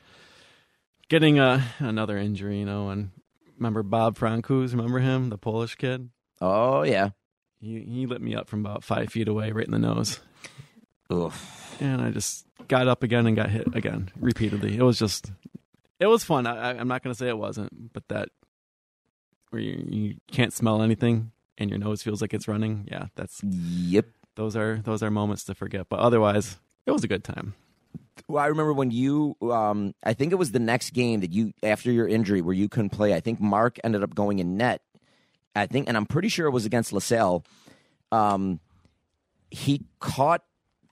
[1.09, 2.59] getting a, another injury.
[2.61, 3.11] You know, and
[3.59, 4.73] remember Bob Francouz.
[4.73, 6.11] Remember him, the Polish kid?
[6.41, 7.11] Oh yeah.
[7.61, 10.19] He he lit me up from about five feet away, right in the nose,
[11.11, 11.33] Ugh.
[11.81, 14.77] and I just got up again and got hit again repeatedly.
[14.77, 15.31] It was just,
[16.01, 16.47] it was fun.
[16.47, 18.31] I, I'm not gonna say it wasn't, but that
[19.53, 22.89] where you, you can't smell anything and your nose feels like it's running.
[22.91, 24.07] Yeah, that's Yep.
[24.37, 25.89] those are those are moments to forget.
[25.89, 27.55] But otherwise, it was a good time.
[28.29, 31.53] Well, I remember when you, um, I think it was the next game that you,
[31.63, 33.15] after your injury, where you couldn't play.
[33.15, 34.83] I think Mark ended up going in net.
[35.57, 37.45] I think, and I'm pretty sure it was against LaSalle.
[38.11, 38.61] Um,
[39.51, 40.43] he caught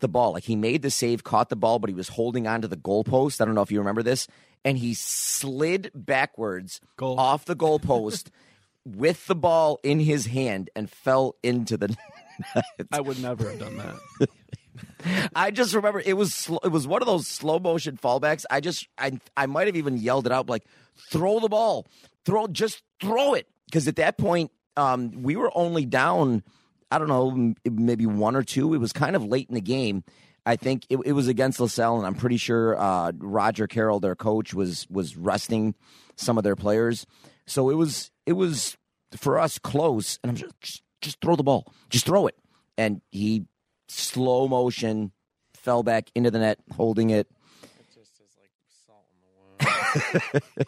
[0.01, 2.63] the ball, like he made the save, caught the ball, but he was holding on
[2.63, 3.41] to the goalpost.
[3.41, 4.27] I don't know if you remember this,
[4.65, 7.19] and he slid backwards Goal.
[7.19, 8.29] off the goalpost
[8.85, 11.97] with the ball in his hand and fell into the.
[12.93, 14.29] I would never have done that.
[15.35, 18.45] I just remember it was sl- it was one of those slow motion fallbacks.
[18.51, 20.65] I just I I might have even yelled it out like
[21.11, 21.87] throw the ball,
[22.25, 26.43] throw just throw it because at that point um, we were only down
[26.91, 28.75] I don't know m- maybe one or two.
[28.75, 30.05] It was kind of late in the game.
[30.47, 34.17] I think it, it was against LaSalle, and I'm pretty sure uh, Roger Carroll, their
[34.17, 35.75] coach, was was resting
[36.17, 37.07] some of their players.
[37.47, 38.77] So it was it was
[39.17, 42.37] for us close, and I'm just just, just throw the ball, just throw it,
[42.79, 43.45] and he
[43.89, 45.13] slow motion
[45.55, 47.27] fell back into the net, holding it.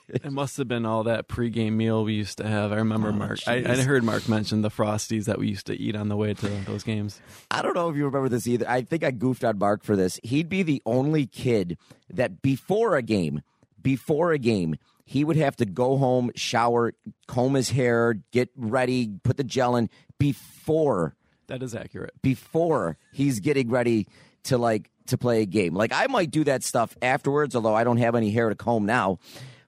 [0.08, 2.72] It must have been all that pregame meal we used to have.
[2.72, 3.38] I remember Oh, Mark.
[3.46, 6.34] I, I heard Mark mention the frosties that we used to eat on the way
[6.34, 7.20] to those games.
[7.50, 8.68] I don't know if you remember this either.
[8.68, 10.18] I think I goofed on Mark for this.
[10.24, 11.78] He'd be the only kid
[12.10, 13.42] that before a game,
[13.80, 16.94] before a game, he would have to go home, shower,
[17.26, 21.14] comb his hair, get ready, put the gel in before
[21.48, 22.12] That is accurate.
[22.22, 24.06] before he's getting ready
[24.44, 25.74] to like to play a game.
[25.74, 28.86] Like I might do that stuff afterwards, although I don't have any hair to comb
[28.86, 29.18] now.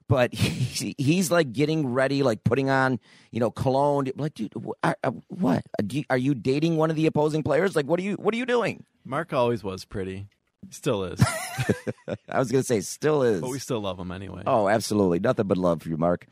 [0.07, 2.99] But he, he's like getting ready, like putting on,
[3.31, 4.09] you know, cologne.
[4.15, 4.53] Like, dude,
[4.83, 4.93] uh,
[5.29, 5.63] what?
[5.91, 7.75] You- Are you dating one of the opposing players?
[7.75, 8.13] Like, what are you?
[8.15, 8.83] What are you doing?
[9.03, 10.27] Mark always was pretty.
[10.71, 11.21] Still is.
[12.29, 13.41] I was gonna say, still is.
[13.41, 14.43] but we still love him anyway.
[14.45, 16.27] oh, absolutely, nothing but love for you, Mark.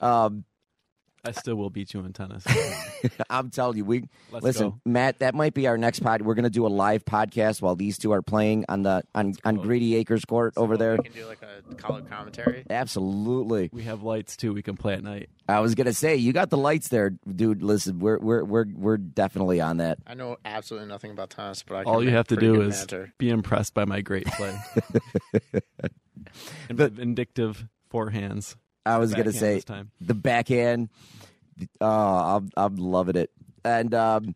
[0.00, 0.44] Um,
[1.26, 2.44] I still will beat you in tennis.
[3.30, 4.80] I'm telling you, we Let's listen, go.
[4.84, 5.18] Matt.
[5.18, 6.22] That might be our next pod.
[6.22, 9.56] We're gonna do a live podcast while these two are playing on the on on
[9.56, 10.96] Greedy Acres Court over there.
[10.96, 12.64] We can do like a color commentary.
[12.70, 13.70] Absolutely.
[13.72, 14.52] we have lights too.
[14.52, 15.28] We can play at night.
[15.48, 17.62] I was gonna say you got the lights there, dude.
[17.62, 19.98] Listen, we're we're we're we're definitely on that.
[20.06, 22.78] I know absolutely nothing about tennis, but I can All you have to do is
[22.78, 23.12] banter.
[23.18, 24.56] be impressed by my great play.
[26.68, 28.56] and vindictive forehands.
[28.86, 29.62] I was gonna say
[30.00, 30.88] the backhand.
[31.80, 33.30] Oh, I'm I'm loving it.
[33.64, 34.34] And um,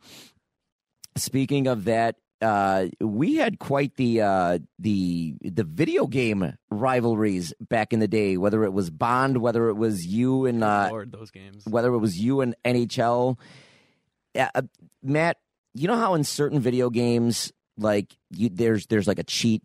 [1.16, 7.93] speaking of that, uh, we had quite the uh, the the video game rivalries back
[7.93, 8.36] in the day.
[8.36, 11.64] Whether it was Bond, whether it was you and uh, Lord, those games.
[11.66, 13.39] whether it was you and NHL.
[14.35, 14.62] Yeah, uh,
[15.02, 15.39] Matt,
[15.74, 19.62] you know how in certain video games, like you, there's there's like a cheat.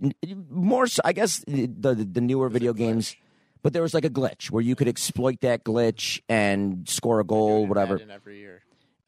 [0.49, 3.16] More, so, I guess the the newer video games,
[3.66, 7.24] but there was like a glitch where you could exploit that glitch and score a
[7.24, 8.00] goal, Doing whatever.
[8.12, 8.62] Every year.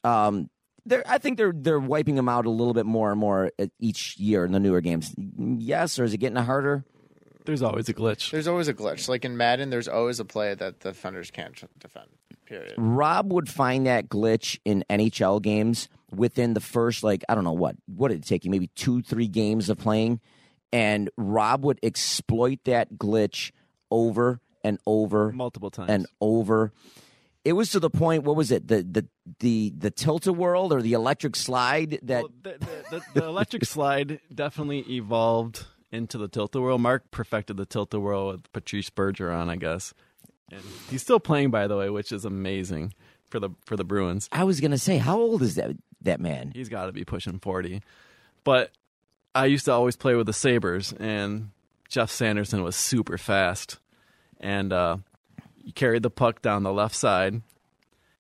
[0.04, 0.50] Um,
[0.84, 3.68] they're, I think they're they're wiping them out a little bit more and more uh,
[3.80, 5.14] each year in the newer games.
[5.38, 6.84] Yes, or is it getting harder?
[7.46, 8.32] There's always a glitch.
[8.32, 9.08] There's always a glitch.
[9.08, 12.08] Like in Madden, there's always a play that the defenders can't defend.
[12.48, 12.74] Period.
[12.78, 17.52] Rob would find that glitch in NHL games within the first like I don't know
[17.52, 20.20] what what did it take you maybe two three games of playing,
[20.74, 23.52] and Rob would exploit that glitch
[23.92, 25.89] over and over Multiple times.
[25.89, 26.72] and over.
[27.45, 28.23] It was to the point.
[28.23, 28.68] What was it?
[28.68, 29.07] The the
[29.39, 33.26] the the tilt a world or the electric slide that Well, the, the, the, the
[33.26, 36.77] electric slide definitely evolved into the tilt a whirl.
[36.77, 39.94] Mark perfected the tilt a whirl with Patrice Bergeron, I guess,
[40.52, 42.94] and he's still playing, by the way, which is amazing
[43.30, 44.27] for the for the Bruins.
[44.34, 44.98] I was gonna say.
[44.98, 45.72] How old is that
[46.02, 46.52] that man?
[46.53, 47.81] He's got to be pushing forty,
[48.44, 48.72] but
[49.34, 51.52] I used to always play with the Sabres, and
[51.88, 53.77] Geoff Sanderson was super fast,
[54.39, 54.97] and uh,
[55.64, 57.41] you carry the puck down the left side.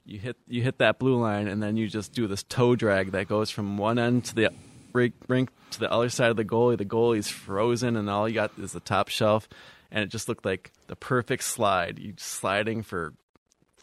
[0.05, 3.11] You hit you hit that blue line, and then you just do this toe drag
[3.11, 4.49] that goes from one end to the
[4.93, 6.77] rink, to the other side of the goalie.
[6.77, 9.49] The goalie's frozen, and all you got is the top shelf,
[9.91, 11.99] and it just looked like the perfect slide.
[11.99, 13.13] You sliding for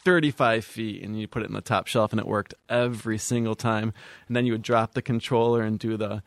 [0.05, 3.55] 35 feet and you put it in the top shelf and it worked every single
[3.55, 3.91] time
[4.27, 6.21] and then you would drop the controller and do the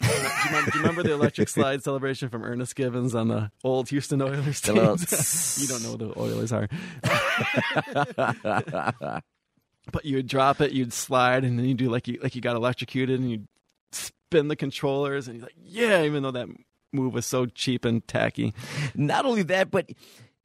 [0.00, 0.14] do you,
[0.46, 4.20] remember, do you remember the electric slide celebration from Ernest Givins on the old Houston
[4.22, 5.58] Oilers teams?
[5.62, 6.68] you don't know who the Oilers are.
[9.92, 12.40] but you would drop it, you'd slide, and then you do like you like you
[12.40, 13.48] got electrocuted, and you'd
[13.92, 16.48] spin the controllers, and you're like, yeah, even though that
[16.92, 18.54] move was so cheap and tacky.
[18.94, 19.90] Not only that, but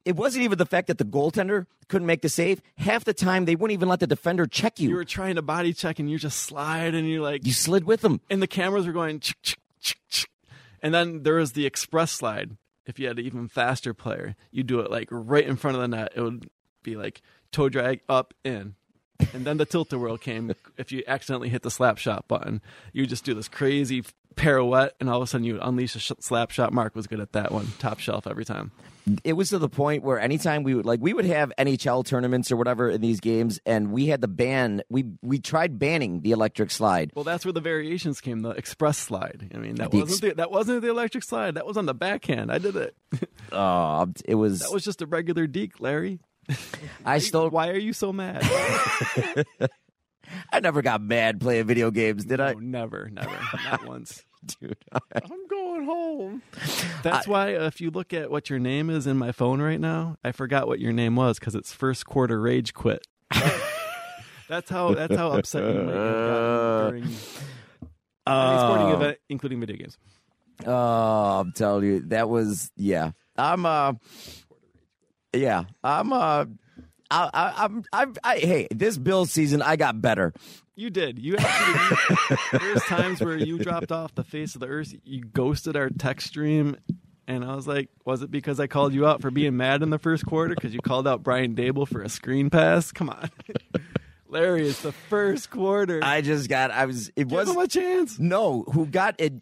[0.04, 2.62] it wasn't even the fact that the goaltender couldn't make the save.
[2.78, 4.88] Half the time, they wouldn't even let the defender check you.
[4.90, 7.84] You were trying to body check, and you just slide, and you're like, you slid
[7.84, 8.20] with them.
[8.30, 10.30] and the cameras were going chick, chick, chick, chick.
[10.82, 12.56] and then there was the express slide
[12.86, 15.80] if you had an even faster player you'd do it like right in front of
[15.82, 16.48] the net it would
[16.82, 17.22] be like
[17.52, 18.74] toe drag up in
[19.32, 22.60] and then the tilt a whirl came if you accidentally hit the slap shot button
[22.92, 24.02] you just do this crazy
[24.36, 27.06] pirouette and all of a sudden you would unleash a sh- slap shot mark was
[27.06, 28.70] good at that one top shelf every time
[29.24, 32.52] It was to the point where anytime we would like we would have NHL tournaments
[32.52, 34.82] or whatever in these games, and we had the ban.
[34.88, 37.10] We we tried banning the electric slide.
[37.14, 40.34] well that's where the variations came the express slide i mean that The wasn't the,
[40.36, 42.94] that wasn't the electric slide that was on the backhand i did it
[43.52, 44.60] Oh, it was.
[44.60, 46.20] that was just a regular deke larry
[47.04, 47.48] I still.
[47.50, 48.42] why are you so mad
[50.52, 52.54] I never got mad playing video games, did I?
[52.54, 54.24] No, never, never, not once.
[54.60, 56.42] Dude, I'm going home.
[57.02, 59.80] That's why uh, if you look at what your name is in my phone right
[59.80, 63.06] now, I forgot what your name was because it's first quarter rage quit.
[64.48, 67.02] that's how that's how upset you might have gotten during
[68.26, 69.98] any sporting event, including video games.
[70.66, 73.12] Oh, I'm telling you, that was yeah.
[73.36, 73.92] I'm uh,
[75.34, 75.64] yeah.
[75.82, 76.46] I'm uh,
[77.10, 80.32] I, I, I'm I'm I, hey, this Bill season I got better.
[80.76, 81.18] You did.
[81.18, 82.36] You actually.
[82.58, 84.94] there's times where you dropped off the face of the earth.
[85.04, 86.76] You ghosted our text stream.
[87.26, 89.90] And I was like, was it because I called you out for being mad in
[89.90, 90.54] the first quarter?
[90.54, 92.90] Because you called out Brian Daboll for a screen pass?
[92.92, 93.30] Come on.
[94.26, 96.00] Larry, it's the first quarter.
[96.02, 98.18] I just got I was it Give was him a chance.
[98.18, 99.34] no who got it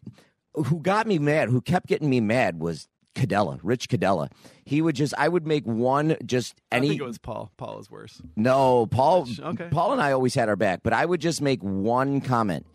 [0.55, 2.89] who got me mad who kept getting me mad was
[3.19, 4.31] Cadella, Rich Cadella.
[4.65, 7.51] He would just I would make one just I any think it was Paul.
[7.57, 8.23] Paul is worse.
[8.37, 9.29] No, Paul.
[9.39, 9.69] Okay.
[9.71, 12.67] Paul and I always had our back, but I would just make one comment,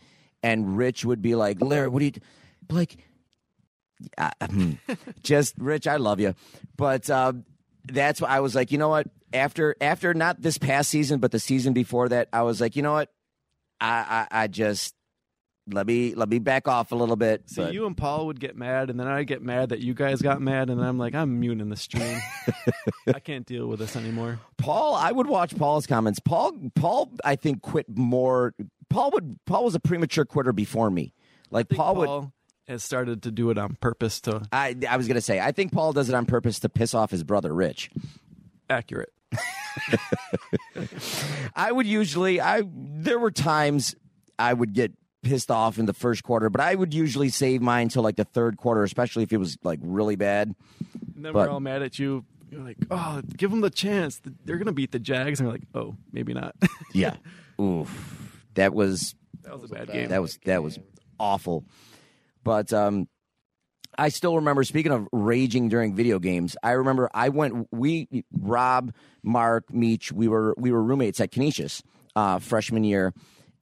[0.41, 2.11] and Rich would be like, "Larry, what do you
[2.70, 2.98] like?
[4.18, 4.74] uh, hmm.
[5.24, 6.36] just Rich, I love you,
[6.78, 7.34] but uh,
[7.86, 9.07] that's why I was like, you know what?
[9.34, 12.82] After after not this past season, but the season before that, I was like, you
[12.82, 13.10] know what?
[13.82, 14.95] I I, I just
[15.72, 17.49] let me let me back off a little bit.
[17.49, 19.94] See, but- you and Paul would get mad, and then I'd get mad that you
[19.94, 22.19] guys got mad, and then I'm like, I'm muting the stream.
[23.14, 24.40] I can't deal with this anymore.
[24.57, 26.19] Paul, I would watch Paul's comments.
[26.19, 28.53] Paul, Paul, I think quit more.
[28.90, 29.40] Paul would.
[29.45, 31.14] Paul was a premature quitter before me.
[31.49, 32.31] Like Paul, Paul, would.
[32.68, 35.40] has started to do it on purpose to I I was gonna say.
[35.40, 37.90] I think Paul does it on purpose to piss off his brother Rich.
[38.69, 39.14] accurate.
[41.56, 42.41] I would usually.
[42.41, 43.95] I there were times
[44.38, 44.91] I would get
[45.24, 48.26] pissed off in the first quarter, but I would usually save mine till like the
[48.26, 50.54] third quarter, especially if it was like really bad.
[51.16, 52.26] And then But- we're all mad at you.
[52.52, 54.22] You're like, oh, give them the chance.
[54.45, 56.56] They're gonna beat the Jags, and we're like, oh, maybe not.
[56.94, 57.16] Yeah.
[57.60, 58.30] Oof.
[58.54, 60.10] That was that was a bad game.
[60.10, 60.78] That was that was
[61.20, 61.66] awful.
[62.44, 63.08] But um
[63.98, 68.94] I still remember speaking of raging during video games, I remember I went we Rob,
[69.24, 71.82] Mark, Meach, we were we were roommates at Canisius
[72.16, 73.14] uh freshman year.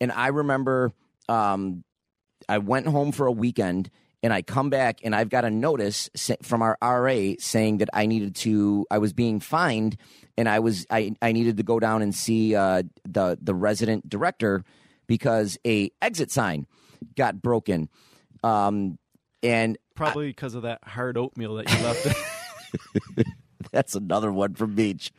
[0.02, 0.92] And I remember
[1.32, 1.84] um
[2.50, 3.90] I went home for a weekend
[4.24, 6.10] and I come back and I've got a notice
[6.44, 9.98] from our RA saying that I needed to I was being fined
[10.38, 14.10] and I was I, I needed to go down and see uh, the the resident
[14.10, 14.64] director
[15.08, 16.68] because a exit sign
[17.16, 17.90] got broken.
[18.44, 18.98] Um,
[19.44, 22.08] and Probably because of that hard oatmeal that you left.
[23.72, 25.12] that's another one from Meach.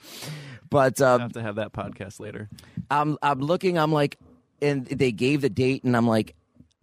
[0.70, 2.48] But I um, have to have that podcast later.
[2.90, 3.78] I'm I'm looking.
[3.78, 4.18] I'm like,
[4.62, 6.34] and they gave the date, and I'm like,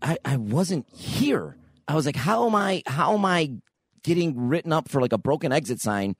[0.01, 1.55] I, I wasn't here.
[1.87, 2.83] I was like, how am I?
[2.85, 3.53] How am I
[4.03, 6.15] getting written up for like a broken exit sign?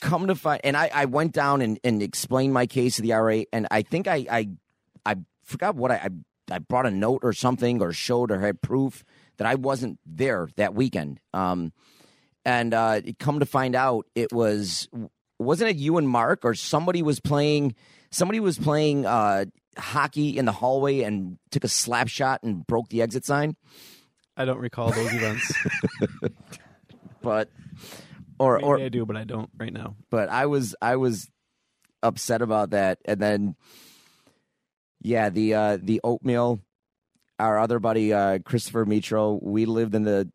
[0.00, 3.12] Come to find, and I, I went down and, and explained my case to the
[3.12, 4.48] RA, and I think I I,
[5.04, 6.08] I forgot what I, I
[6.54, 9.04] I brought a note or something or showed or had proof
[9.38, 11.20] that I wasn't there that weekend.
[11.32, 11.72] Um,
[12.44, 14.88] and uh, come to find out, it was
[15.38, 17.74] wasn't it you and Mark or somebody was playing
[18.10, 19.46] somebody was playing uh,
[19.78, 23.56] hockey in the hallway and took a slap shot and broke the exit sign.
[24.36, 25.52] I don't recall those events.
[27.22, 27.50] But
[28.38, 29.96] or Maybe or I do, but I don't right now.
[30.10, 31.28] but I was I was
[32.02, 33.56] upset about that, and then
[35.02, 36.60] yeah, the uh, the oatmeal.
[37.38, 40.30] Our other buddy uh, Christopher Mitro, we lived in the.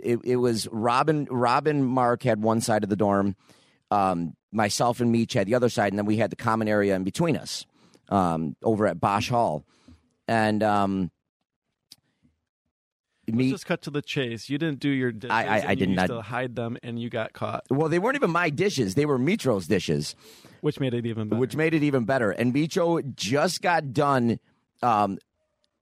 [0.00, 1.26] It, it was Robin.
[1.30, 3.34] Robin Mark had one side of the dorm.
[3.90, 6.94] Um, myself and Meach had the other side, and then we had the common area
[6.94, 7.66] in between us,
[8.08, 9.64] um, over at Bosch Hall,
[10.26, 11.10] and um,
[13.26, 13.50] Let's me.
[13.50, 14.48] just cut to the chase.
[14.48, 15.30] You didn't do your dishes.
[15.32, 18.16] I- I- I did not to hide them, and you got caught, Well, they weren't
[18.16, 20.14] even my dishes; they were Mitro's dishes.
[20.62, 21.38] which made it even better.
[21.38, 22.30] which made it even better.
[22.32, 24.40] And Mitro just got done
[24.82, 25.18] um,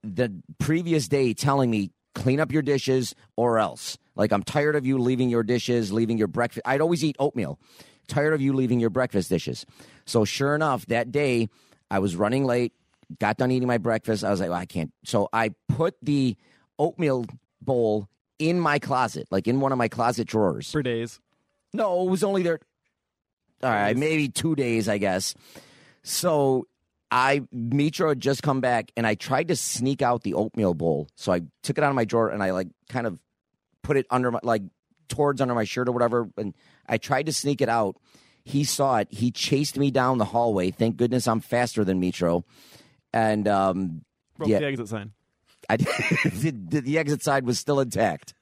[0.03, 3.97] the previous day telling me, clean up your dishes or else.
[4.15, 6.61] Like, I'm tired of you leaving your dishes, leaving your breakfast.
[6.65, 7.59] I'd always eat oatmeal.
[8.07, 9.65] Tired of you leaving your breakfast dishes.
[10.05, 11.49] So, sure enough, that day
[11.89, 12.73] I was running late,
[13.19, 14.23] got done eating my breakfast.
[14.23, 14.91] I was like, well, I can't.
[15.05, 16.35] So, I put the
[16.79, 17.25] oatmeal
[17.61, 18.09] bowl
[18.39, 20.71] in my closet, like in one of my closet drawers.
[20.71, 21.19] for days.
[21.73, 22.59] No, it was only there.
[23.63, 25.33] All right, maybe two days, I guess.
[26.03, 26.67] So
[27.09, 31.07] I Mitro had just come back, and I tried to sneak out the oatmeal bowl.
[31.15, 33.19] So I took it out of my drawer, and I like kind of
[33.81, 34.61] put it under my like
[35.09, 36.29] towards under my shirt or whatever.
[36.37, 36.53] And
[36.87, 37.97] I tried to sneak it out.
[38.47, 39.07] He saw it.
[39.11, 40.71] He chased me down the hallway.
[40.71, 42.43] Thank goodness I'm faster than Mitro.
[43.13, 44.01] And um,
[44.37, 44.59] Broke Yeah.
[44.59, 45.11] the exit sign.
[45.69, 48.33] I the, the exit side was still intact.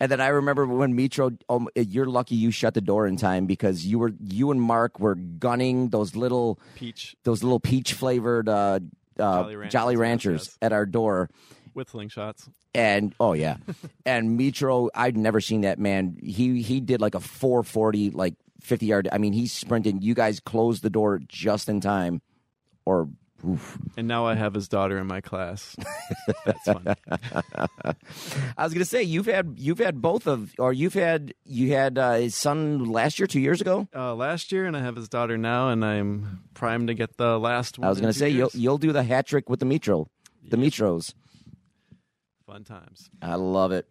[0.00, 3.44] And then I remember when Mitro, oh, you're lucky you shut the door in time
[3.44, 8.48] because you were you and Mark were gunning those little Peach those little peach flavored
[8.48, 8.80] uh,
[9.18, 10.58] uh, Jolly Jolly, Ranchers, Ranchers yes.
[10.62, 11.28] at our door.
[11.74, 12.48] with slingshots.
[12.74, 13.56] And oh yeah,
[14.06, 16.16] and Mitro, I'd never seen that man.
[16.22, 19.08] He he did like a 440, like 50 yard.
[19.12, 20.02] I mean, he sprinted.
[20.02, 22.22] You guys closed the door just in time,
[22.84, 23.08] or
[23.46, 23.78] oof.
[23.96, 25.74] And now I have his daughter in my class.
[26.44, 26.94] That's fun.
[28.56, 31.98] I was gonna say you've had you've had both of or you've had you had
[31.98, 33.88] uh, his son last year, two years ago.
[33.94, 37.38] Uh, last year, and I have his daughter now, and I'm primed to get the
[37.38, 37.86] last one.
[37.86, 40.06] I was gonna two say you'll you'll do the hat trick with the Mitro,
[40.48, 41.14] the Mitros.
[42.46, 43.08] fun times.
[43.22, 43.86] I love it.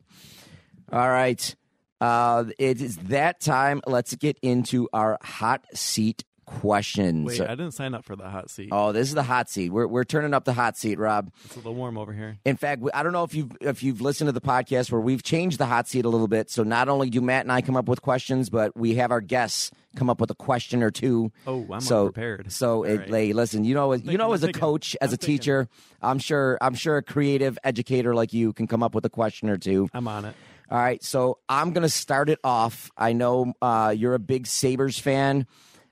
[0.91, 1.55] All right,
[2.01, 3.81] uh, it is that time.
[3.85, 7.27] Let's get into our hot seat questions.
[7.27, 8.69] Wait, I didn't sign up for the hot seat.
[8.71, 9.69] oh, this is the hot seat.
[9.69, 11.31] We're we're turning up the hot seat, Rob.
[11.45, 12.37] It's a little warm over here.
[12.43, 15.21] In fact, I don't know if you've if you've listened to the podcast where we've
[15.21, 16.49] changed the hot seat a little bit.
[16.49, 19.21] So not only do Matt and I come up with questions, but we have our
[19.21, 21.31] guests come up with a question or two.
[21.45, 22.51] Oh, I'm so unprepared.
[22.51, 23.09] So it, right.
[23.09, 25.37] hey, listen, you know, you know, as a coach, as I'm a thinking.
[25.37, 25.67] teacher,
[26.01, 29.49] I'm sure I'm sure a creative educator like you can come up with a question
[29.49, 29.89] or two.
[29.93, 30.35] I'm on it.
[30.71, 32.91] All right, so I'm going to start it off.
[32.95, 35.47] I know uh, you're a big Sabres fan.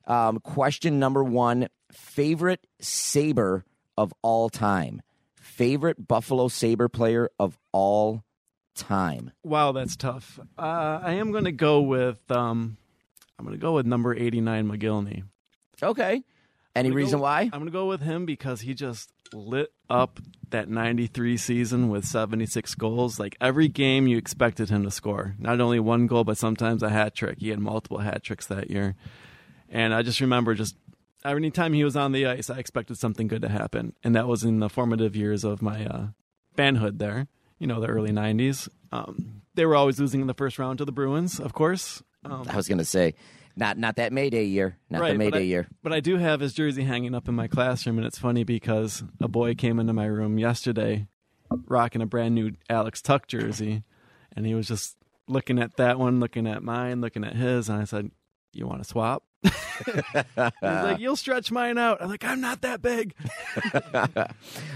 [0.06, 3.66] Um, question number one favorite Sabre
[3.98, 5.02] of all time?
[5.36, 8.24] Favorite Buffalo Sabre player of all
[8.76, 9.32] time?
[9.44, 10.40] Wow, that's tough.
[10.58, 12.78] Uh, I am going to go with um,
[13.40, 15.24] I'm going to go with number 89 Mogilny.
[15.82, 16.24] Okay.
[16.78, 17.42] Any reason go- why?
[17.42, 22.06] I'm going to go with him because he just lit up that 93 season with
[22.06, 23.20] 76 goals.
[23.20, 25.36] Like every game you expected him to score.
[25.40, 27.40] Not only one goal, but sometimes a hat trick.
[27.40, 28.96] He had multiple hat tricks that year.
[29.70, 30.76] And I just remember just
[31.26, 33.94] every time he was on the ice, I expected something good to happen.
[34.04, 36.08] And that was in the formative years of my uh,
[36.58, 37.28] fanhood there,
[37.60, 38.70] you know, the early 90s.
[38.92, 42.02] Um, they were always losing in the first round to the Bruins, of course.
[42.24, 43.16] Um, I was going to say,
[43.58, 45.68] not not that Mayday year, not the but Mayday I, year.
[45.84, 49.04] But I do have his jersey hanging up in my classroom, and it's funny because
[49.22, 51.08] a boy came into my room yesterday
[51.68, 53.84] rocking a brand new Alex Tuch jersey,
[54.36, 54.98] and he was just
[55.28, 58.12] looking at that one, looking at mine, looking at his, and I said,
[58.54, 59.24] "You want to swap?"
[59.86, 60.24] He's
[60.62, 63.14] like, "You'll stretch mine out." I'm like, "I'm not that big."
[63.64, 64.28] I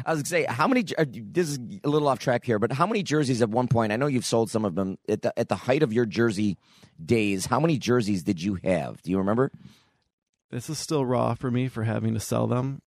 [0.08, 0.86] was going to say, how many?
[0.98, 3.92] uh, This is a little off track here, but how many jerseys at one point?
[3.92, 6.58] I know you've sold some of them at the at the height of your jersey
[7.04, 7.46] days.
[7.46, 9.02] How many jerseys did you have?
[9.02, 9.52] Do you remember?
[10.52, 12.82] This is still raw for me for having to sell them,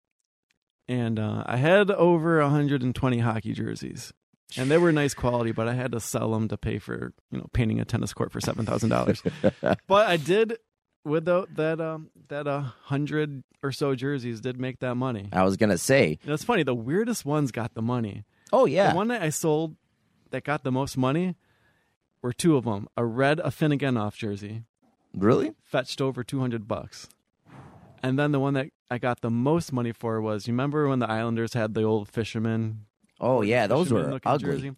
[0.88, 4.12] and uh, I had over 120 hockey jerseys.
[4.58, 7.38] And they were nice quality, but I had to sell them to pay for you
[7.38, 9.24] know painting a tennis court for seven thousand dollars.
[9.88, 10.58] but I did
[11.04, 15.30] with the, that um that uh, hundred or so jerseys did make that money.
[15.32, 18.24] I was to say, it's funny, the weirdest ones got the money.
[18.54, 19.76] oh yeah, The one that I sold
[20.32, 21.36] that got the most money
[22.22, 22.88] were two of them.
[22.98, 24.64] A red Afinogenov jersey
[25.16, 25.54] really?
[25.64, 27.08] fetched over two hundred bucks,
[28.04, 31.00] and then the one that I got the most money for was you remember when
[31.00, 32.86] the Islanders had the old fisherman
[33.20, 34.52] Oh yeah, those were ugly.
[34.52, 34.72] Jersey.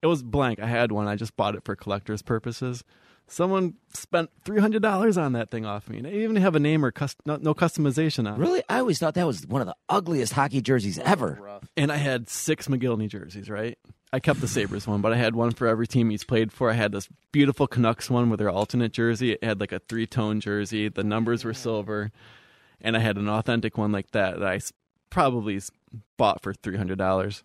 [0.00, 0.60] It was blank.
[0.60, 1.08] I had one.
[1.08, 2.84] I just bought it for collector's purposes.
[3.30, 5.98] Someone spent three hundred dollars on that thing off me.
[5.98, 8.44] And I didn't even have a name or cus- no, no customization on it.
[8.44, 11.38] Really, I always thought that was one of the ugliest hockey jerseys ever.
[11.40, 11.68] Rough.
[11.76, 13.50] And I had six Mogilny jerseys.
[13.50, 13.78] Right.
[14.10, 16.70] I kept the Sabres one, but I had one for every team he's played for.
[16.70, 19.32] I had this beautiful Canucks one with their alternate jersey.
[19.32, 20.88] It had like a three tone jersey.
[20.88, 22.10] The numbers were silver,
[22.80, 24.60] and I had an authentic one like that that I
[25.10, 25.60] probably
[26.16, 27.44] bought for three hundred dollars.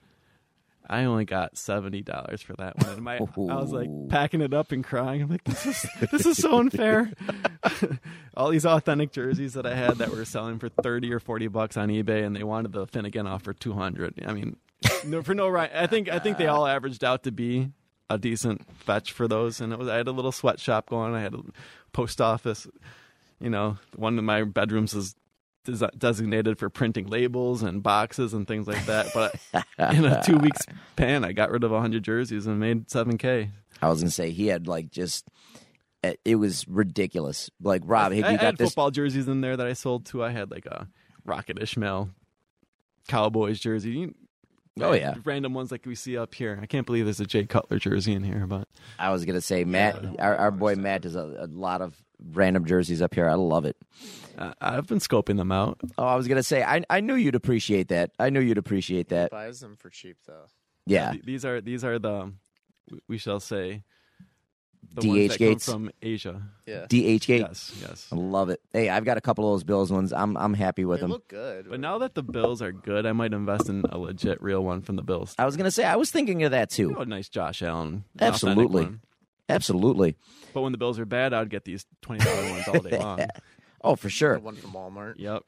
[0.90, 2.94] I only got seventy dollars for that one.
[2.94, 5.22] And my, I was like packing it up and crying.
[5.22, 7.12] I'm like, this is this is so unfair.
[8.38, 11.78] All these authentic jerseys that I had that were selling for thirty or forty bucks
[11.78, 14.24] on eBay, and they wanted the Afinogenov for two hundred.
[14.26, 14.58] I mean,
[15.06, 15.72] no, for no right.
[15.74, 17.72] I think I think they all averaged out to be
[18.10, 19.62] a decent fetch for those.
[19.62, 21.16] And it was I had a little sweatshop going.
[21.16, 21.40] I had a
[21.94, 22.68] post office.
[23.40, 25.16] You know, one of my bedrooms is
[25.64, 29.08] des- designated for printing labels and boxes and things like that.
[29.14, 29.36] But
[29.96, 33.50] in a two week span, I got rid of 100 jerseys and made 7K.
[33.82, 35.28] I was gonna say he had like just
[36.04, 37.50] it it was ridiculous.
[37.62, 38.70] Like Rob, have I, I got had this?
[38.70, 40.24] football jerseys in there that I sold too.
[40.24, 40.88] I had like a
[41.26, 42.10] Rocket Ismail
[43.08, 43.92] Cowboys jersey.
[43.92, 44.16] You-
[44.82, 45.16] Oh, yeah.
[45.24, 46.58] random ones like we see up here.
[46.62, 48.68] I can't believe there's a Jay Cutler jersey in here, but
[48.98, 51.96] I was gonna say Matt, our, our boy Matt does a, a lot of
[52.32, 53.30] random jerseys up here.
[53.30, 53.78] I love it.
[54.38, 55.80] uh, I've been scoping them out.
[55.98, 58.12] Oh, I was gonna say I I knew you'd appreciate that.
[58.18, 59.30] I knew you'd appreciate that.
[59.30, 60.46] Buys them for cheap though.
[60.88, 62.34] Yeah, Th- these are these are the
[63.08, 63.84] we shall say
[64.94, 65.66] the DH ones that gates?
[65.66, 66.42] come from Asia.
[66.66, 66.86] Yeah.
[66.88, 67.42] DH gate.
[67.42, 68.08] Yes, yes.
[68.12, 68.62] I love it.
[68.72, 70.12] Hey, I've got a couple of those Bills ones.
[70.14, 71.12] I'm I'm happy with They them.
[71.12, 71.70] look good.
[71.70, 74.82] But now that the Bills are good, I might invest in a legit real one
[74.82, 75.36] from the Bills.
[75.38, 76.96] I was gonna say I was thinking of that Oh, too.
[77.00, 78.06] a nice Josh Allen.
[78.20, 78.84] an authentic Absolutely.
[78.84, 79.02] one.
[79.50, 80.16] Absolutely.
[80.54, 83.20] But when the Bills are bad, I'd get these twenty dollar ones all day long.
[83.86, 84.40] Oh, for the sure.
[84.40, 85.16] one from Walmart.
[85.18, 85.44] Yep.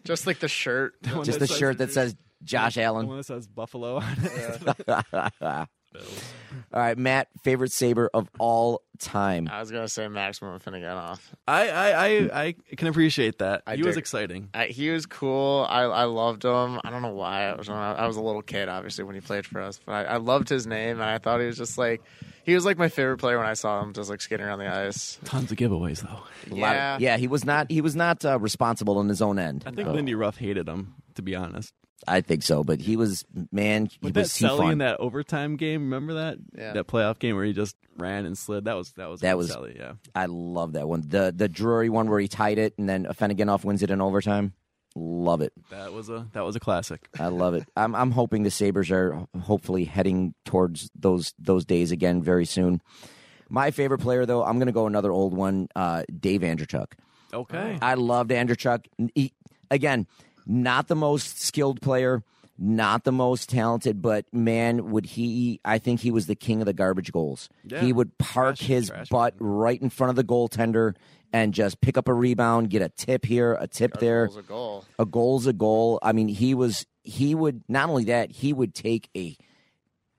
[0.04, 0.94] Just like the shirt.
[1.12, 3.06] one Just that the says- shirt that says Josh The Allen.
[3.06, 4.88] one that says Buffalo on it.
[4.88, 6.22] All Bills.
[6.72, 9.48] right, Matt, favorite Sabre of all time.
[9.50, 11.18] I was gonna say Maxim Afinogenov.
[11.46, 13.62] I, I, I, I can appreciate that.
[13.66, 14.48] I he was dig- exciting.
[14.54, 15.66] I, he was cool.
[15.68, 16.80] I I loved him.
[16.84, 17.44] I don't know why.
[17.44, 19.80] I was I was a little kid, obviously, when he played for us.
[19.84, 22.02] But I, I loved his name, and I thought he was just like
[22.44, 24.68] he was like my favorite player when I saw him just like skating around the
[24.68, 25.18] ice.
[25.24, 26.20] Tons of giveaways though.
[26.50, 26.98] A lot of- Yeah.
[27.00, 29.64] yeah, he was not he was not uh, responsible on his own end.
[29.66, 31.72] I think Oh, Lindy Ruff hated him, to be honest.
[32.06, 33.86] I think so, but he was man.
[33.86, 34.72] He But was he Selly fun.
[34.72, 36.38] in that overtime game, remember that?
[36.56, 36.72] Yeah.
[36.74, 38.64] That playoff game where he just ran and slid.
[38.66, 39.94] That was that was That was- Selly, yeah.
[40.14, 41.02] I love that one.
[41.06, 44.52] The the Drury one where he tied it and then Afinogenov wins it in overtime.
[44.94, 45.52] Love it.
[45.70, 47.08] That was a that was a classic.
[47.18, 47.64] I love it.
[47.76, 52.80] I'm I'm hoping the Sabres are hopefully heading towards those those days again very soon.
[53.50, 56.92] My favorite player though, I'm gonna go another old one, uh, Dave Andreychuk.
[57.32, 57.78] Okay.
[57.82, 58.86] I loved Andreychuk.
[59.14, 59.32] He,
[59.70, 60.06] again,
[60.48, 62.24] not the most skilled player,
[62.58, 65.60] not the most talented, but man, would he?
[65.64, 67.48] I think he was the king of the garbage goals.
[67.64, 67.82] Yeah.
[67.82, 70.96] He would park Trash- his trash butt right in front of the goaltender
[71.32, 74.42] and just pick up a rebound, get a tip here, a tip there Goal's a
[74.42, 74.84] goal.
[74.98, 75.98] a goal's a goal.
[76.02, 79.36] I mean, he was he would not only that he would take a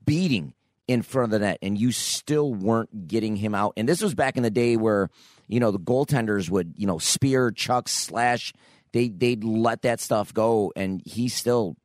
[0.06, 0.54] beating
[0.88, 3.74] in front of the net, and you still weren't getting him out.
[3.78, 5.10] And this was back in the day where
[5.48, 8.54] you know the goaltenders would you know spear, chuck, slash.
[8.92, 11.76] They they'd let that stuff go, and he still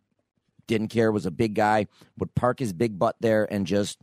[0.66, 1.12] didn't care.
[1.12, 1.86] Was a big guy,
[2.18, 3.98] would park his big butt there and just.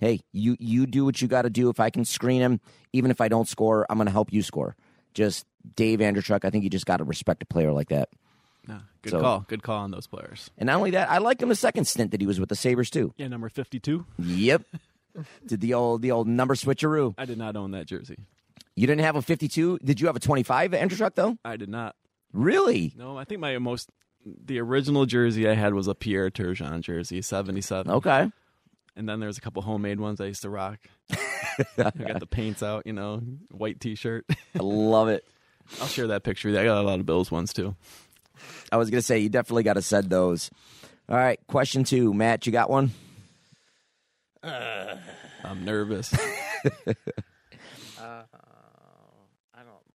[0.00, 1.70] Hey, you you do what you got to do.
[1.70, 2.60] If I can screen him,
[2.92, 4.74] even if I don't score, I'm going to help you score.
[5.14, 5.46] Just
[5.76, 6.44] Dave Andreychuk.
[6.44, 8.08] I think you just got to respect a player like that.
[8.66, 9.44] No, good So- call.
[9.46, 10.50] Good call on those players.
[10.58, 12.56] And not only that, I liked him the second stint that he was with the
[12.56, 13.14] Sabres too.
[13.16, 14.04] Yeah, number 52.
[14.18, 14.64] Yep.
[15.46, 17.14] Did the old the old number switcheroo.
[17.16, 18.16] I did not own that jersey.
[18.74, 19.78] You didn't have a 52?
[19.82, 21.38] Did you have a 25 Andreychuk though?
[21.44, 21.94] I did not.
[22.34, 22.92] Really?
[22.96, 23.88] No, I think my most
[24.26, 27.90] the original jersey I had was a Pierre Turgeon jersey, 77.
[27.92, 28.30] Okay.
[28.96, 30.78] And then there's a couple homemade ones I used to rock.
[31.10, 34.24] I got the paints out, you know, white t-shirt.
[34.30, 35.24] I love it.
[35.80, 36.50] I'll share that picture.
[36.50, 37.74] I got a lot of Bills ones too.
[38.72, 40.50] I was going to say you definitely got to send those.
[41.08, 42.12] All right, question 2.
[42.14, 42.90] Matt, you got one?
[44.42, 46.12] I'm nervous.
[46.14, 46.34] I
[46.86, 46.96] don't.
[48.00, 48.22] Uh,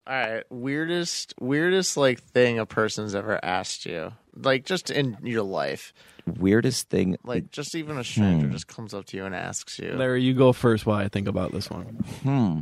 [0.10, 5.44] All right, weirdest, weirdest like thing a person's ever asked you, like just in your
[5.44, 5.94] life,
[6.26, 7.16] Weirdest thing.
[7.24, 8.52] like just even a stranger Hmm.
[8.52, 9.94] just comes up to you and asks you.
[9.94, 11.86] Larry, you go first while I think about this one.
[12.24, 12.60] Hmm.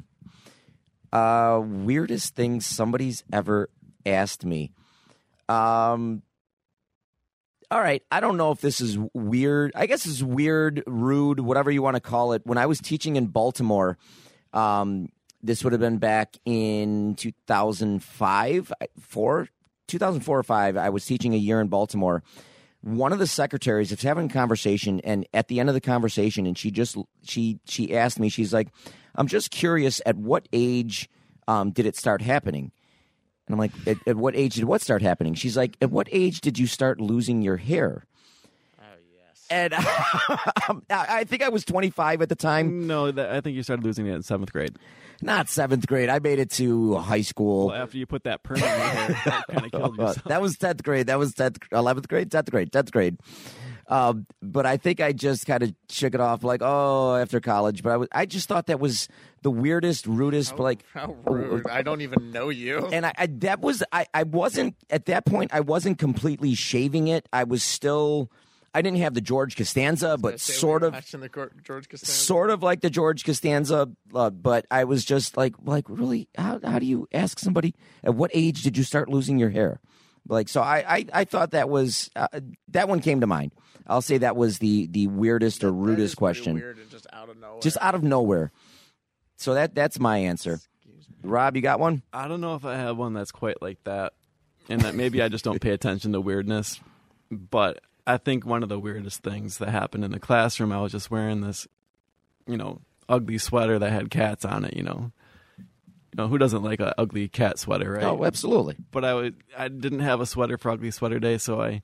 [1.17, 3.69] Uh weirdest thing somebody's ever
[4.05, 4.71] asked me.
[5.47, 6.23] Um
[7.71, 9.71] all right, I don't know if this is weird.
[9.75, 12.41] I guess it's weird, rude, whatever you want to call it.
[12.45, 13.97] When I was teaching in Baltimore,
[14.53, 15.09] um,
[15.47, 19.47] this would have been back in 2005, four,
[19.87, 20.77] 2004 or five.
[20.77, 22.21] I was teaching a year in Baltimore.
[22.81, 26.45] One of the secretaries is having a conversation, and at the end of the conversation,
[26.45, 28.67] and she just she she asked me, she's like,
[29.15, 31.09] "I'm just curious, at what age
[31.47, 32.71] um, did it start happening?"
[33.47, 35.33] And I'm like, at, at what age did what start happening?
[35.33, 38.03] She's like, at what age did you start losing your hair?
[39.49, 39.73] Yes.
[40.69, 42.87] And I think I was 25 at the time.
[42.87, 44.77] No, that, I think you started losing it in seventh grade.
[45.21, 46.09] Not seventh grade.
[46.09, 47.67] I made it to high school.
[47.67, 50.23] Well, after you put that perm in your hair, that kind of killed yourself.
[50.25, 51.07] that was 10th grade.
[51.07, 53.17] That was 10th, 11th grade, 10th grade, 10th grade.
[53.89, 57.83] Um, but I think I just kind of shook it off like, oh, after college.
[57.83, 59.07] But I, was, I just thought that was
[59.43, 61.65] the weirdest, rudest, like, How rude!
[61.67, 62.85] I don't even know you.
[62.91, 67.07] and I, I that was I, I wasn't at that point I wasn't completely shaving
[67.07, 67.29] it.
[67.31, 68.29] I was still
[68.77, 72.05] I didn't have the George Costanza, but sort of watching the George Costanza.
[72.05, 76.59] sort of like the George Costanza, uh, but I was just like like really how
[76.63, 77.73] how do you ask somebody
[78.03, 79.79] at what age did you start losing your hair?
[80.27, 82.27] Like so I I, I thought that was uh,
[82.67, 83.51] that one came to mind.
[83.87, 86.53] I'll say that was the the weirdest or rudest pretty question.
[86.53, 87.61] Weird and just out of nowhere.
[87.61, 88.51] Just out of nowhere.
[89.37, 90.59] So that that's my answer.
[91.23, 92.03] Rob, you got one?
[92.13, 94.13] I don't know if I have one that's quite like that,
[94.69, 96.79] and that maybe I just don't pay attention to weirdness.
[97.31, 100.93] But I think one of the weirdest things that happened in the classroom, I was
[100.93, 101.67] just wearing this,
[102.47, 102.79] you know,
[103.09, 104.75] ugly sweater that had cats on it.
[104.75, 105.11] You know,
[105.59, 105.65] you
[106.15, 108.03] know who doesn't like an ugly cat sweater, right?
[108.05, 108.77] Oh, absolutely.
[108.91, 111.83] but I would I didn't have a sweater for ugly sweater day, so I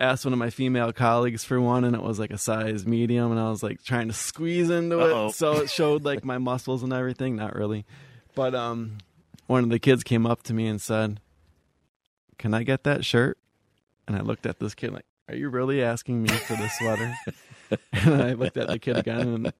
[0.00, 3.30] asked one of my female colleagues for one and it was like a size medium
[3.30, 5.28] and I was like trying to squeeze into Uh-oh.
[5.28, 7.84] it so it showed like my muscles and everything, not really.
[8.34, 8.98] But um
[9.46, 11.20] one of the kids came up to me and said,
[12.38, 13.36] "Can I get that shirt?"
[14.08, 17.14] And I looked at this kid like, "Are you really asking me for this sweater?"
[17.92, 19.52] and I looked at the kid again and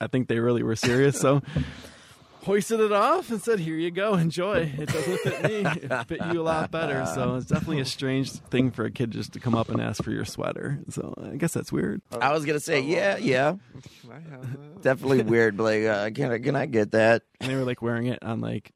[0.00, 1.40] I think they really were serious, so
[2.44, 6.20] hoisted it off and said, "Here you go, enjoy." It doesn't fit me; it fit
[6.32, 7.06] you a lot better.
[7.14, 10.02] So it's definitely a strange thing for a kid just to come up and ask
[10.02, 10.80] for your sweater.
[10.90, 12.02] So I guess that's weird.
[12.20, 13.54] I was gonna say, yeah, yeah,
[14.02, 14.82] Can I have that?
[14.82, 15.56] definitely weird.
[15.56, 17.22] But like, uh, can I can I get that?
[17.40, 18.72] And they were like wearing it on like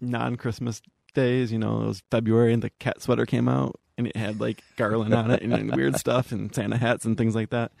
[0.00, 0.82] non-Christmas
[1.14, 1.52] days.
[1.52, 3.76] You know, it was February and the cat sweater came out
[4.06, 7.16] and it had like garland on it and, and weird stuff and Santa hats and
[7.16, 7.72] things like that.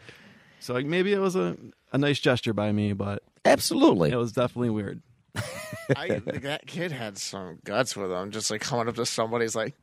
[0.60, 1.56] So like, maybe it was a
[1.92, 4.10] a nice gesture by me, but Absolutely.
[4.10, 5.02] it was definitely weird.
[5.96, 8.30] I, like, that kid had some guts with him.
[8.30, 9.74] Just like coming up to somebody's like,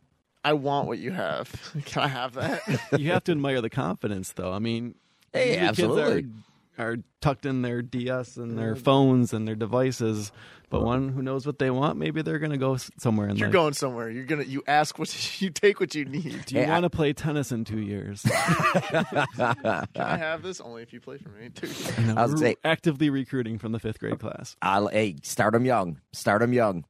[0.43, 1.51] "I want what you have.
[1.85, 2.61] Can I have that?"
[2.97, 4.53] you have to admire the confidence, though.
[4.53, 4.95] I mean,
[5.33, 6.21] Hey, absolutely.
[6.23, 6.48] Kids are,
[6.79, 8.81] are tucked in their DS and their mm.
[8.81, 10.31] phones and their devices,
[10.69, 10.85] but mm.
[10.85, 13.53] one who knows what they want, maybe they're going to go somewhere in You're life.
[13.53, 14.09] going somewhere.
[14.09, 14.45] You're gonna.
[14.45, 15.79] You ask what you take.
[15.79, 16.45] What you need.
[16.45, 18.21] Do you Hey, I- want to play tennis in two years?
[18.23, 21.49] Can I have this only if you play for me?
[21.49, 21.69] Dude.
[22.17, 24.55] I was We're say- actively recruiting from the fifth grade class.
[24.61, 25.99] I'll hey, start them young.
[26.13, 26.85] Start them young.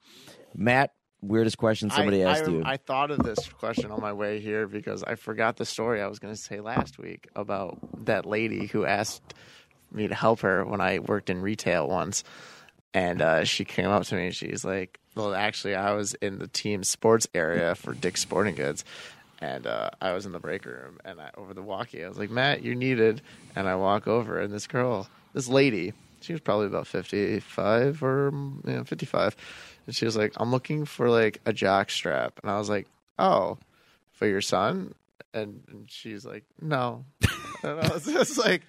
[0.55, 0.91] Matt,
[1.21, 2.61] weirdest question somebody I, asked I, you?
[2.65, 6.07] I thought of this question on my way here because I forgot the story I
[6.07, 9.33] was going to say last week about that lady who asked
[9.93, 12.23] me to help her when I worked in retail once.
[12.93, 16.39] And uh, she came up to me and she's like, Well, actually, I was in
[16.39, 18.83] the team sports area for Dick's Sporting Goods.
[19.41, 22.17] And uh, I was in the break room and I, over the walkie, I was
[22.17, 23.21] like, Matt, you're needed.
[23.55, 28.31] And I walk over and this girl, this lady, she was probably about 55 or
[28.65, 29.35] you know, 55
[29.89, 32.87] and she was like i'm looking for like a jock strap and i was like
[33.17, 33.57] oh
[34.11, 34.93] for your son
[35.33, 37.05] and, and she's like no
[37.63, 38.61] and i was just like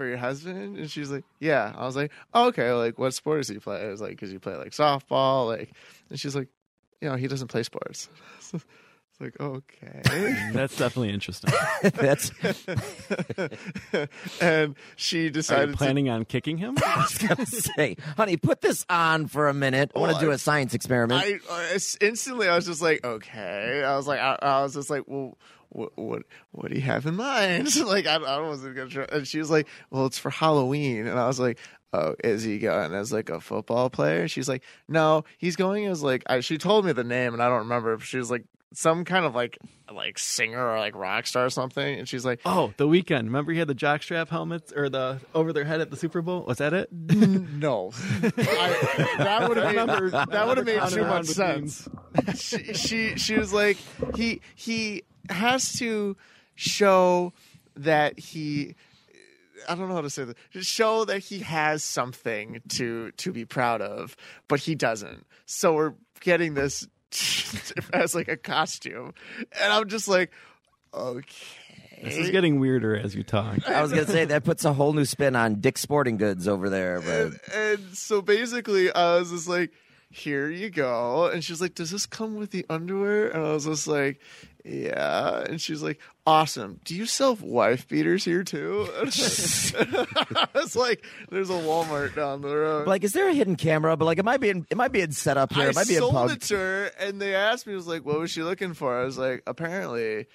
[0.00, 3.38] for your husband and she's like yeah i was like oh, okay like what sport
[3.38, 5.70] does he play i was like because you play like softball like
[6.08, 6.48] and she's like
[7.02, 8.08] you know he doesn't play sports
[8.54, 8.64] it's
[9.20, 10.00] like okay
[10.54, 11.52] That's definitely interesting.
[11.82, 12.32] That's
[14.40, 16.76] and she Are decided you to planning on kicking him?
[16.84, 19.92] I was gonna say, honey, put this on for a minute.
[19.94, 21.22] I want to Well, do a science experiment.
[21.22, 23.84] I uh, instantly I was just like, okay.
[23.84, 25.36] I was like, I, I was just like, well,
[25.70, 26.22] what, what,
[26.52, 27.74] what do you have in mind?
[27.86, 29.06] like, I, I wasn't gonna try.
[29.10, 31.58] And she was like, well, it's for Halloween, and I was like,
[31.92, 34.28] oh, is he going as like a football player?
[34.28, 36.22] She's like, no, he's going as like.
[36.26, 37.94] I, she told me the name, and I don't remember.
[37.94, 39.58] if She was like some kind of like
[39.92, 42.40] like singer or like rock star or something, and she's like.
[42.44, 43.24] Oh, the Weeknd.
[43.24, 46.44] Remember he had the jockstrap helmets or the over their head at the Super Bowl?
[46.46, 46.92] Was that it?
[46.92, 47.92] No,
[48.22, 51.88] I, that would have made that would have made too much sense.
[52.36, 53.76] she, she she was like
[54.14, 56.16] he he has to
[56.54, 57.32] show
[57.76, 58.74] that he
[59.68, 60.66] I don't know how to say this.
[60.66, 64.16] Show that he has something to to be proud of,
[64.48, 65.26] but he doesn't.
[65.46, 66.86] So we're getting this
[67.92, 69.14] as like a costume,
[69.60, 70.30] and I'm just like,
[70.94, 71.22] okay.
[72.02, 73.68] This is getting weirder as you talk.
[73.68, 76.70] I was gonna say that puts a whole new spin on Dick's Sporting Goods over
[76.70, 77.00] there.
[77.00, 79.70] But and, and so basically, I was just like,
[80.08, 83.66] "Here you go," and she's like, "Does this come with the underwear?" And I was
[83.66, 84.18] just like,
[84.64, 86.80] "Yeah," and she's like, "Awesome.
[86.84, 92.54] Do you sell wife beaters here too?" I was like, "There's a Walmart down the
[92.56, 93.96] road." like, is there a hidden camera?
[93.96, 95.64] But like, it might be in, it might be in setup here.
[95.64, 96.30] I it might be in sold pub.
[96.30, 99.04] it to her, and they asked me, "Was like, what was she looking for?" I
[99.04, 100.26] was like, "Apparently,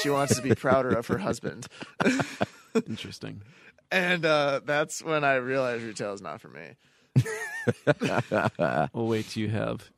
[0.00, 1.66] she wants to be prouder of her husband."
[2.74, 3.42] Interesting.
[3.90, 6.76] And uh, that's when I realized retail is not for me.
[8.92, 9.90] We'll wait till you have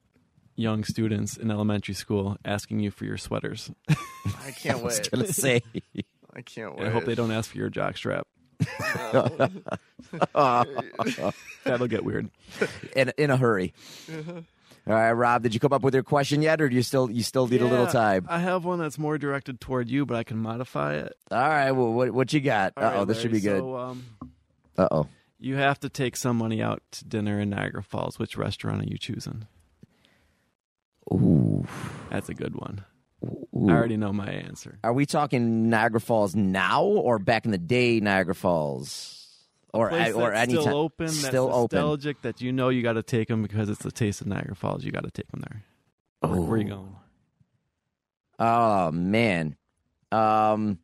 [0.56, 3.70] young students in elementary school asking you for your sweaters.
[3.89, 5.10] I can't I was wait.
[5.10, 5.62] gonna say.
[6.35, 6.86] I can't And wait.
[6.89, 8.22] I hope they don't ask for your jockstrap.
[11.64, 12.31] That'll get weird.
[12.94, 13.72] in in a hurry.
[14.86, 17.10] All right, Rob, did you come up with your question yet, or do you still
[17.10, 18.26] you still need a little time?
[18.28, 21.14] I have one that's more directed toward you, but I can modify it.
[21.31, 22.74] All right, well, what what you got?
[22.76, 23.60] Uh oh, right, this should be good.
[23.60, 24.05] So, um,
[24.76, 25.06] Uh oh.
[25.40, 28.18] you have to take some money out to dinner in Niagara Falls.
[28.18, 29.47] Which restaurant are you choosing?
[31.12, 31.66] Ooh.
[32.10, 32.85] That's a good one.
[33.24, 33.68] Ooh.
[33.68, 34.78] I already know my answer.
[34.85, 39.26] Are we talking Niagara Falls now, or back in the day Niagara Falls,
[39.72, 40.74] or or any still time?
[40.74, 41.78] open, Still that's open.
[41.78, 44.55] nostalgic, that you know you got to take them because it's the taste of Niagara
[44.55, 44.85] Falls.
[44.85, 45.64] You got to take them there.
[46.31, 46.97] Where, where are you going?
[48.39, 49.56] Oh man,
[50.12, 50.78] um,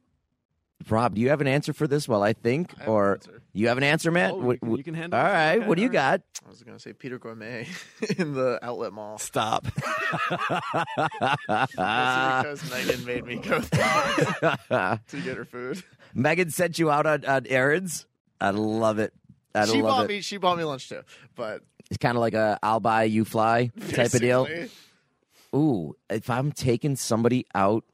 [0.88, 2.08] Rob, do you have an answer for this?
[2.08, 3.42] Well, I think, I an or answer.
[3.52, 4.32] you have an answer, Matt.
[4.32, 6.22] Oh, you What- can- you can handle All right, Okay, what do you got?
[6.44, 7.68] I was gonna say Pita Gourmet
[8.18, 9.18] in the outlet mall.
[9.18, 9.66] Stop.
[11.46, 15.82] Because Megan made me go to get her food.
[16.14, 18.06] Megan sent you out on, on errands.
[18.40, 19.12] I love it.
[19.54, 20.08] I she love bought it.
[20.08, 20.20] me.
[20.20, 21.02] She bought me lunch too.
[21.36, 24.48] But It's kind of like a "I'll buy, you fly" type of deal.
[25.54, 27.84] Ooh, if I'm taking somebody out,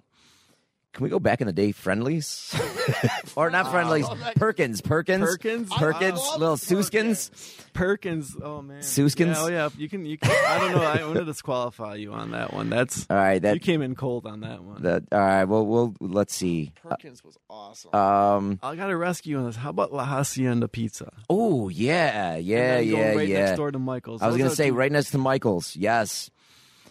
[0.97, 2.59] can we go back in the day Friendly's?
[3.37, 4.07] or not Friendly's,
[4.37, 5.69] Perkins, Perkins, Perkins?
[5.69, 7.31] Perkins, I love little Suskins.
[7.75, 8.35] Perkins.
[8.43, 8.81] Oh man.
[8.81, 9.35] Suskins?
[9.35, 9.69] Yeah, oh yeah.
[9.77, 10.07] You can.
[10.07, 10.31] You can.
[10.31, 10.81] I don't know.
[10.83, 12.71] I want to disqualify you on that one.
[12.71, 13.07] That's.
[13.11, 14.85] All right, that, you came in cold on that one.
[14.85, 15.45] that all right.
[15.45, 16.73] Well, we'll let's see.
[16.83, 17.95] Perkins was awesome.
[17.95, 18.59] Um.
[18.63, 19.57] I got to rescue you on this.
[19.57, 21.13] How about La Hacienda Pizza?
[21.29, 23.45] Oh yeah, yeah, And then go yeah, right yeah.
[23.45, 24.23] next door to Michael's.
[24.23, 25.77] I was Those gonna say two- right next to Michael's.
[25.77, 26.31] Yes,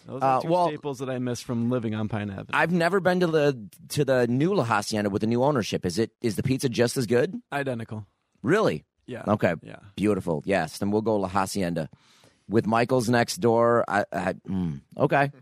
[0.06, 2.46] Those uh, are two well- staples that I miss from living on Pine Avenue.
[2.52, 5.84] I've never been to the to the new La Hacienda with the new ownership.
[5.84, 7.34] Is it is the pizza just as good?
[7.52, 8.06] Identical.
[8.42, 8.84] Really?
[9.06, 9.22] Yeah.
[9.26, 9.54] Okay.
[9.62, 9.76] Yeah.
[9.96, 10.42] Beautiful.
[10.46, 10.78] Yes.
[10.78, 11.88] Then we'll go La Hacienda.
[12.48, 13.84] With Michael's next door.
[13.88, 15.32] I, I mm, okay.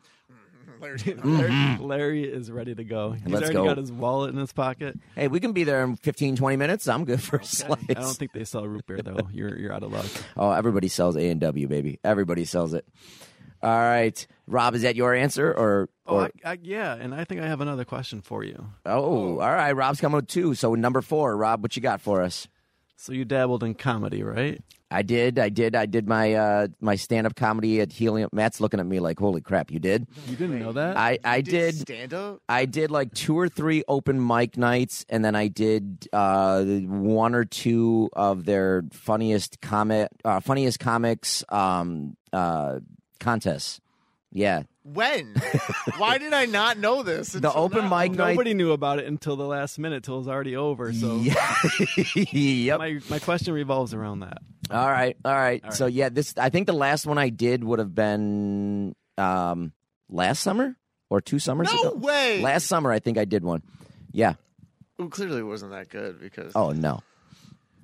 [0.81, 3.13] Larry- Larry, Larry is ready to go.
[3.13, 3.33] He's Mm-hmm.
[3.33, 3.65] Let's already go.
[3.67, 4.99] got his wallet in his pocket.
[5.15, 6.89] Hey, we can be there in 15, 20 minutes.
[6.89, 7.79] I'm good for a slice.
[7.89, 9.29] I don't think they sell root beer though.
[9.33, 10.07] You're you're out of luck.
[10.37, 12.01] oh, everybody sells A and W, baby.
[12.05, 12.87] Everybody sells it.
[13.63, 15.89] All right, Rob, is that your answer or?
[16.07, 18.67] Oh, I, I, yeah, and I think I have another question for you.
[18.85, 19.73] oh, all right.
[19.73, 20.55] Rob's coming with two.
[20.55, 22.47] So number four, Rob, what you got for us?
[22.97, 24.61] So you dabbled in comedy, right?
[24.91, 25.39] I did.
[25.41, 25.75] I did.
[25.75, 28.31] I did my uh, my stand up comedy at Helium.
[28.33, 30.97] Matt's looking at me like, "Holy crap, you did!" You didn't know that?
[30.97, 31.75] I I did.
[31.75, 32.41] stand up.
[32.49, 37.35] I did like two or three open mic nights, and then I did uh, one
[37.35, 42.79] or two of their funniest comic, uh, funniest comics um, uh,
[43.19, 43.81] contests.
[44.37, 45.33] Yeah, When?
[45.97, 47.29] Why did I not know this?
[47.31, 47.99] the until open now?
[48.01, 48.31] mic night.
[48.33, 50.93] Nobody knew about it until the last minute, till it was already over.
[50.93, 51.35] So Yeah.
[52.33, 52.79] yep.
[52.81, 54.39] my my question revolves around that.
[54.71, 55.65] All right, all right.
[55.65, 59.73] All So yeah, this I think the last one I did would have been um
[60.09, 60.77] last summer
[61.11, 61.95] or two summers No ago.
[61.95, 62.43] way.
[62.43, 63.63] Last summer I think I did one.
[64.11, 64.35] Yeah.
[64.99, 66.53] Well, clearly, it wasn't that good because.
[66.57, 67.03] Oh no.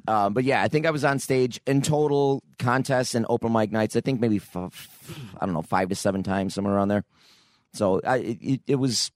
[0.09, 3.71] Um, but yeah, I think I was on stage in total contests and open mic
[3.73, 3.97] nights.
[3.97, 4.69] I think maybe I
[5.47, 7.05] don't know five to seven times somewhere around there.
[7.73, 9.11] So I it, it was.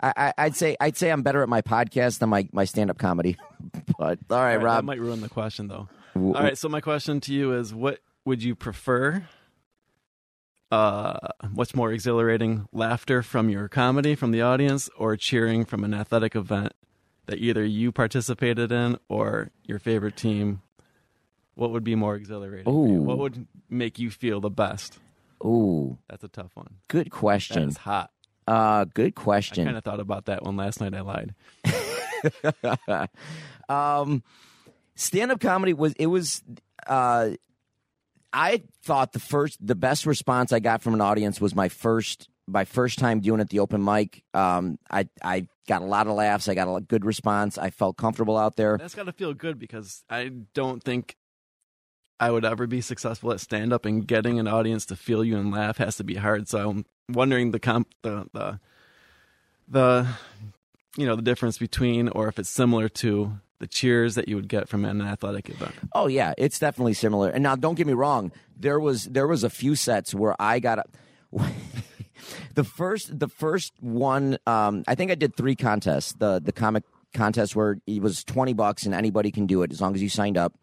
[0.00, 2.90] I, I- I'd say I'd say I'm better at my podcast than my, my stand
[2.90, 3.36] up comedy.
[3.98, 4.84] but all right, All right, that Rob.
[4.84, 5.88] might ruin the question though.
[6.14, 9.24] w- All right, so my question to you is what would you prefer?
[10.70, 11.16] Uh,
[11.54, 16.36] what's more exhilarating, laughter from your comedy from the audience or cheering from an athletic
[16.36, 16.74] event
[17.28, 20.60] that either you participated in or your favorite team?
[21.54, 23.04] What would be more exhilarating?
[23.04, 24.98] What would make you feel the best?
[25.44, 26.76] Ooh, That's a tough one.
[26.88, 27.68] good question.
[27.68, 28.10] is hot.
[28.46, 29.62] Uh, good question.
[29.62, 30.94] I kind of thought about that one last night.
[30.94, 31.34] I lied.
[33.68, 34.22] um,
[34.94, 36.42] stand up comedy was it was
[36.86, 37.30] uh,
[38.32, 42.28] I thought the first the best response I got from an audience was my first
[42.46, 44.22] my first time doing it the open mic.
[44.34, 46.48] Um, I I got a lot of laughs.
[46.48, 47.58] I got a good response.
[47.58, 48.76] I felt comfortable out there.
[48.78, 51.16] That's got to feel good because I don't think
[52.18, 55.36] I would ever be successful at stand up and getting an audience to feel you
[55.36, 56.48] and laugh has to be hard.
[56.48, 58.60] So I'm wondering the comp the the
[59.68, 60.08] the
[60.96, 64.48] you know the difference between or if it's similar to the cheers that you would
[64.48, 65.74] get from an athletic event.
[65.92, 67.28] Oh yeah, it's definitely similar.
[67.28, 68.32] And now, don't get me wrong.
[68.56, 70.84] There was there was a few sets where I got a,
[72.54, 74.38] the first the first one.
[74.46, 76.12] Um, I think I did three contests.
[76.12, 76.84] The the comic
[77.14, 80.08] contest where it was twenty bucks and anybody can do it as long as you
[80.08, 80.54] signed up.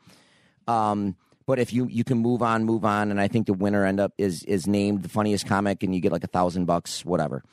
[0.68, 1.16] Um,
[1.46, 4.00] but if you you can move on, move on, and I think the winner end
[4.00, 7.44] up is is named the funniest comic, and you get like a thousand bucks, whatever.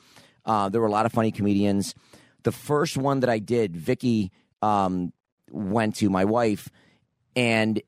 [0.45, 1.93] Uh, there were a lot of funny comedians.
[2.43, 4.31] The first one that I did, Vicky
[4.61, 5.13] um,
[5.49, 6.69] went to my wife,
[7.35, 7.81] and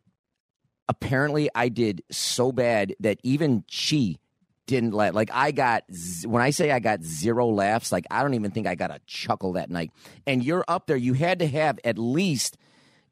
[0.87, 4.19] apparently I did so bad that even she
[4.67, 5.83] didn't let like I got
[6.25, 8.99] when I say I got zero laughs like I don't even think I got a
[9.05, 9.91] chuckle that night.
[10.25, 12.57] And you're up there you had to have at least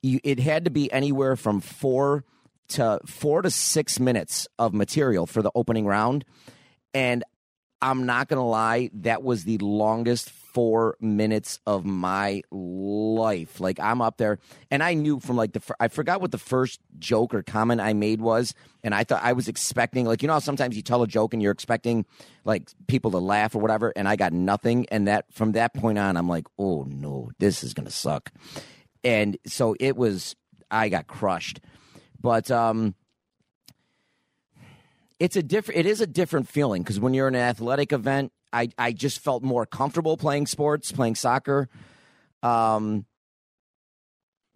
[0.02, 2.24] you it had to be anywhere from 4
[2.70, 6.26] to 4 to 6 minutes of material for the opening round.
[6.94, 7.24] And
[7.82, 13.60] I'm not to lie that was the longest 4 minutes of my life.
[13.60, 14.40] Like I'm up there
[14.70, 17.94] and I knew from like the I forgot what the first joke or comment I
[17.94, 18.54] made was
[18.84, 21.42] and I thought I was expecting like you know sometimes you tell a joke and
[21.42, 22.06] you're expecting
[22.46, 25.98] like people to laugh or whatever and I got nothing and that from that point
[25.98, 28.32] on I'm like oh no this is to suck.
[29.04, 30.36] And so it was
[30.72, 31.60] I got crushed.
[32.22, 32.96] But um
[35.20, 38.32] it's a different it is a different feeling because when you're in an athletic event
[38.54, 41.68] I, I just felt more comfortable playing sports playing soccer
[42.44, 43.06] um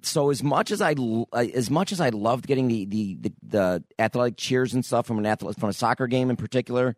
[0.04, 0.96] so as much as I
[1.34, 5.18] as much as I loved getting the the the, the athletic cheers and stuff from
[5.18, 6.96] an athlete from a soccer game in particular,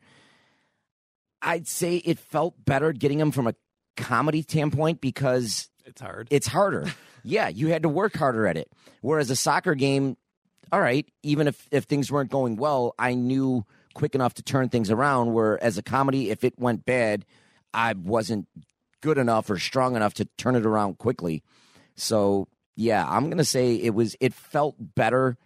[1.41, 3.55] I'd say it felt better getting them from a
[3.95, 6.27] comedy standpoint because It's hard.
[6.29, 6.85] it's harder.
[7.23, 8.69] yeah, you had to work harder at it.
[9.01, 10.17] Whereas a soccer game,
[10.71, 14.69] all right, even if if things weren't going well, I knew quick enough to turn
[14.69, 15.33] things around.
[15.33, 17.25] Where as a comedy, if it went bad,
[17.73, 18.47] I wasn't
[19.01, 21.43] good enough or strong enough to turn it around quickly.
[21.95, 24.15] So yeah, I'm gonna say it was.
[24.19, 25.37] It felt better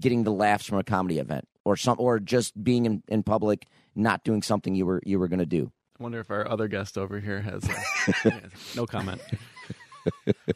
[0.00, 3.66] getting the laughs from a comedy event or some or just being in, in public,
[3.94, 5.70] not doing something you were you were gonna do.
[5.98, 9.20] I wonder if our other guest over here has uh, a, no comment.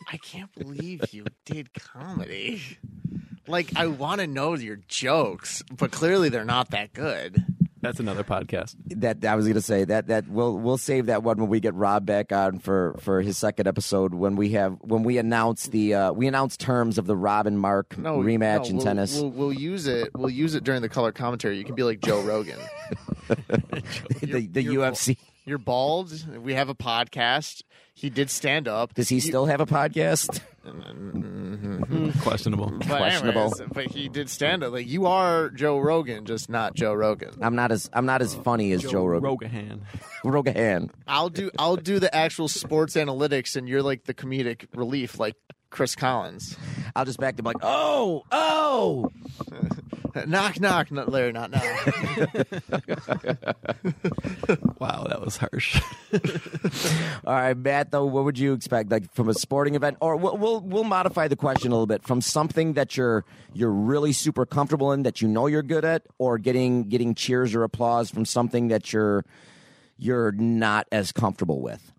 [0.09, 2.79] I can't believe you did comedy.
[3.49, 7.45] Like, I want to know your jokes, but clearly they're not that good.
[7.81, 8.75] That's another podcast.
[9.01, 11.61] that I was going to say that that we'll we'll save that one when we
[11.61, 15.69] get Rob back on for for his second episode when we have when we announce
[15.69, 18.85] the uh, we announce terms of the Rob and Mark No rematch no, in we'll,
[18.85, 19.20] tennis.
[19.20, 20.11] We'll, we'll use it.
[20.12, 21.57] We'll use it during the color commentary.
[21.57, 22.59] You can be like Joe Rogan.
[23.29, 25.16] the the you're- UFC.
[25.49, 26.12] You're bald.
[26.37, 27.62] We have a podcast.
[27.95, 28.93] He did stand up.
[28.93, 30.41] Does he still have a podcast?
[30.62, 32.11] Mm-hmm.
[32.20, 32.70] Questionable.
[32.70, 33.55] But questionable.
[33.55, 34.73] anyways, but he did stand up.
[34.73, 37.31] Like you are Joe Rogan, just not Joe Rogan.
[37.41, 39.31] I'm not as I'm not as uh, funny as Joe, Rogan.
[39.31, 39.81] Rogahan.
[40.25, 40.91] Rogahan.
[41.07, 45.37] I'll do I'll do the actual sports analytics, and you're like the comedic relief, like
[45.70, 46.57] Chris Collins.
[46.97, 49.11] I'll just back them like, oh, oh.
[50.27, 51.62] knock, knock, not Larry, not now.
[54.78, 55.81] Wow, that was harsh.
[57.27, 57.90] All right, Matt.
[57.90, 61.27] Though, what would you expect, like from a sporting event, or we'll we'll, we'll modify
[61.28, 65.20] the question a little bit from something that you're you're really super comfortable in, that
[65.20, 69.24] you know you're good at, or getting getting cheers or applause from something that you're
[69.99, 71.93] you're not as comfortable with.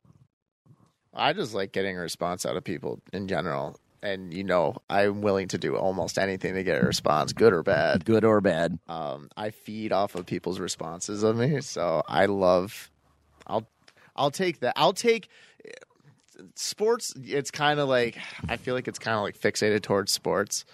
[1.14, 3.80] I just like getting a response out of people in general.
[4.02, 7.64] And you know, I'm willing to do almost anything to get a response, good or
[7.64, 8.06] bad.
[8.06, 8.80] Good or bad.
[8.88, 12.90] Um, I feed off of people's responses of me, so I love.
[13.46, 13.68] I'll,
[14.16, 14.74] I'll take that.
[14.78, 15.30] I'll take
[16.56, 17.14] sports.
[17.22, 18.18] It's kind of like
[18.48, 20.66] I feel like it's kind of like fixated towards sports.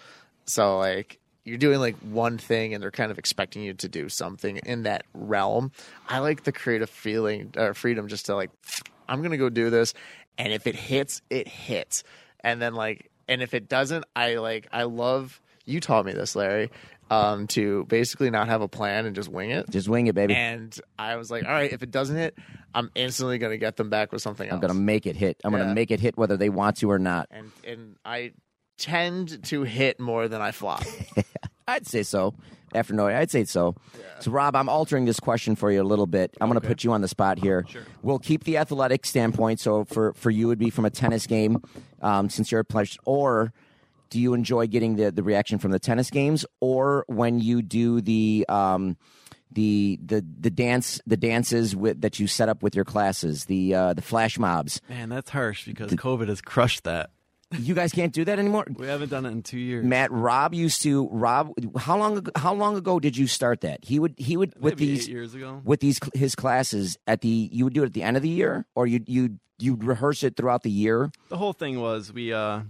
[0.44, 4.08] So like you're doing like one thing, and they're kind of expecting you to do
[4.08, 5.72] something in that realm.
[6.08, 8.50] I like the creative feeling or freedom just to like,
[9.08, 9.94] I'm gonna go do this,
[10.38, 12.04] and if it hits, it hits,
[12.40, 15.40] and then like, and if it doesn't, I like, I love.
[15.68, 16.70] You taught me this, Larry,
[17.10, 19.68] um, to basically not have a plan and just wing it.
[19.68, 20.32] Just wing it, baby.
[20.34, 22.38] And I was like, all right, if it doesn't hit,
[22.72, 24.54] I'm instantly gonna get them back with something else.
[24.54, 25.40] I'm gonna make it hit.
[25.42, 25.60] I'm Yeah.
[25.60, 27.26] gonna make it hit whether they want to or not.
[27.32, 28.32] and and I
[28.78, 30.84] tend to hit more than I flop.
[31.68, 32.34] I'd say so.
[32.74, 33.74] After knowing, I'd say so.
[34.20, 36.36] So, Rob, I'm altering this question for you a little bit.
[36.40, 37.64] I'm going to put you on the spot here.
[37.68, 37.82] Sure.
[38.02, 39.60] We'll keep the athletic standpoint.
[39.60, 41.62] So, for for you, it'd be from a tennis game,
[42.02, 42.86] um, since you're a player.
[43.04, 43.52] Or
[44.10, 48.00] do you enjoy getting the the reaction from the tennis games, or when you do
[48.00, 48.96] the um,
[49.52, 53.74] the the the dance the dances with that you set up with your classes, the
[53.74, 54.80] uh, the flash mobs?
[54.88, 57.10] Man, that's harsh because COVID has crushed that.
[57.58, 58.66] You guys can't do that anymore.
[58.76, 59.84] We haven't done it in two years.
[59.84, 61.08] Matt, Rob used to.
[61.12, 62.32] Rob, how long ago?
[62.34, 63.84] How long ago did you start that?
[63.84, 64.14] He would.
[64.18, 65.60] He would with these eight years ago.
[65.64, 67.48] with these his classes at the.
[67.52, 70.24] You would do it at the end of the year, or you you you'd rehearse
[70.24, 71.10] it throughout the year.
[71.28, 72.60] the whole thing was we uh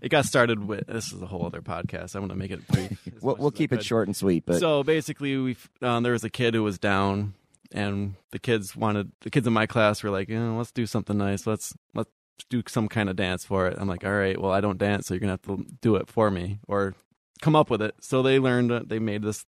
[0.00, 2.14] it got started with this is a whole other podcast.
[2.14, 2.98] I want to make it brief.
[3.20, 4.44] We'll, we'll keep it short and sweet.
[4.46, 7.34] But so basically, we um, there was a kid who was down,
[7.72, 11.16] and the kids wanted the kids in my class were like, eh, "Let's do something
[11.18, 11.46] nice.
[11.46, 12.10] Let's let's
[12.50, 15.06] do some kind of dance for it." I'm like, "All right, well, I don't dance,
[15.06, 16.94] so you're gonna have to do it for me or
[17.40, 18.88] come up with it." So they learned.
[18.88, 19.44] They made this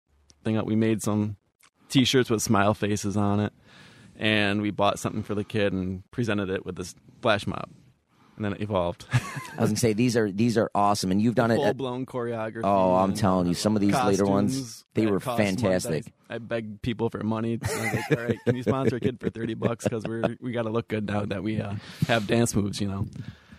[0.44, 0.66] thing up.
[0.66, 1.36] We made some
[1.88, 3.52] T-shirts with smile faces on it,
[4.16, 7.70] and we bought something for the kid and presented it with this flash mob,
[8.36, 9.06] and then it evolved.
[9.12, 11.56] I was gonna say these are these are awesome, and you've done it.
[11.56, 12.62] Full blown choreography.
[12.64, 16.12] oh, I'm telling you, some of these later ones they were fantastic.
[16.28, 17.58] I, I begged people for money.
[17.62, 19.84] Like, "All right, can you sponsor a kid for thirty bucks?
[19.84, 21.74] Because we're we got to look good now that we uh,
[22.08, 23.06] have dance moves." You know,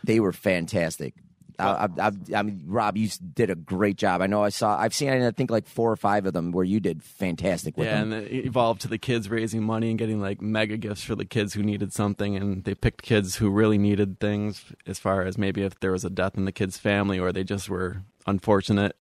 [0.04, 1.14] They were fantastic.
[1.60, 4.22] I, I, I, mean, Rob, you did a great job.
[4.22, 4.78] I know I saw.
[4.78, 5.10] I've seen.
[5.10, 8.14] I think like four or five of them where you did fantastic with yeah, them.
[8.14, 11.26] and it evolved to the kids raising money and getting like mega gifts for the
[11.26, 14.66] kids who needed something, and they picked kids who really needed things.
[14.86, 17.44] As far as maybe if there was a death in the kid's family, or they
[17.44, 18.96] just were unfortunate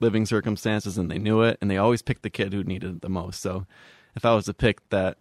[0.00, 3.02] living circumstances and they knew it, and they always picked the kid who needed it
[3.02, 3.40] the most.
[3.40, 3.66] So,
[4.14, 5.18] if I was to pick that,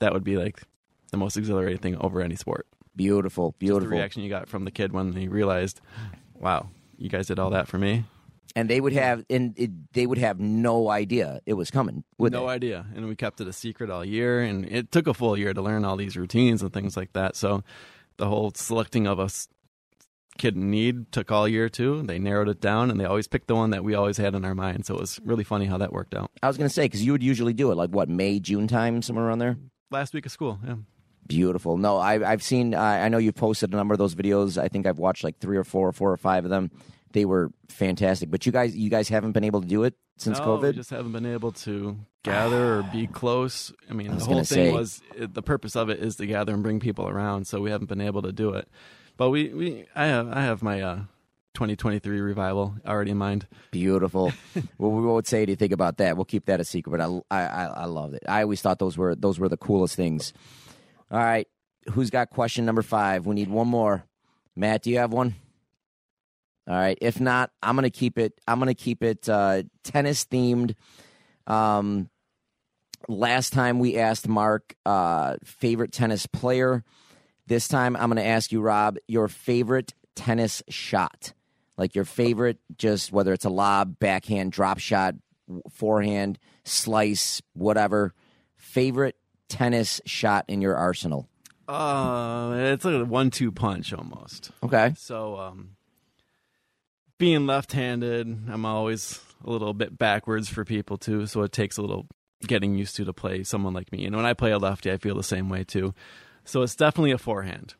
[0.00, 0.62] that would be like
[1.10, 2.66] the most exhilarating thing over any sport.
[2.94, 5.80] Beautiful, Just the reaction you got from the kid when he realized,
[6.34, 8.04] "Wow, you guys did all that for me."
[8.54, 12.04] and they would have and it, they would have no idea it was coming.
[12.18, 12.52] Would no they?
[12.52, 15.54] idea, and we kept it a secret all year, and it took a full year
[15.54, 17.36] to learn all these routines and things like that.
[17.36, 17.62] So,
[18.18, 19.48] the whole selecting of us
[20.38, 22.02] kid in need took all year too.
[22.02, 24.44] They narrowed it down, and they always picked the one that we always had in
[24.44, 24.86] our mind.
[24.86, 26.30] So it was really funny how that worked out.
[26.42, 28.66] I was going to say because you would usually do it like what May, June
[28.68, 29.56] time, somewhere around there.
[29.90, 30.76] Last week of school, yeah.
[31.26, 31.76] Beautiful.
[31.76, 32.74] No, I, I've seen.
[32.74, 34.60] Uh, I know you've posted a number of those videos.
[34.60, 36.70] I think I've watched like three or four, four or five of them.
[37.12, 38.30] They were fantastic.
[38.30, 40.74] But you guys, you guys haven't been able to do it since no, COVID.
[40.74, 43.72] just haven't been able to gather or be close.
[43.88, 46.26] I mean, I the whole thing say- was it, the purpose of it is to
[46.26, 47.46] gather and bring people around.
[47.46, 48.68] So we haven't been able to do it.
[49.16, 50.96] But we, we I have I have my uh,
[51.54, 53.46] 2023 revival already in mind.
[53.70, 54.32] Beautiful.
[54.78, 56.16] well, we won't say anything about that.
[56.16, 56.90] We'll keep that a secret.
[56.90, 58.22] But I, I, I, I loved it.
[58.26, 60.32] I always thought those were those were the coolest things.
[61.12, 61.46] All right,
[61.90, 63.26] who's got question number five?
[63.26, 64.04] We need one more.
[64.56, 65.34] Matt, do you have one?
[66.66, 66.96] All right.
[67.00, 68.40] If not, I'm gonna keep it.
[68.48, 70.74] I'm gonna keep it uh, tennis themed.
[71.46, 72.08] Um,
[73.08, 76.82] last time we asked Mark uh, favorite tennis player.
[77.46, 81.32] This time I'm gonna ask you, Rob, your favorite tennis shot
[81.76, 85.14] like your favorite, just whether it's a lob, backhand, drop shot,
[85.70, 88.14] forehand, slice, whatever.
[88.56, 89.16] Favorite
[89.52, 91.28] tennis shot in your arsenal.
[91.68, 94.50] Uh, it's a one-two punch almost.
[94.62, 94.94] Okay.
[94.96, 95.76] So, um,
[97.18, 101.26] being left-handed, I'm always a little bit backwards for people too.
[101.26, 102.06] So it takes a little
[102.46, 104.04] getting used to to play someone like me.
[104.06, 105.94] And when I play a lefty, I feel the same way too.
[106.44, 107.74] So it's definitely a forehand.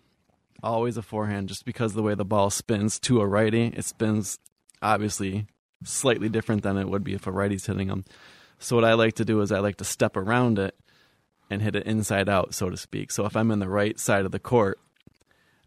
[0.62, 4.39] always a forehand, just because the way the ball spins to a righty, it spins
[4.81, 5.47] obviously
[5.85, 8.05] slightly different than it would be if a righty's hitting them.
[8.59, 10.77] So what I like to do is I like to step around it
[11.53, 13.11] and hit it inside out, so to speak.
[13.11, 14.81] So if I'm in the right side of the court,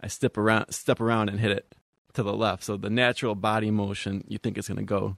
[0.02, 1.76] I step around, step around and hit it
[2.14, 2.64] to the left.
[2.64, 5.18] So the natural body motion, you think it's going to go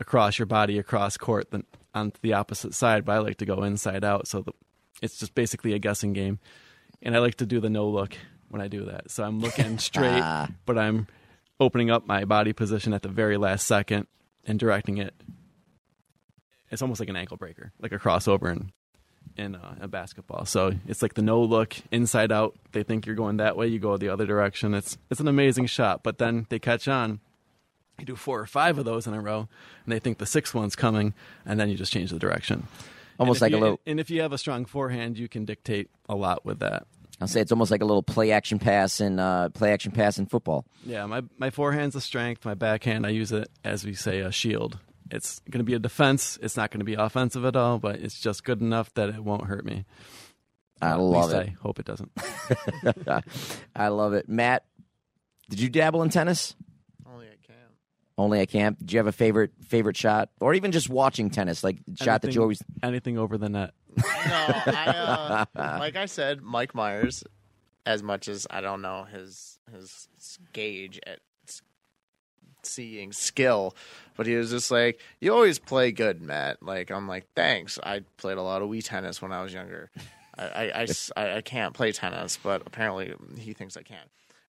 [0.00, 1.64] across your body, across court, then
[1.94, 3.04] onto the opposite side.
[3.04, 4.52] But I like to go inside out, so the,
[5.02, 6.38] it's just basically a guessing game.
[7.02, 8.16] And I like to do the no look
[8.48, 9.10] when I do that.
[9.10, 10.48] So I'm looking straight, ah.
[10.64, 11.06] but I'm
[11.60, 14.06] opening up my body position at the very last second
[14.46, 15.14] and directing it.
[16.70, 18.72] It's almost like an ankle breaker, like a crossover in
[19.38, 20.44] in uh, a basketball.
[20.44, 22.56] So it's like the no look inside out.
[22.72, 24.74] They think you're going that way, you go the other direction.
[24.74, 27.20] It's it's an amazing shot, but then they catch on.
[27.98, 29.48] You do four or five of those in a row,
[29.84, 31.14] and they think the sixth one's coming,
[31.46, 32.66] and then you just change the direction.
[33.18, 35.90] Almost like a you- little- And if you have a strong forehand, you can dictate
[36.08, 36.86] a lot with that.
[37.20, 40.18] I'll say it's almost like a little play action pass in uh, play action pass
[40.20, 40.64] in football.
[40.86, 42.44] Yeah, my my forehand's a strength.
[42.44, 44.78] My backhand, I use it as we say a shield.
[45.10, 46.38] It's going to be a defense.
[46.42, 49.22] It's not going to be offensive at all, but it's just good enough that it
[49.24, 49.84] won't hurt me.
[50.80, 51.48] I At love least it.
[51.48, 52.10] I hope it doesn't.
[53.76, 54.28] I love it.
[54.28, 54.64] Matt,
[55.48, 56.54] did you dabble in tennis?
[57.06, 57.58] Only at camp.
[58.16, 58.78] Only at camp.
[58.78, 62.34] Did you have a favorite favorite shot, or even just watching tennis, like shot that
[62.34, 62.62] you always?
[62.82, 63.72] anything over the net.
[63.96, 67.24] No, I, uh, like I said, Mike Myers.
[67.86, 70.08] As much as I don't know his his
[70.52, 71.20] gauge at s-
[72.68, 73.74] seeing skill,
[74.16, 78.02] but he was just like, "You always play good, Matt." Like I'm like, "Thanks." I
[78.16, 79.90] played a lot of Wii tennis when I was younger.
[80.38, 80.86] i
[81.16, 83.98] i i can't play tennis, but apparently he thinks I can.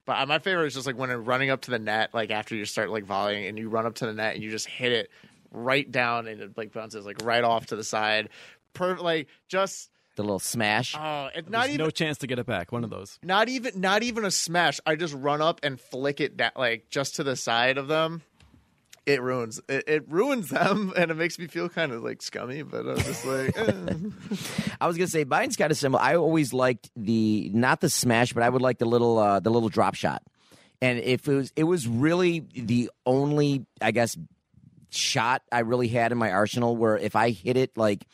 [0.06, 2.56] But uh, my favorite is just like when running up to the net, like after
[2.56, 4.92] you start like volleying, and you run up to the net and you just hit
[4.92, 5.12] it
[5.52, 8.30] right down, and it like bounces like right off to the side.
[8.74, 9.90] Per like just
[10.20, 10.98] The little smash.
[11.00, 12.74] oh, it's not There's even no chance to get it back.
[12.74, 13.18] One of those.
[13.24, 14.82] not even not even a smash.
[14.86, 18.22] I just run up and flick it that like just to the side of them.
[19.06, 22.64] It ruins it, it ruins them, and it makes me feel kind of like scummy.
[22.64, 23.94] But I was just like, eh.
[24.82, 26.04] I was gonna say mine's kind of similar.
[26.04, 29.52] I always liked the not the smash, but I would like the little uh, the
[29.52, 30.22] little drop shot.
[30.82, 34.18] And if it was it was really the only I guess
[34.90, 38.06] shot I really had in my arsenal where if I hit it like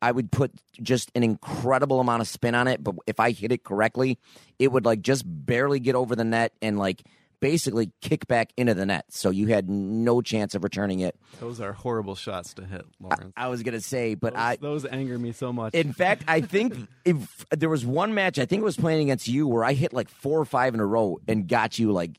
[0.00, 0.52] I would put
[0.82, 4.18] just an incredible amount of spin on it, but if I hit it correctly,
[4.58, 7.02] it would like just barely get over the net and like
[7.40, 9.06] basically kick back into the net.
[9.10, 11.16] So you had no chance of returning it.
[11.40, 13.32] Those are horrible shots to hit, Lawrence.
[13.36, 15.74] I was gonna say, but those, I those anger me so much.
[15.74, 19.28] in fact, I think if there was one match, I think it was playing against
[19.28, 22.18] you where I hit like four or five in a row and got you like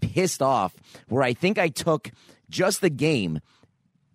[0.00, 0.74] pissed off.
[1.08, 2.10] Where I think I took
[2.50, 3.40] just the game,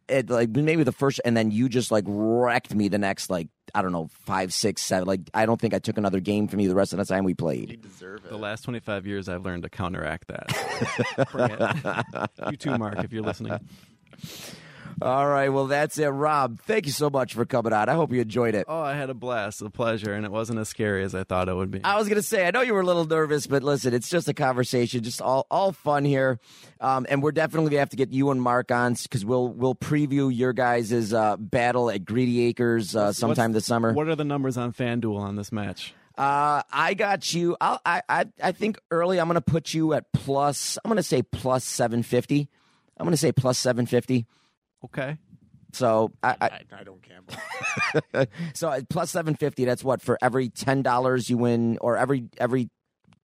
[0.09, 3.47] at like maybe the first, and then you just like wrecked me the next like
[3.73, 5.07] I don't know five, six, seven.
[5.07, 7.23] Like I don't think I took another game from you the rest of the time
[7.23, 7.61] we played.
[7.71, 7.81] you played.
[7.81, 8.29] deserve it.
[8.29, 11.27] the last 25 years, I've learned to counteract that.
[11.31, 12.51] Bring it.
[12.51, 13.59] you too, Mark, if you're listening.
[15.01, 16.59] All right, well that's it, Rob.
[16.61, 17.87] Thank you so much for coming on.
[17.87, 18.65] I hope you enjoyed it.
[18.67, 21.47] Oh, I had a blast, a pleasure, and it wasn't as scary as I thought
[21.47, 21.81] it would be.
[21.83, 24.27] I was gonna say, I know you were a little nervous, but listen, it's just
[24.27, 26.39] a conversation, just all all fun here,
[26.81, 29.75] um, and we're definitely gonna have to get you and Mark on because we'll we'll
[29.75, 33.93] preview your guys' uh, battle at Greedy Acres uh, sometime What's- this summer.
[33.93, 35.93] What are the numbers on FanDuel on this match?
[36.17, 37.55] Uh, I got you.
[37.61, 40.77] I'll, I I I think early I'm gonna put you at plus.
[40.83, 42.49] I'm gonna say plus seven fifty.
[42.97, 44.25] I'm gonna say plus seven fifty.
[44.85, 45.17] Okay.
[45.73, 48.27] So I, I I, I don't gamble.
[48.55, 49.65] so uh, plus seven fifty.
[49.65, 52.69] That's what for every ten dollars you win, or every every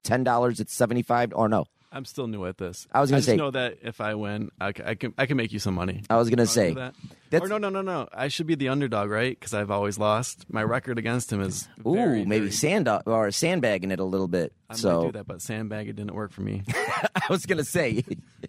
[0.04, 1.32] ten dollars it's seventy five.
[1.34, 2.86] Or no, I'm still new at this.
[2.92, 5.26] I was gonna just say- know that if I win, I, c- I can I
[5.26, 6.02] can make you some money.
[6.08, 6.94] I was gonna say that?
[7.40, 8.08] That's- Or no, no, no, no.
[8.12, 9.38] I should be the underdog, right?
[9.38, 10.44] Because I've always lost.
[10.48, 14.28] My record against him is Ooh, very, maybe very- sand or sandbagging it a little
[14.28, 14.52] bit.
[14.68, 16.64] I so might do that, but sandbag it didn't work for me.
[17.14, 18.02] I was gonna say,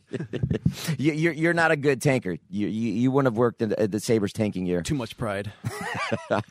[0.98, 2.38] you, you're you're not a good tanker.
[2.50, 4.82] You you, you wouldn't have worked in the, the Sabres tanking year.
[4.82, 5.52] Too much pride.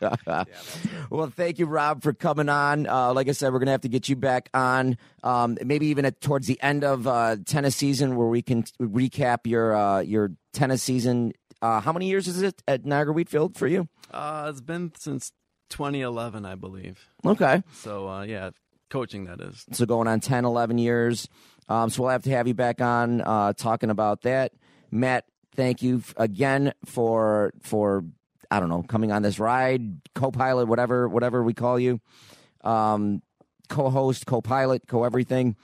[1.11, 2.87] Well, thank you, Rob, for coming on.
[2.87, 6.05] Uh, like I said, we're gonna have to get you back on, um, maybe even
[6.05, 10.33] at towards the end of uh, tennis season, where we can recap your uh, your
[10.53, 11.33] tennis season.
[11.63, 13.89] Uh, how many years is it at Niagara Wheatfield for you?
[14.11, 15.33] Uh, it's been since
[15.71, 17.09] 2011, I believe.
[17.25, 17.63] Okay.
[17.75, 18.51] So uh, yeah,
[18.91, 19.65] coaching that is.
[19.73, 21.29] so going on 10 11 years
[21.69, 24.53] um, so we'll have to have you back on uh, talking about that
[24.93, 25.25] matt
[25.57, 28.05] thank you again for for
[28.49, 32.01] i don't know coming on this ride co-pilot whatever whatever we call you
[32.63, 33.21] um,
[33.69, 35.57] co-host co-pilot co-everything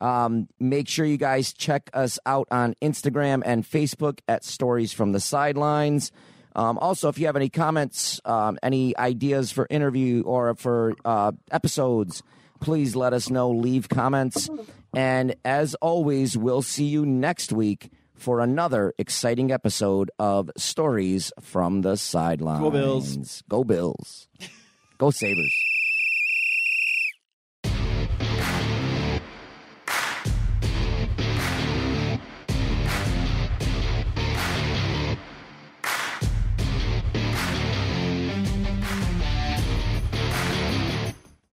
[0.00, 5.12] um, make sure you guys check us out on Instagram and Facebook at Stories from
[5.12, 6.10] the Sidelines.
[6.56, 11.32] Um, also, if you have any comments, um, any ideas for interview or for uh,
[11.50, 12.22] episodes,
[12.60, 13.50] please let us know.
[13.50, 14.48] Leave comments.
[14.94, 21.82] And as always, we'll see you next week for another exciting episode of Stories from
[21.82, 22.60] the Sidelines.
[22.60, 23.42] Go Bills.
[23.48, 24.28] Go Bills.
[24.98, 25.69] Go Sabres.